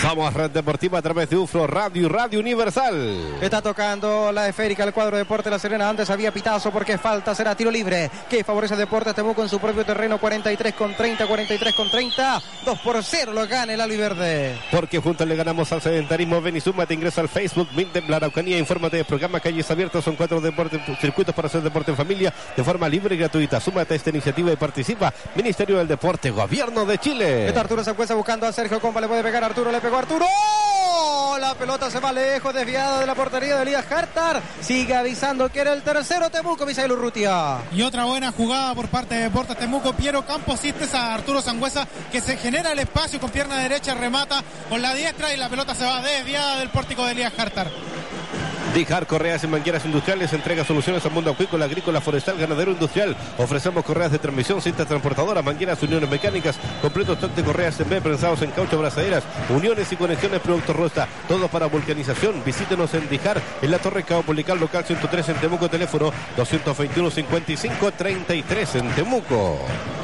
Somos 0.00 0.34
Red 0.34 0.50
Deportiva 0.50 0.98
a 0.98 1.02
través 1.02 1.28
de 1.30 1.36
UFRO 1.36 1.66
Radio 1.66 2.06
y 2.06 2.08
Radio 2.08 2.40
Universal. 2.40 3.36
Está 3.40 3.62
tocando 3.62 4.32
la 4.32 4.48
esférica 4.48 4.84
el 4.84 4.92
cuadro 4.92 5.16
de 5.16 5.22
Deportes 5.22 5.50
La 5.50 5.58
Serena. 5.58 5.88
Antes 5.88 6.10
había 6.10 6.32
pitazo 6.32 6.70
porque 6.70 6.98
falta, 6.98 7.34
será 7.34 7.54
tiro 7.54 7.70
libre. 7.70 8.10
Que 8.28 8.44
favorece 8.44 8.74
a 8.74 8.76
Deportes 8.76 9.14
Temuco 9.14 9.42
en 9.42 9.48
su 9.48 9.58
propio 9.60 9.84
terreno. 9.84 10.18
43 10.18 10.74
con 10.74 10.94
30, 10.94 11.26
43 11.26 11.74
con 11.74 11.90
30. 11.90 12.42
2 12.64 12.78
por 12.80 13.02
0 13.02 13.32
lo 13.32 13.46
gana 13.46 13.74
el 13.74 13.80
Aliverde. 13.80 14.58
Porque 14.70 14.98
juntos 14.98 15.26
le 15.26 15.36
ganamos 15.36 15.70
al 15.72 15.82
sedentarismo. 15.82 16.40
Ven 16.40 16.56
y 16.56 16.60
súmate, 16.60 16.94
ingresa 16.94 17.20
al 17.20 17.28
Facebook, 17.28 17.68
Minte, 17.74 18.02
la 18.08 18.16
Araucanía, 18.16 18.58
infórmate 18.58 18.98
de 18.98 19.04
programas, 19.04 19.42
calles 19.42 19.70
abiertas, 19.70 20.04
son 20.04 20.16
cuatro 20.16 20.40
deportes, 20.40 20.80
circuitos 21.00 21.34
para 21.34 21.48
hacer 21.48 21.62
deporte 21.62 21.90
en 21.90 21.96
familia 21.96 22.32
de 22.56 22.64
forma 22.64 22.88
libre 22.88 23.14
y 23.14 23.18
gratuita. 23.18 23.60
Súmate 23.60 23.94
a 23.94 23.96
esta 23.96 24.10
iniciativa 24.10 24.52
y 24.52 24.56
participa. 24.56 25.12
Ministerio 25.34 25.78
del 25.78 25.88
Deporte, 25.88 26.30
Gobierno 26.30 26.84
de 26.84 26.98
Chile. 26.98 27.19
Está 27.20 27.60
Arturo 27.60 27.84
Sangüesa 27.84 28.14
buscando 28.14 28.46
a 28.46 28.52
Sergio 28.52 28.80
Compa. 28.80 29.00
Le 29.00 29.08
puede 29.08 29.22
pegar 29.22 29.42
a 29.42 29.46
Arturo, 29.46 29.70
le 29.70 29.80
pegó 29.80 29.96
a 29.96 29.98
Arturo. 30.00 30.26
¡Oh! 30.26 31.36
La 31.38 31.54
pelota 31.54 31.90
se 31.90 32.00
va 32.00 32.12
lejos, 32.12 32.54
desviada 32.54 33.00
de 33.00 33.06
la 33.06 33.14
portería 33.14 33.56
de 33.56 33.62
Elías 33.62 33.90
Hartar. 33.90 34.40
Sigue 34.60 34.94
avisando 34.94 35.50
que 35.50 35.60
era 35.60 35.72
el 35.72 35.82
tercero 35.82 36.30
Temuco, 36.30 36.64
Misael 36.64 36.92
Urrutia. 36.92 37.58
Y 37.72 37.82
otra 37.82 38.04
buena 38.04 38.32
jugada 38.32 38.74
por 38.74 38.88
parte 38.88 39.16
de 39.16 39.22
Deportes 39.22 39.58
Temuco. 39.58 39.92
Piero 39.92 40.24
Campos 40.24 40.54
asistes 40.54 40.94
a 40.94 41.14
Arturo 41.14 41.42
Sangüesa 41.42 41.86
que 42.10 42.20
se 42.20 42.36
genera 42.36 42.72
el 42.72 42.78
espacio 42.78 43.20
con 43.20 43.30
pierna 43.30 43.58
derecha, 43.58 43.94
remata 43.94 44.42
con 44.68 44.80
la 44.80 44.94
diestra 44.94 45.32
y 45.32 45.36
la 45.36 45.48
pelota 45.48 45.74
se 45.74 45.84
va 45.84 46.02
desviada 46.02 46.58
del 46.58 46.70
pórtico 46.70 47.04
de 47.04 47.12
Elías 47.12 47.32
Hartar. 47.38 47.68
Dijar 48.74 49.04
Correas 49.08 49.42
en 49.42 49.50
Mangueras 49.50 49.84
Industriales 49.84 50.32
entrega 50.32 50.64
soluciones 50.64 51.04
al 51.04 51.10
mundo 51.10 51.32
acuícola, 51.32 51.64
agrícola, 51.64 52.00
forestal, 52.00 52.38
ganadero, 52.38 52.70
industrial. 52.70 53.16
Ofrecemos 53.36 53.84
correas 53.84 54.12
de 54.12 54.20
transmisión, 54.20 54.62
cintas 54.62 54.86
transportadoras, 54.86 55.44
mangueras, 55.44 55.82
uniones 55.82 56.08
mecánicas, 56.08 56.56
completo 56.80 57.14
stock 57.14 57.34
de 57.34 57.42
correas 57.42 57.80
en 57.80 58.00
prensados 58.00 58.42
en 58.42 58.52
caucho, 58.52 58.78
brazaderas, 58.78 59.24
uniones 59.48 59.90
y 59.90 59.96
conexiones, 59.96 60.38
productos 60.40 60.76
Rosta. 60.76 61.08
Todo 61.26 61.48
para 61.48 61.66
vulcanización. 61.66 62.44
Visítenos 62.44 62.94
en 62.94 63.08
Dijar, 63.08 63.42
en 63.60 63.70
la 63.72 63.78
Torre 63.78 64.04
Cabo 64.04 64.32
local 64.32 64.84
103 64.84 65.28
en 65.30 65.36
Temuco, 65.36 65.68
teléfono 65.68 66.12
221 66.36 67.10
55 67.10 67.92
33 67.92 68.74
en 68.76 68.88
Temuco. 68.90 69.58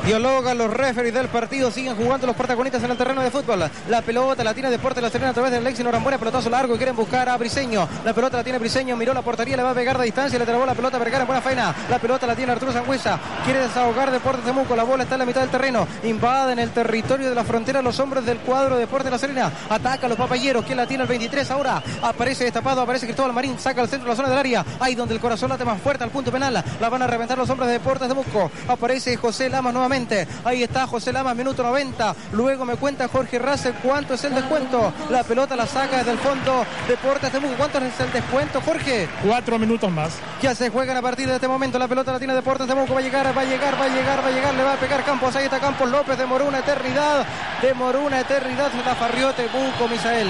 Dialoga 0.04 0.54
los 0.54 0.72
referees 0.72 1.14
del 1.14 1.28
partido, 1.28 1.70
siguen 1.70 1.96
jugando 1.96 2.26
los 2.26 2.36
protagonistas 2.36 2.82
en 2.82 2.90
el 2.90 2.96
terreno 2.96 3.22
de 3.22 3.30
fútbol. 3.30 3.70
La 3.88 4.02
pelota 4.02 4.44
la 4.44 4.54
tiene 4.54 4.70
Deporte 4.70 5.00
La 5.00 5.10
Serena 5.10 5.30
a 5.30 5.34
través 5.34 5.52
del 5.52 5.64
Lexi 5.64 5.82
Norambuena, 5.82 6.18
pelotazo 6.18 6.50
largo 6.50 6.74
y 6.74 6.78
quieren 6.78 6.94
buscar 6.94 7.28
a 7.28 7.36
Briseño. 7.36 7.88
La 8.04 8.12
pelota 8.12 8.36
la 8.36 8.44
tiene 8.44 8.55
Briseño, 8.58 8.96
miró 8.96 9.14
la 9.14 9.22
portería, 9.22 9.56
le 9.56 9.62
va 9.62 9.70
a 9.70 9.74
pegar 9.74 9.98
de 9.98 10.04
distancia, 10.04 10.38
le 10.38 10.44
trabó 10.44 10.66
la 10.66 10.74
pelota 10.74 10.96
a 10.96 11.00
Vergara, 11.00 11.24
buena 11.24 11.40
faena. 11.40 11.74
La 11.88 11.98
pelota 11.98 12.26
la 12.26 12.34
tiene 12.34 12.52
Arturo 12.52 12.72
Sangüesa, 12.72 13.18
quiere 13.44 13.60
desahogar 13.60 14.10
Deportes 14.10 14.44
Temuco, 14.44 14.74
la 14.76 14.84
bola 14.84 15.04
está 15.04 15.14
en 15.14 15.20
la 15.20 15.26
mitad 15.26 15.40
del 15.40 15.50
terreno, 15.50 15.86
invade 16.04 16.52
en 16.52 16.58
el 16.58 16.70
territorio 16.70 17.28
de 17.28 17.34
la 17.34 17.44
frontera 17.44 17.82
los 17.82 17.98
hombres 18.00 18.24
del 18.24 18.38
cuadro 18.38 18.76
Deporte 18.76 19.10
La 19.10 19.18
Serena, 19.18 19.52
ataca 19.68 20.06
a 20.06 20.08
los 20.08 20.18
papayeros, 20.18 20.64
quien 20.64 20.78
la 20.78 20.86
tiene 20.86 21.02
el 21.02 21.08
23 21.08 21.50
ahora, 21.50 21.82
aparece 22.02 22.44
destapado, 22.44 22.80
aparece 22.80 23.06
Cristóbal 23.06 23.32
Marín, 23.32 23.58
saca 23.58 23.80
al 23.80 23.88
centro 23.88 24.06
de 24.06 24.10
la 24.10 24.16
zona 24.16 24.28
del 24.28 24.38
área, 24.38 24.64
ahí 24.80 24.94
donde 24.94 25.14
el 25.14 25.20
corazón 25.20 25.50
late 25.50 25.64
más 25.64 25.80
fuerte 25.80 26.04
al 26.04 26.10
punto 26.10 26.32
penal, 26.32 26.62
la 26.80 26.88
van 26.88 27.02
a 27.02 27.06
reventar 27.06 27.38
los 27.38 27.48
hombres 27.50 27.68
de 27.68 27.74
Deportes 27.74 28.08
Temuco, 28.08 28.50
aparece 28.68 29.16
José 29.16 29.48
Lamas 29.48 29.72
nuevamente, 29.72 30.26
ahí 30.44 30.62
está 30.62 30.86
José 30.86 31.12
Lamas, 31.12 31.36
minuto 31.36 31.62
90. 31.62 32.14
Luego 32.32 32.64
me 32.64 32.76
cuenta 32.76 33.08
Jorge 33.08 33.38
Race 33.38 33.72
cuánto 33.82 34.14
es 34.14 34.24
el 34.24 34.34
descuento. 34.34 34.92
La 35.10 35.22
pelota 35.22 35.56
la 35.56 35.66
saca 35.66 35.98
desde 35.98 36.12
el 36.12 36.18
fondo. 36.18 36.64
Deportes 36.88 37.30
Temuco. 37.30 37.54
¿Cuánto 37.56 37.78
es 37.78 38.00
el 38.00 38.12
descuento, 38.12 38.45
Jorge? 38.54 39.08
Cuatro 39.22 39.58
minutos 39.58 39.90
más. 39.90 40.18
Ya 40.42 40.54
se 40.54 40.70
juegan 40.70 40.96
a 40.96 41.02
partir 41.02 41.28
de 41.28 41.34
este 41.34 41.48
momento. 41.48 41.78
La 41.78 41.88
pelota 41.88 42.12
la 42.12 42.18
tiene 42.18 42.34
Deportes 42.34 42.66
Temuco. 42.66 42.94
Va 42.94 43.00
a 43.00 43.02
llegar, 43.02 43.36
va 43.36 43.42
a 43.42 43.44
llegar, 43.44 43.80
va 43.80 43.84
a 43.84 43.88
llegar, 43.88 44.24
va 44.24 44.28
a 44.28 44.30
llegar. 44.30 44.54
Le 44.54 44.62
va 44.62 44.72
a 44.74 44.76
pegar 44.76 45.04
Campos. 45.04 45.34
Ahí 45.36 45.44
está 45.44 45.60
Campos 45.60 45.90
López. 45.90 46.16
Demoró 46.18 46.46
una 46.46 46.58
eternidad. 46.60 47.26
Demoró 47.60 48.00
una 48.00 48.20
eternidad. 48.20 48.70
Se 48.70 48.84
la 48.84 48.94
farrió 48.94 49.32
Temuco, 49.32 49.88
Misael. 49.88 50.28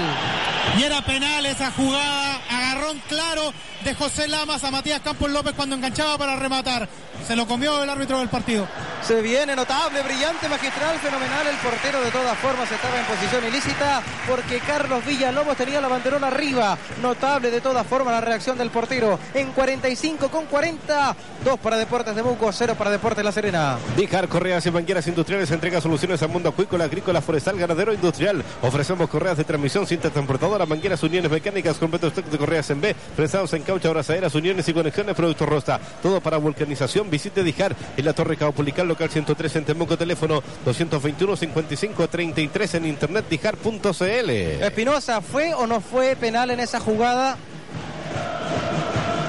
Y 0.77 0.83
era 0.83 1.01
penal 1.01 1.45
esa 1.45 1.71
jugada. 1.71 2.41
Agarrón 2.49 3.01
claro 3.07 3.53
de 3.83 3.93
José 3.95 4.27
Lamas 4.27 4.63
a 4.63 4.71
Matías 4.71 5.01
Campos 5.01 5.29
López 5.31 5.53
cuando 5.55 5.75
enganchaba 5.75 6.17
para 6.17 6.35
rematar. 6.35 6.87
Se 7.25 7.35
lo 7.35 7.47
comió 7.47 7.83
el 7.83 7.89
árbitro 7.89 8.19
del 8.19 8.29
partido. 8.29 8.67
Se 9.01 9.21
viene 9.21 9.55
notable, 9.55 10.01
brillante, 10.01 10.49
magistral, 10.49 10.97
fenomenal. 10.99 11.47
El 11.47 11.55
portero 11.57 12.01
de 12.01 12.11
todas 12.11 12.37
formas 12.39 12.71
estaba 12.71 12.99
en 12.99 13.05
posición 13.05 13.45
ilícita 13.45 14.01
porque 14.27 14.59
Carlos 14.59 15.05
Villalobos 15.05 15.55
tenía 15.55 15.79
la 15.79 15.87
banderola 15.87 16.27
arriba. 16.27 16.77
Notable 17.01 17.51
de 17.51 17.61
todas 17.61 17.85
formas 17.87 18.13
la 18.13 18.21
reacción 18.21 18.57
del 18.57 18.69
portero. 18.69 19.19
En 19.33 19.51
45 19.51 20.29
con 20.29 20.45
40. 20.45 21.15
2 21.43 21.59
para 21.59 21.77
Deportes 21.77 22.15
de 22.15 22.21
Buco, 22.21 22.51
0 22.51 22.75
para 22.77 22.91
Deportes 22.91 23.23
La 23.23 23.31
Serena. 23.31 23.77
Dijar 23.95 24.27
Correas 24.27 24.65
y 24.65 24.71
Mangueras 24.71 25.07
Industriales 25.07 25.49
entrega 25.51 25.79
soluciones 25.79 26.21
al 26.21 26.29
mundo 26.29 26.49
acuícola, 26.49 26.85
agrícola, 26.85 27.21
forestal, 27.21 27.57
ganadero, 27.57 27.93
industrial. 27.93 28.43
Ofrecemos 28.61 29.09
correas 29.09 29.37
de 29.37 29.43
transmisión, 29.43 29.87
cinta 29.87 30.09
transportadora, 30.09 30.65
mangueras, 30.65 31.01
uniones 31.03 31.31
mecánicas, 31.31 31.77
completo 31.77 32.07
stock 32.07 32.25
de 32.25 32.37
correas 32.37 32.69
en 32.69 32.81
B, 32.81 32.95
prensados 33.15 33.53
en 33.53 33.63
caucho, 33.63 33.87
abrazaderas, 33.87 34.35
uniones 34.35 34.67
y 34.67 34.73
conexiones, 34.73 35.15
productos 35.15 35.47
Rosta. 35.47 35.79
Todo 36.01 36.19
para 36.19 36.37
vulcanización. 36.37 37.06
Visite 37.09 37.43
Dijar 37.43 37.75
en 37.95 38.05
la 38.05 38.13
Torre 38.13 38.37
Caupulical 38.37 38.87
local 38.87 39.09
103 39.09 39.55
en 39.57 39.65
Temuco, 39.65 39.97
teléfono 39.97 40.41
221 40.65 41.35
55 41.35 42.07
33 42.07 42.75
en 42.75 42.85
internet 42.85 43.25
dijar.cl. 43.29 44.29
Espinosa, 44.29 45.21
¿fue 45.21 45.53
o 45.53 45.67
no 45.67 45.81
fue 45.81 46.15
penal 46.15 46.51
en 46.51 46.59
esa 46.59 46.79
jugada? 46.79 47.37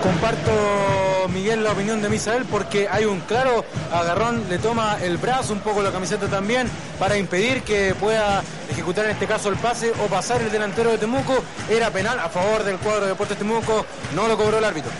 Comparto, 0.03 1.29
Miguel, 1.35 1.65
la 1.65 1.73
opinión 1.73 2.01
de 2.01 2.09
Misael 2.09 2.45
porque 2.45 2.89
hay 2.89 3.05
un 3.05 3.21
claro 3.21 3.65
agarrón, 3.93 4.45
le 4.49 4.59
toma 4.59 4.97
el 5.03 5.17
brazo, 5.17 5.53
un 5.53 5.61
poco 5.61 5.83
la 5.83 5.91
camiseta 5.91 6.29
también, 6.29 6.69
para 6.99 7.19
impedir 7.19 7.63
que 7.63 7.95
pueda 7.99 8.43
ejecutar 8.71 9.07
en 9.07 9.11
este 9.13 9.27
caso 9.27 9.49
el 9.49 9.57
pase 9.57 9.91
o 9.91 10.07
pasar 10.07 10.41
el 10.41 10.53
delantero 10.53 10.91
de 10.93 10.99
Temuco. 10.99 11.43
Era 11.69 11.91
penal 11.91 12.19
a 12.21 12.29
favor 12.29 12.63
del 12.63 12.79
cuadro 12.79 13.03
de 13.03 13.09
Deportes 13.09 13.39
Temuco, 13.39 13.85
no 14.15 14.29
lo 14.29 14.37
cobró 14.37 14.59
el 14.59 14.65
árbitro. 14.65 14.91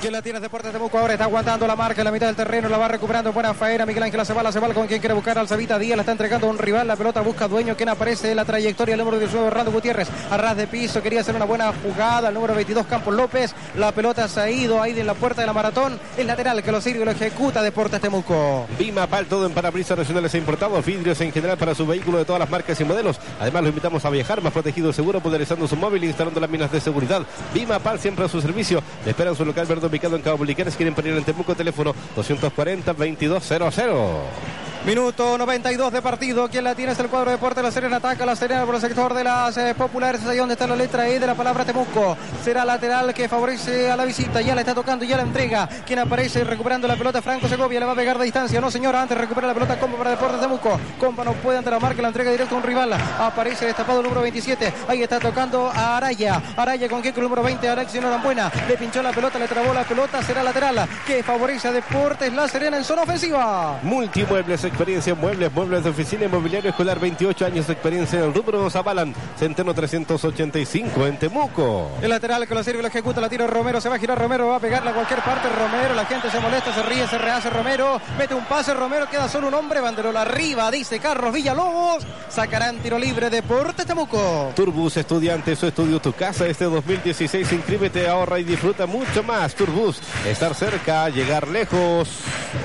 ¿Quién 0.00 0.14
la 0.14 0.22
tiene 0.22 0.40
Deportes 0.40 0.72
Temuco 0.72 0.98
ahora? 0.98 1.12
Está 1.12 1.26
aguantando 1.26 1.66
la 1.66 1.76
marca 1.76 2.00
en 2.00 2.06
la 2.06 2.10
mitad 2.10 2.26
del 2.26 2.34
terreno, 2.34 2.70
la 2.70 2.78
va 2.78 2.88
recuperando 2.88 3.34
buena 3.34 3.52
faena. 3.52 3.84
Miguel 3.84 4.04
Ángel 4.04 4.18
Acebal, 4.18 4.50
Cebal 4.50 4.72
con 4.72 4.86
quien 4.86 4.98
quiere 4.98 5.12
buscar 5.12 5.36
al 5.36 5.46
Sabita 5.46 5.78
Díaz, 5.78 5.94
la 5.94 6.02
está 6.04 6.12
entregando 6.12 6.46
a 6.46 6.50
un 6.50 6.56
rival, 6.56 6.88
la 6.88 6.96
pelota 6.96 7.20
busca 7.20 7.46
dueño, 7.48 7.76
quien 7.76 7.90
aparece 7.90 8.30
en 8.30 8.36
la 8.36 8.46
trayectoria, 8.46 8.94
el 8.94 8.98
número 8.98 9.18
19, 9.18 9.48
Hernando 9.48 9.72
Gutiérrez, 9.72 10.08
a 10.30 10.38
ras 10.38 10.56
de 10.56 10.66
piso, 10.66 11.02
quería 11.02 11.20
hacer 11.20 11.36
una 11.36 11.44
buena 11.44 11.70
jugada, 11.82 12.28
el 12.28 12.34
número 12.34 12.54
22, 12.54 12.86
Campos 12.86 13.14
López, 13.14 13.54
la 13.76 13.92
pelota 13.92 14.26
se 14.26 14.40
ha 14.40 14.50
ido 14.50 14.80
ahí 14.80 14.98
en 14.98 15.06
la 15.06 15.12
puerta 15.12 15.42
de 15.42 15.46
la 15.46 15.52
maratón, 15.52 16.00
el 16.16 16.26
lateral 16.26 16.62
que 16.62 16.72
lo 16.72 16.80
sirve 16.80 17.02
y 17.02 17.04
lo 17.04 17.10
ejecuta 17.10 17.60
Deportes 17.60 18.00
Temuco. 18.00 18.66
Bima 18.78 19.06
Pal, 19.06 19.26
todo 19.26 19.44
en 19.44 19.52
parabrisas 19.52 19.98
nacionales 19.98 20.32
e 20.32 20.38
importados, 20.38 20.82
vidrios 20.82 21.20
en 21.20 21.30
general 21.30 21.58
para 21.58 21.74
su 21.74 21.86
vehículo 21.86 22.16
de 22.16 22.24
todas 22.24 22.40
las 22.40 22.48
marcas 22.48 22.80
y 22.80 22.84
modelos. 22.84 23.20
Además, 23.38 23.64
lo 23.64 23.68
invitamos 23.68 24.02
a 24.06 24.08
viajar 24.08 24.40
más 24.40 24.54
protegido, 24.54 24.94
seguro, 24.94 25.20
poderizando 25.20 25.68
su 25.68 25.76
móvil, 25.76 26.04
instalando 26.04 26.40
las 26.40 26.48
minas 26.48 26.72
de 26.72 26.80
seguridad. 26.80 27.20
Bima 27.52 27.78
Pal 27.80 28.00
siempre 28.00 28.24
a 28.24 28.28
su 28.28 28.40
servicio. 28.40 28.82
Le 29.04 29.10
esperan 29.10 29.36
su 29.36 29.44
local 29.44 29.66
verde 29.66 29.89
ubicado 29.90 30.16
en 30.16 30.22
Cabo 30.22 30.38
Buliquenes 30.38 30.76
quieren 30.76 30.94
poner 30.94 31.14
en 31.16 31.24
Temuco, 31.24 31.54
teléfono 31.54 31.94
240-2200. 32.16 34.60
Minuto 34.86 35.36
92 35.36 35.92
de 35.92 36.00
partido. 36.00 36.48
Quien 36.48 36.64
la 36.64 36.74
tiene 36.74 36.92
es 36.92 36.98
el 36.98 37.08
cuadro 37.08 37.30
de 37.30 37.36
Deporte 37.36 37.62
La 37.62 37.70
Serena. 37.70 37.96
Ataca 37.96 38.24
la 38.24 38.34
Serena 38.34 38.64
por 38.64 38.74
el 38.74 38.80
sector 38.80 39.12
de 39.12 39.22
las 39.22 39.54
eh, 39.58 39.74
populares. 39.76 40.24
Ahí 40.24 40.38
donde 40.38 40.54
está 40.54 40.66
la 40.66 40.74
letra 40.74 41.06
E 41.06 41.20
de 41.20 41.26
la 41.26 41.34
palabra 41.34 41.66
Temuco. 41.66 42.16
Será 42.42 42.64
lateral 42.64 43.12
que 43.12 43.28
favorece 43.28 43.90
a 43.90 43.96
la 43.96 44.06
visita. 44.06 44.40
Ya 44.40 44.54
la 44.54 44.62
está 44.62 44.74
tocando, 44.74 45.04
ya 45.04 45.18
la 45.18 45.24
entrega. 45.24 45.68
Quien 45.86 45.98
aparece 45.98 46.44
recuperando 46.44 46.88
la 46.88 46.96
pelota. 46.96 47.20
Franco 47.20 47.46
Segovia 47.46 47.78
le 47.78 47.86
va 47.86 47.92
a 47.92 47.94
pegar 47.94 48.16
de 48.16 48.24
distancia. 48.24 48.58
No, 48.58 48.70
señora. 48.70 49.02
Antes 49.02 49.18
recupera 49.18 49.46
la 49.46 49.52
pelota. 49.52 49.78
Compa 49.78 49.98
para 49.98 50.10
Deportes 50.10 50.40
Temuco. 50.40 50.80
Compa 50.98 51.24
no 51.24 51.34
puede 51.34 51.58
ante 51.58 51.70
la 51.70 51.78
marca. 51.78 52.00
La 52.00 52.08
entrega 52.08 52.30
directo 52.30 52.54
a 52.54 52.58
un 52.58 52.64
rival. 52.64 52.94
Aparece 52.94 53.66
destapado 53.66 53.98
el 53.98 54.04
número 54.04 54.22
27. 54.22 54.72
Ahí 54.88 55.02
está 55.02 55.20
tocando 55.20 55.68
a 55.68 55.98
Araya. 55.98 56.40
Araya 56.56 56.88
con 56.88 57.02
con 57.02 57.14
el 57.14 57.22
número 57.22 57.42
20. 57.42 57.68
Alexis 57.68 58.00
Norambuena. 58.00 58.50
Le 58.66 58.78
pinchó 58.78 59.02
la 59.02 59.12
pelota, 59.12 59.38
le 59.38 59.46
trabó 59.46 59.74
la 59.74 59.79
pelota. 59.84 60.22
Será 60.22 60.42
lateral 60.42 60.88
que 61.06 61.22
favorece 61.22 61.68
a 61.68 61.72
Deportes 61.72 62.32
La 62.32 62.48
Serena 62.48 62.76
en 62.76 62.84
zona 62.84 63.02
ofensiva. 63.02 63.78
Multimuebles, 63.82 64.64
experiencia 64.64 65.12
en 65.12 65.20
muebles, 65.20 65.52
muebles 65.52 65.84
de 65.84 65.90
oficina, 65.90 66.24
inmobiliario 66.24 66.70
escolar, 66.70 66.98
28 66.98 67.46
años 67.46 67.66
de 67.66 67.72
experiencia 67.72 68.18
en 68.18 68.26
el 68.26 68.34
rubro, 68.34 68.62
nos 68.62 68.76
avalan. 68.76 69.14
Centeno 69.38 69.74
385 69.74 71.06
en 71.06 71.18
Temuco. 71.18 71.90
El 72.02 72.10
lateral 72.10 72.46
que 72.46 72.54
lo 72.54 72.62
sirve, 72.62 72.82
lo 72.82 72.88
ejecuta, 72.88 73.20
la 73.20 73.28
tira 73.28 73.46
Romero, 73.46 73.80
se 73.80 73.88
va 73.88 73.96
a 73.96 73.98
girar 73.98 74.18
Romero, 74.18 74.48
va 74.48 74.56
a 74.56 74.60
pegarle 74.60 74.90
a 74.90 74.94
cualquier 74.94 75.20
parte 75.20 75.48
Romero, 75.48 75.94
la 75.94 76.04
gente 76.04 76.30
se 76.30 76.40
molesta, 76.40 76.74
se 76.74 76.82
ríe, 76.82 77.06
se 77.06 77.18
rehace 77.18 77.50
Romero, 77.50 78.00
mete 78.18 78.34
un 78.34 78.44
pase 78.44 78.74
Romero, 78.74 79.08
queda 79.08 79.28
solo 79.28 79.48
un 79.48 79.54
hombre, 79.54 79.80
banderola 79.80 80.22
arriba, 80.22 80.70
dice 80.70 80.98
Carlos 80.98 81.32
Villalobos, 81.32 82.06
sacarán 82.28 82.78
tiro 82.78 82.98
libre 82.98 83.30
Deportes 83.30 83.86
Temuco. 83.86 84.52
Turbus, 84.54 84.96
estudiante, 84.96 85.56
su 85.56 85.66
estudio, 85.66 86.00
tu 86.00 86.12
casa, 86.12 86.46
este 86.46 86.64
2016, 86.64 87.52
inscríbete, 87.52 88.08
ahorra 88.08 88.38
y 88.38 88.44
disfruta 88.44 88.86
mucho 88.86 89.22
más. 89.22 89.54
Turbus, 89.54 89.69
estar 90.26 90.54
cerca, 90.54 91.08
llegar 91.08 91.48
lejos. 91.48 92.08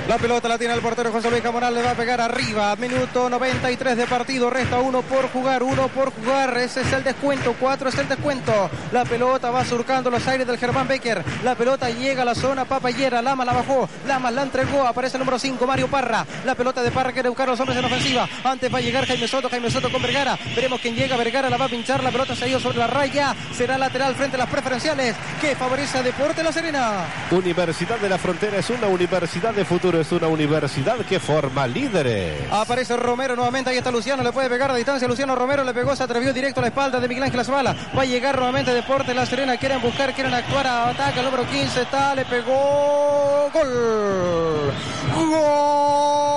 La 0.08 0.18
pelota 0.18 0.48
la 0.48 0.58
tiene 0.58 0.74
el 0.74 0.80
portero 0.80 1.12
José 1.12 1.30
Luis 1.30 1.42
Camoral, 1.42 1.74
le 1.74 1.82
va 1.82 1.92
a 1.92 1.94
pegar 1.94 2.20
arriba. 2.20 2.74
Minuto 2.76 3.30
93 3.30 3.96
de 3.96 4.06
partido, 4.06 4.50
resta 4.50 4.80
uno 4.80 5.02
por 5.02 5.30
jugar, 5.30 5.62
uno 5.62 5.88
por 5.88 6.12
jugar. 6.12 6.56
Ese 6.58 6.80
es 6.80 6.92
el 6.92 7.04
descuento, 7.04 7.54
cuatro 7.58 7.88
es 7.88 7.98
el 7.98 8.08
descuento. 8.08 8.70
La 8.92 9.04
pelota 9.04 9.50
va 9.50 9.64
surcando 9.64 10.10
los 10.10 10.26
aires 10.26 10.46
del 10.46 10.58
Germán 10.58 10.88
Becker. 10.88 11.24
La 11.44 11.54
pelota 11.54 11.88
llega 11.90 12.22
a 12.22 12.24
la 12.24 12.34
zona 12.34 12.64
papayera. 12.64 13.22
Lama 13.22 13.44
la 13.44 13.52
bajó, 13.52 13.88
Lama 14.06 14.30
la 14.30 14.42
entregó. 14.42 14.86
Aparece 14.86 15.16
el 15.16 15.20
número 15.20 15.38
5, 15.38 15.66
Mario 15.66 15.88
Parra. 15.88 16.26
La 16.44 16.54
pelota 16.54 16.82
de 16.82 16.90
Parra 16.90 17.12
quiere 17.12 17.28
buscar 17.28 17.48
a 17.48 17.52
los 17.52 17.60
hombres 17.60 17.78
en 17.78 17.84
ofensiva. 17.84 18.28
Antes 18.44 18.72
va 18.72 18.78
a 18.78 18.80
llegar 18.80 19.06
Jaime 19.06 19.28
Soto, 19.28 19.48
Jaime 19.48 19.70
Soto 19.70 19.90
con 19.90 20.02
Vergara. 20.02 20.38
Veremos 20.54 20.80
quién 20.80 20.94
llega. 20.94 21.16
Vergara 21.16 21.48
la 21.50 21.56
va 21.56 21.66
a 21.66 21.68
pinchar. 21.68 22.02
La 22.02 22.10
pelota 22.10 22.34
se 22.34 22.44
ha 22.44 22.48
ido 22.48 22.60
sobre 22.60 22.78
la 22.78 22.86
raya. 22.86 23.34
Será 23.52 23.78
lateral 23.78 24.14
frente 24.14 24.36
a 24.36 24.38
las 24.40 24.50
preferenciales 24.50 25.14
que 25.40 25.54
favorece 25.54 25.98
a 25.98 26.02
Deporte 26.02 26.42
La 26.42 26.52
Serena. 26.52 26.95
Universidad 27.30 27.98
de 27.98 28.08
la 28.08 28.18
Frontera 28.18 28.58
es 28.58 28.70
una 28.70 28.86
universidad 28.86 29.54
de 29.54 29.64
futuro, 29.64 30.00
es 30.00 30.10
una 30.12 30.28
universidad 30.28 30.96
que 30.98 31.20
forma 31.20 31.66
líderes. 31.66 32.50
Aparece 32.50 32.96
Romero 32.96 33.36
nuevamente, 33.36 33.70
ahí 33.70 33.78
está 33.78 33.90
Luciano, 33.90 34.22
le 34.22 34.32
puede 34.32 34.48
pegar 34.48 34.70
a 34.70 34.74
distancia. 34.74 35.08
Luciano 35.08 35.34
Romero 35.34 35.64
le 35.64 35.74
pegó, 35.74 35.94
se 35.96 36.02
atrevió 36.02 36.32
directo 36.32 36.60
a 36.60 36.62
la 36.62 36.68
espalda 36.68 37.00
de 37.00 37.08
Miguel 37.08 37.24
Ángel 37.24 37.44
Zavala. 37.44 37.74
Va 37.96 38.02
a 38.02 38.04
llegar 38.06 38.36
nuevamente 38.36 38.72
Deporte 38.72 39.14
La 39.14 39.26
Serena, 39.26 39.56
quieren 39.56 39.80
buscar, 39.80 40.14
quieren 40.14 40.34
actuar, 40.34 40.66
ataca 40.66 41.20
el 41.20 41.26
número 41.26 41.46
15, 41.46 41.82
está, 41.82 42.14
le 42.14 42.24
pegó. 42.24 43.50
Gol. 43.52 44.72
Gol 45.14 46.35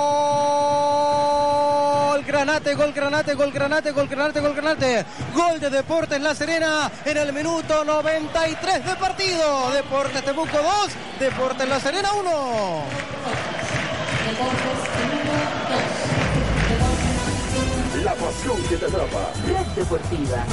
granate, 2.30 2.74
gol 2.74 2.92
granate, 2.92 3.34
gol 3.34 3.50
granate, 3.50 3.90
gol 3.90 4.06
granate, 4.06 4.40
gol 4.40 4.54
granate. 4.54 5.04
Gol 5.34 5.58
de 5.58 5.68
Deportes 5.68 6.20
La 6.20 6.32
Serena 6.32 6.90
en 7.04 7.16
el 7.16 7.32
minuto 7.32 7.84
93 7.84 8.84
de 8.84 8.94
partido. 8.96 9.70
Deportes 9.72 10.24
Temuco 10.24 10.56
2, 10.56 10.90
Deportes 11.18 11.68
La 11.68 11.80
Serena 11.80 12.12
1. 12.12 12.84
La 18.04 18.14
pasión 18.14 18.62
que 18.68 18.76
te 18.76 18.86
atrapa. 18.86 19.32
Red 19.46 19.66
Deportiva. 19.74 20.44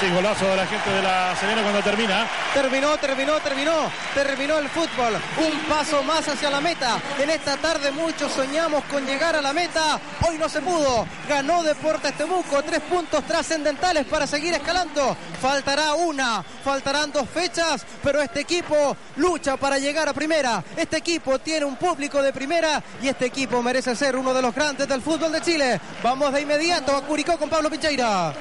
Sí, 0.00 0.08
golazo 0.10 0.46
de 0.46 0.56
la 0.56 0.66
gente 0.66 0.90
de 0.90 1.02
la 1.02 1.34
Serena 1.34 1.60
cuando 1.60 1.82
termina. 1.82 2.24
Terminó, 2.54 2.96
terminó, 2.98 3.40
terminó, 3.40 3.90
terminó 4.14 4.58
el 4.58 4.68
fútbol. 4.68 5.14
Un 5.38 5.58
paso 5.68 6.04
más 6.04 6.28
hacia 6.28 6.50
la 6.50 6.60
meta. 6.60 7.00
En 7.18 7.28
esta 7.30 7.56
tarde 7.56 7.90
muchos 7.90 8.30
soñamos 8.30 8.84
con 8.84 9.04
llegar 9.04 9.34
a 9.34 9.42
la 9.42 9.52
meta. 9.52 9.98
Hoy 10.28 10.38
no 10.38 10.48
se 10.48 10.60
pudo. 10.60 11.04
Ganó 11.28 11.64
Deportes 11.64 12.16
Temuco. 12.16 12.62
Tres 12.62 12.80
puntos 12.82 13.24
trascendentales 13.24 14.06
para 14.06 14.28
seguir 14.28 14.54
escalando. 14.54 15.16
Faltará 15.42 15.94
una, 15.94 16.44
faltarán 16.64 17.10
dos 17.10 17.28
fechas, 17.28 17.84
pero 18.02 18.20
este 18.20 18.40
equipo 18.40 18.96
lucha 19.16 19.56
para 19.56 19.78
llegar 19.78 20.08
a 20.08 20.12
primera. 20.12 20.62
Este 20.76 20.98
equipo 20.98 21.40
tiene 21.40 21.64
un 21.64 21.76
público 21.76 22.22
de 22.22 22.32
primera 22.32 22.82
y 23.02 23.08
este 23.08 23.26
equipo 23.26 23.62
merece 23.62 23.96
ser 23.96 24.16
uno 24.16 24.32
de 24.32 24.42
los 24.42 24.54
grandes 24.54 24.86
del 24.86 25.02
fútbol 25.02 25.32
de 25.32 25.40
Chile. 25.40 25.80
Vamos 26.04 26.32
de 26.32 26.40
inmediato 26.40 26.96
a 26.96 27.02
Curicó 27.02 27.36
con 27.36 27.48
Pablo 27.48 27.68
Pincheira. 27.68 28.32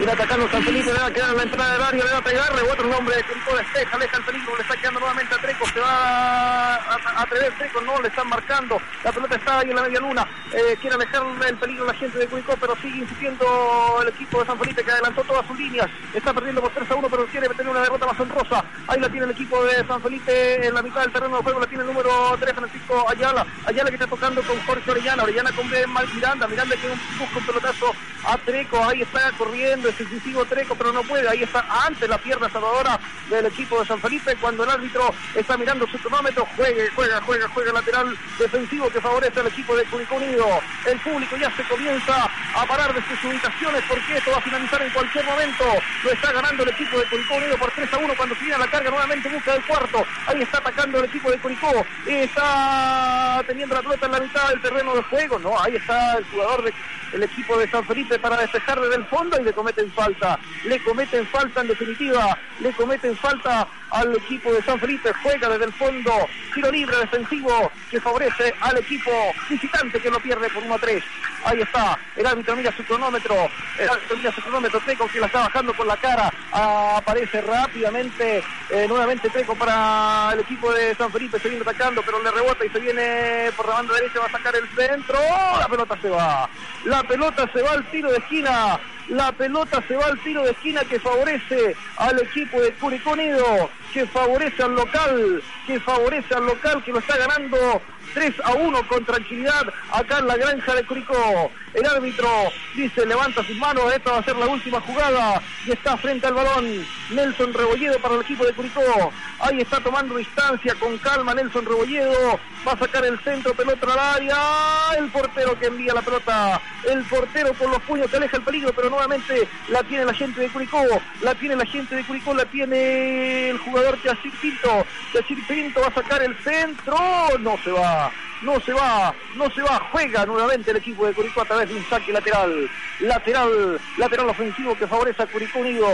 Ir 0.00 0.10
atacando 0.10 0.50
San 0.50 0.62
Felipe, 0.64 0.92
le 0.98 1.04
va 1.04 1.10
a 1.10 1.12
quedar 1.12 1.34
la 1.36 1.42
entrada 1.44 1.72
del 1.74 1.82
área, 1.82 2.04
le 2.04 2.10
va 2.10 2.18
a 2.18 2.24
pegar, 2.24 2.52
rebota 2.56 2.82
el 2.82 2.90
nombre 2.90 3.16
de 3.16 3.22
Curicó 3.22 3.56
despeja, 3.56 3.96
aleja 3.96 4.16
el 4.16 4.24
peligro, 4.24 4.56
le 4.56 4.62
está 4.62 4.76
quedando 4.76 4.98
nuevamente 4.98 5.34
a 5.34 5.38
Treco, 5.38 5.66
se 5.72 5.80
va 5.80 6.74
a, 6.74 6.98
a 7.14 7.22
atrever 7.22 7.52
Treco, 7.56 7.80
no 7.82 8.02
le 8.02 8.08
están 8.08 8.28
marcando, 8.28 8.80
la 9.04 9.12
pelota 9.12 9.36
está 9.36 9.60
ahí 9.60 9.70
en 9.70 9.76
la 9.76 9.82
media 9.82 10.00
luna, 10.00 10.26
eh, 10.52 10.76
quiere 10.80 10.96
alejar 10.96 11.22
el 11.46 11.56
peligro 11.56 11.86
la 11.86 11.94
gente 11.94 12.18
de 12.18 12.26
Curicó, 12.26 12.56
pero 12.60 12.74
sigue 12.82 12.98
insistiendo 12.98 14.00
el 14.02 14.08
equipo 14.08 14.40
de 14.40 14.46
San 14.46 14.58
Felipe 14.58 14.82
que 14.82 14.90
adelantó 14.90 15.22
todas 15.22 15.46
sus 15.46 15.56
líneas, 15.56 15.88
está 16.12 16.32
perdiendo 16.32 16.60
por 16.60 16.72
3 16.72 16.90
a 16.90 16.94
1, 16.96 17.08
pero 17.08 17.26
quiere 17.26 17.48
tener 17.48 17.68
una 17.68 17.80
derrota 17.82 18.06
más 18.06 18.18
honrosa, 18.18 18.64
ahí 18.88 18.98
la 18.98 19.08
tiene 19.08 19.26
el 19.26 19.32
equipo 19.32 19.62
de 19.64 19.86
San 19.86 20.02
Felipe 20.02 20.66
en 20.66 20.74
la 20.74 20.82
mitad 20.82 21.02
del 21.02 21.12
terreno 21.12 21.36
de 21.36 21.42
juego, 21.44 21.60
la 21.60 21.66
tiene 21.66 21.84
el 21.84 21.90
número 21.90 22.36
3, 22.40 22.54
Francisco 22.54 23.08
Ayala, 23.08 23.46
Ayala 23.66 23.90
que 23.90 23.96
está 23.96 24.08
tocando 24.08 24.42
con 24.42 24.58
Jorge 24.66 24.90
Orellana, 24.90 25.22
Orellana 25.22 25.52
con 25.52 25.68
Miranda, 25.68 26.48
Miranda 26.48 26.74
que 26.74 26.88
busca 26.88 27.38
un 27.38 27.46
pelotazo 27.46 27.94
a 28.24 28.36
Treco, 28.38 28.84
ahí 28.84 29.02
está 29.02 29.30
corriendo, 29.38 29.88
es 29.88 30.00
incisivo 30.00 30.44
Treco, 30.44 30.74
pero 30.74 30.87
no 30.92 31.02
puede, 31.02 31.28
ahí 31.28 31.42
está 31.42 31.64
ante 31.86 32.08
la 32.08 32.18
pierna 32.18 32.48
salvadora 32.48 32.98
del 33.28 33.46
equipo 33.46 33.80
de 33.80 33.86
San 33.86 34.00
Felipe, 34.00 34.36
cuando 34.36 34.64
el 34.64 34.70
árbitro 34.70 35.14
está 35.34 35.56
mirando 35.56 35.86
su 35.86 35.98
cronómetro, 35.98 36.46
juegue, 36.56 36.88
juega, 36.94 37.20
juega, 37.22 37.48
juega 37.48 37.72
lateral 37.72 38.16
defensivo 38.38 38.90
que 38.90 39.00
favorece 39.00 39.40
al 39.40 39.48
equipo 39.48 39.76
de 39.76 39.84
Curicó 39.84 40.16
Unido. 40.16 40.46
El 40.86 40.98
público 41.00 41.36
ya 41.36 41.54
se 41.56 41.62
comienza 41.64 42.30
a 42.54 42.66
parar 42.66 42.92
de 42.94 43.02
sus 43.02 43.24
ubicaciones 43.24 43.82
porque 43.88 44.16
esto 44.16 44.30
va 44.30 44.38
a 44.38 44.42
finalizar 44.42 44.82
en 44.82 44.90
cualquier 44.90 45.24
momento. 45.24 45.64
Lo 46.04 46.10
está 46.10 46.32
ganando 46.32 46.62
el 46.62 46.70
equipo 46.70 46.98
de 46.98 47.04
Curicó 47.06 47.34
Unido 47.34 47.58
por 47.58 47.70
3 47.72 47.92
a 47.92 47.98
1 47.98 48.14
cuando 48.16 48.34
se 48.34 48.40
viene 48.42 48.58
la 48.58 48.70
carga 48.70 48.90
nuevamente 48.90 49.28
en 49.28 49.34
busca 49.34 49.52
del 49.52 49.64
cuarto. 49.64 50.04
Ahí 50.26 50.42
está 50.42 50.58
atacando 50.58 50.98
el 50.98 51.04
equipo 51.04 51.30
de 51.30 51.38
Curicó. 51.38 51.86
Está 52.06 53.42
teniendo 53.46 53.74
la 53.74 53.82
pelota 53.82 54.06
en 54.06 54.12
la 54.12 54.20
mitad 54.20 54.48
del 54.48 54.60
terreno 54.60 54.94
de 54.94 55.02
juego. 55.02 55.38
No, 55.38 55.60
ahí 55.60 55.76
está 55.76 56.18
el 56.18 56.24
jugador 56.24 56.62
de 56.62 56.74
el 57.12 57.22
equipo 57.22 57.58
de 57.58 57.68
San 57.70 57.84
Felipe 57.84 58.18
para 58.18 58.36
despejar 58.36 58.80
desde 58.80 58.96
el 58.96 59.04
fondo 59.06 59.40
y 59.40 59.44
le 59.44 59.52
cometen 59.52 59.90
falta. 59.92 60.38
Cometen 60.80 61.26
falta 61.26 61.60
en 61.60 61.68
definitiva, 61.68 62.38
le 62.60 62.72
cometen 62.72 63.16
falta 63.16 63.66
al 63.90 64.14
equipo 64.16 64.52
de 64.52 64.62
San 64.62 64.78
Felipe, 64.78 65.12
juega 65.22 65.48
desde 65.48 65.64
el 65.64 65.72
fondo, 65.72 66.12
tiro 66.54 66.70
libre 66.70 66.96
defensivo 66.98 67.70
que 67.90 68.00
favorece 68.00 68.54
al 68.60 68.78
equipo 68.78 69.10
visitante 69.48 70.00
que 70.00 70.10
lo 70.10 70.20
pierde 70.20 70.48
por 70.50 70.62
1 70.62 70.74
a 70.74 70.78
3. 70.78 71.04
Ahí 71.44 71.60
está, 71.60 71.98
el 72.16 72.26
árbitro 72.26 72.56
mira 72.56 72.72
su 72.76 72.84
cronómetro, 72.84 73.34
el 73.78 73.88
árbitro 73.88 74.16
mira 74.16 74.32
su 74.32 74.42
cronómetro, 74.42 74.80
Treco 74.80 75.08
que 75.08 75.20
la 75.20 75.26
está 75.26 75.40
bajando 75.40 75.72
con 75.74 75.86
la 75.86 75.96
cara, 75.96 76.32
aparece 76.52 77.40
rápidamente, 77.40 78.42
eh, 78.70 78.86
nuevamente 78.88 79.30
Treco 79.30 79.54
para 79.54 80.30
el 80.32 80.40
equipo 80.40 80.72
de 80.72 80.94
San 80.96 81.10
Felipe, 81.12 81.38
se 81.38 81.48
viene 81.48 81.62
atacando, 81.62 82.02
pero 82.02 82.22
le 82.22 82.30
rebota 82.30 82.64
y 82.64 82.68
se 82.70 82.80
viene 82.80 83.50
por 83.56 83.68
la 83.68 83.74
banda 83.74 83.94
derecha, 83.94 84.20
va 84.20 84.26
a 84.26 84.32
sacar 84.32 84.56
el 84.56 84.68
centro, 84.70 85.18
la 85.58 85.68
pelota 85.68 85.96
se 86.02 86.08
va, 86.10 86.50
la 86.84 87.02
pelota 87.04 87.48
se 87.52 87.62
va 87.62 87.72
al 87.72 87.84
tiro 87.86 88.10
de 88.10 88.18
esquina, 88.18 88.78
la 89.08 89.32
pelota 89.32 89.82
se 89.86 89.96
va 89.96 90.06
al 90.06 90.18
tiro 90.20 90.42
de 90.42 90.50
esquina 90.50 90.82
que 90.84 91.00
favorece 91.00 91.74
al 91.96 92.20
equipo 92.20 92.60
de 92.60 92.72
Curicó 92.72 93.12
Unido, 93.12 93.70
que 93.92 94.06
favorece 94.06 94.62
al 94.62 94.74
local, 94.74 95.42
que 95.66 95.80
favorece 95.80 96.34
al 96.34 96.46
local 96.46 96.82
que 96.84 96.92
lo 96.92 96.98
está 96.98 97.16
ganando 97.16 97.80
3 98.14 98.34
a 98.44 98.52
1 98.54 98.88
con 98.88 99.04
tranquilidad 99.04 99.66
acá 99.92 100.18
en 100.18 100.26
la 100.26 100.36
granja 100.36 100.74
de 100.74 100.84
Curicó. 100.84 101.50
El 101.74 101.86
árbitro 101.86 102.28
dice, 102.74 103.04
levanta 103.06 103.44
sus 103.44 103.56
manos, 103.56 103.92
esta 103.92 104.12
va 104.12 104.18
a 104.18 104.24
ser 104.24 104.36
la 104.36 104.46
última 104.46 104.80
jugada 104.80 105.42
y 105.66 105.72
está 105.72 105.96
frente 105.96 106.26
al 106.26 106.34
balón. 106.34 106.86
Nelson 107.10 107.52
Rebolledo 107.52 107.98
para 107.98 108.14
el 108.14 108.22
equipo 108.22 108.44
de 108.44 108.52
Curicó. 108.52 109.12
Ahí 109.40 109.60
está 109.60 109.80
tomando 109.80 110.16
distancia 110.16 110.74
con 110.76 110.98
calma 110.98 111.34
Nelson 111.34 111.64
Rebolledo, 111.64 112.40
va 112.66 112.72
a 112.72 112.78
sacar 112.78 113.04
el 113.04 113.18
centro, 113.20 113.54
pelota 113.54 113.86
al 113.92 113.98
área, 113.98 114.98
el 114.98 115.08
portero 115.10 115.58
que 115.58 115.66
envía 115.66 115.94
la 115.94 116.02
pelota, 116.02 116.60
el 116.88 117.04
portero 117.04 117.52
con 117.54 117.70
los 117.70 117.82
puños 117.82 118.10
que 118.10 118.16
aleja 118.16 118.36
el 118.38 118.42
peligro, 118.42 118.72
pero 118.72 118.90
nuevamente 118.90 119.48
la 119.68 119.82
tiene 119.82 120.04
la 120.04 120.14
gente 120.14 120.40
de 120.40 120.48
Curicó, 120.48 120.82
la 121.22 121.34
tiene 121.34 121.56
la 121.56 121.66
gente 121.66 121.94
de 121.94 122.04
Curicó, 122.04 122.34
la 122.34 122.46
tiene 122.46 123.50
el 123.50 123.58
jugador 123.58 124.02
Yacir 124.02 124.32
Pinto, 124.40 124.86
Yacir 125.14 125.46
Pinto 125.46 125.80
va 125.80 125.88
a 125.88 125.94
sacar 125.94 126.22
el 126.22 126.36
centro, 126.38 126.96
no 127.38 127.56
se 127.62 127.70
va 127.70 128.10
no 128.42 128.60
se 128.60 128.72
va, 128.72 129.14
no 129.34 129.50
se 129.50 129.62
va, 129.62 129.80
juega 129.90 130.24
nuevamente 130.26 130.70
el 130.70 130.76
equipo 130.76 131.06
de 131.06 131.12
Curicó 131.12 131.42
a 131.42 131.44
través 131.44 131.68
de 131.68 131.74
un 131.74 131.84
saque 131.88 132.12
lateral, 132.12 132.70
lateral, 133.00 133.80
lateral 133.96 134.28
ofensivo 134.28 134.76
que 134.76 134.86
favorece 134.86 135.22
a 135.22 135.26
Curicó 135.26 135.58
Unido, 135.58 135.88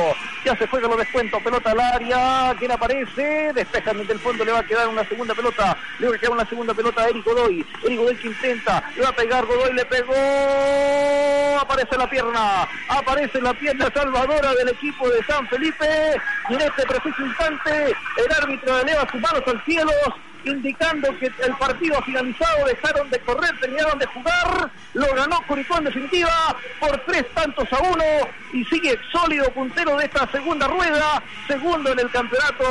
ya 0.44 0.56
se 0.56 0.66
juega 0.66 0.88
los 0.88 0.98
descuentos, 0.98 1.42
pelota 1.42 1.70
al 1.70 1.80
área, 1.80 2.54
quien 2.58 2.72
aparece, 2.72 3.52
despejan 3.54 3.98
desde 3.98 4.14
el 4.14 4.18
fondo, 4.18 4.44
le 4.44 4.52
va 4.52 4.60
a 4.60 4.66
quedar 4.66 4.88
una 4.88 5.04
segunda 5.04 5.34
pelota, 5.34 5.76
le 5.98 6.08
va 6.08 6.16
a 6.16 6.18
quedar 6.18 6.32
una 6.32 6.48
segunda 6.48 6.74
pelota 6.74 7.02
a 7.02 7.08
Eric 7.08 7.24
Godoy, 7.24 7.66
Eric 7.84 7.98
Godoy 7.98 8.16
que 8.16 8.28
intenta, 8.28 8.90
le 8.96 9.02
va 9.02 9.08
a 9.08 9.16
pegar 9.16 9.46
Godoy, 9.46 9.72
le 9.72 9.84
pegó, 9.86 10.14
aparece 11.60 11.96
la 11.96 12.08
pierna, 12.08 12.68
aparece 12.88 13.40
la 13.40 13.54
pierna 13.54 13.90
salvadora 13.92 14.54
del 14.54 14.68
equipo 14.68 15.08
de 15.08 15.24
San 15.24 15.48
Felipe, 15.48 15.86
y 16.50 16.54
en 16.54 16.60
este 16.60 16.82
preciso 16.86 17.24
instante 17.24 17.94
el 18.16 18.32
árbitro 18.42 18.80
eleva 18.80 19.08
sus 19.10 19.20
manos 19.20 19.42
al 19.46 19.64
cielo, 19.64 19.92
indicando 20.44 21.16
que 21.18 21.26
el 21.26 21.54
partido 21.58 22.00
finalizado, 22.02 22.66
dejaron 22.66 23.10
de 23.10 23.18
correr, 23.20 23.58
terminaron 23.60 23.98
de 23.98 24.06
jugar, 24.06 24.70
lo 24.94 25.14
ganó 25.14 25.40
Curicó 25.46 25.78
en 25.78 25.84
definitiva 25.84 26.56
por 26.80 26.96
tres 27.04 27.24
tantos 27.34 27.70
a 27.72 27.78
uno 27.80 28.04
y 28.52 28.64
sigue 28.66 28.98
sólido 29.10 29.50
puntero 29.52 29.96
de 29.96 30.04
esta 30.04 30.30
segunda 30.30 30.68
rueda, 30.68 31.22
segundo 31.46 31.92
en 31.92 31.98
el 31.98 32.10
campeonato 32.10 32.64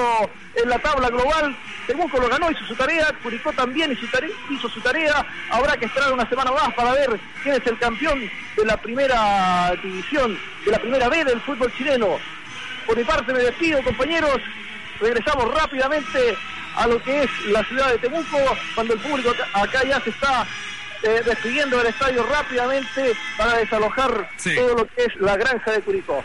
en 0.55 0.69
la 0.69 0.79
tabla 0.79 1.09
global. 1.09 1.55
Temuco 1.87 2.17
lo 2.17 2.29
ganó, 2.29 2.49
hizo 2.49 2.65
su 2.65 2.75
tarea, 2.75 3.11
Curicó 3.21 3.51
también 3.53 3.91
hizo 3.91 4.01
su, 4.01 4.07
tarea, 4.07 4.29
hizo 4.49 4.69
su 4.69 4.79
tarea. 4.81 5.25
Habrá 5.49 5.75
que 5.77 5.85
esperar 5.85 6.13
una 6.13 6.27
semana 6.29 6.51
más 6.51 6.73
para 6.73 6.93
ver 6.93 7.19
quién 7.43 7.55
es 7.55 7.67
el 7.67 7.77
campeón 7.77 8.29
de 8.55 8.65
la 8.65 8.77
primera 8.77 9.73
división, 9.81 10.37
de 10.65 10.71
la 10.71 10.79
primera 10.79 11.09
B 11.09 11.25
del 11.25 11.41
fútbol 11.41 11.73
chileno. 11.75 12.17
Por 12.85 12.97
mi 12.97 13.03
parte 13.03 13.33
me 13.33 13.39
despido, 13.39 13.83
compañeros. 13.83 14.39
Regresamos 14.99 15.53
rápidamente 15.53 16.37
a 16.75 16.87
lo 16.87 17.01
que 17.03 17.23
es 17.23 17.29
la 17.49 17.63
ciudad 17.65 17.91
de 17.91 17.97
Temuco, 17.99 18.37
cuando 18.75 18.93
el 18.93 18.99
público 18.99 19.29
acá, 19.31 19.47
acá 19.53 19.83
ya 19.87 19.99
se 20.01 20.09
está 20.09 20.47
eh, 21.03 21.21
despidiendo 21.25 21.77
del 21.77 21.87
estadio 21.87 22.23
rápidamente 22.23 23.13
para 23.37 23.57
desalojar 23.57 24.29
Sí. 24.37 24.55
todo 24.55 24.75
lo 24.75 24.87
que 24.87 25.03
es 25.05 25.15
la 25.17 25.35
granja 25.37 25.71
de 25.71 25.81
Curicó. 25.81 26.23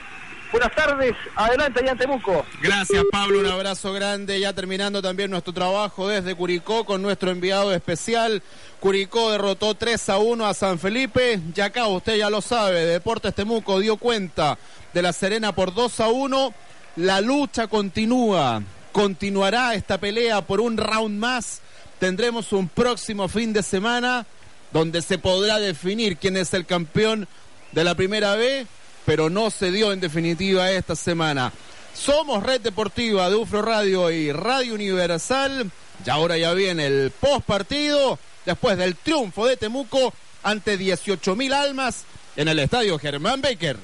Buenas 0.50 0.74
tardes, 0.74 1.14
adelante 1.36 1.80
allá 1.80 1.92
en 1.92 1.98
Temuco. 1.98 2.46
Gracias 2.62 3.04
Pablo, 3.12 3.40
un 3.40 3.46
abrazo 3.48 3.92
grande. 3.92 4.40
Ya 4.40 4.54
terminando 4.54 5.02
también 5.02 5.30
nuestro 5.30 5.52
trabajo 5.52 6.08
desde 6.08 6.34
Curicó 6.34 6.86
con 6.86 7.02
nuestro 7.02 7.30
enviado 7.30 7.74
especial. 7.74 8.42
Curicó 8.80 9.30
derrotó 9.30 9.74
3 9.74 10.08
a 10.08 10.16
1 10.16 10.46
a 10.46 10.54
San 10.54 10.78
Felipe. 10.78 11.38
Y 11.54 11.60
acá 11.60 11.86
usted 11.88 12.16
ya 12.16 12.30
lo 12.30 12.40
sabe, 12.40 12.86
Deportes 12.86 13.34
Temuco 13.34 13.78
dio 13.78 13.98
cuenta 13.98 14.56
de 14.94 15.02
la 15.02 15.12
Serena 15.12 15.52
por 15.54 15.74
2 15.74 16.00
a 16.00 16.08
1. 16.08 16.54
La 16.96 17.20
lucha 17.20 17.66
continúa. 17.66 18.62
Continuará 18.98 19.74
esta 19.74 19.98
pelea 19.98 20.40
por 20.40 20.60
un 20.60 20.76
round 20.76 21.20
más. 21.20 21.60
Tendremos 22.00 22.52
un 22.52 22.68
próximo 22.68 23.28
fin 23.28 23.52
de 23.52 23.62
semana 23.62 24.26
donde 24.72 25.02
se 25.02 25.18
podrá 25.18 25.60
definir 25.60 26.16
quién 26.16 26.36
es 26.36 26.52
el 26.52 26.66
campeón 26.66 27.28
de 27.70 27.84
la 27.84 27.94
primera 27.94 28.34
B, 28.34 28.66
pero 29.06 29.30
no 29.30 29.50
se 29.50 29.70
dio 29.70 29.92
en 29.92 30.00
definitiva 30.00 30.72
esta 30.72 30.96
semana. 30.96 31.52
Somos 31.94 32.42
Red 32.42 32.62
Deportiva 32.62 33.30
de 33.30 33.36
UFRO 33.36 33.62
Radio 33.62 34.10
y 34.10 34.32
Radio 34.32 34.74
Universal. 34.74 35.70
Y 36.04 36.10
ahora 36.10 36.36
ya 36.36 36.52
viene 36.54 36.88
el 36.88 37.12
post 37.12 37.46
partido, 37.46 38.18
después 38.44 38.76
del 38.78 38.96
triunfo 38.96 39.46
de 39.46 39.56
Temuco 39.56 40.12
ante 40.42 40.76
18 40.76 41.36
mil 41.36 41.52
almas 41.52 42.02
en 42.34 42.48
el 42.48 42.58
estadio 42.58 42.98
Germán 42.98 43.42
Becker. 43.42 43.76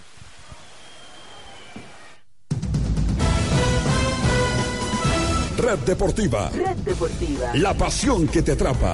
Red 5.65 5.79
Deportiva. 5.79 6.51
Red 6.51 6.77
Deportiva. 6.85 7.55
La 7.55 7.73
pasión 7.73 8.29
que 8.29 8.43
te 8.43 8.53
atrapa. 8.53 8.93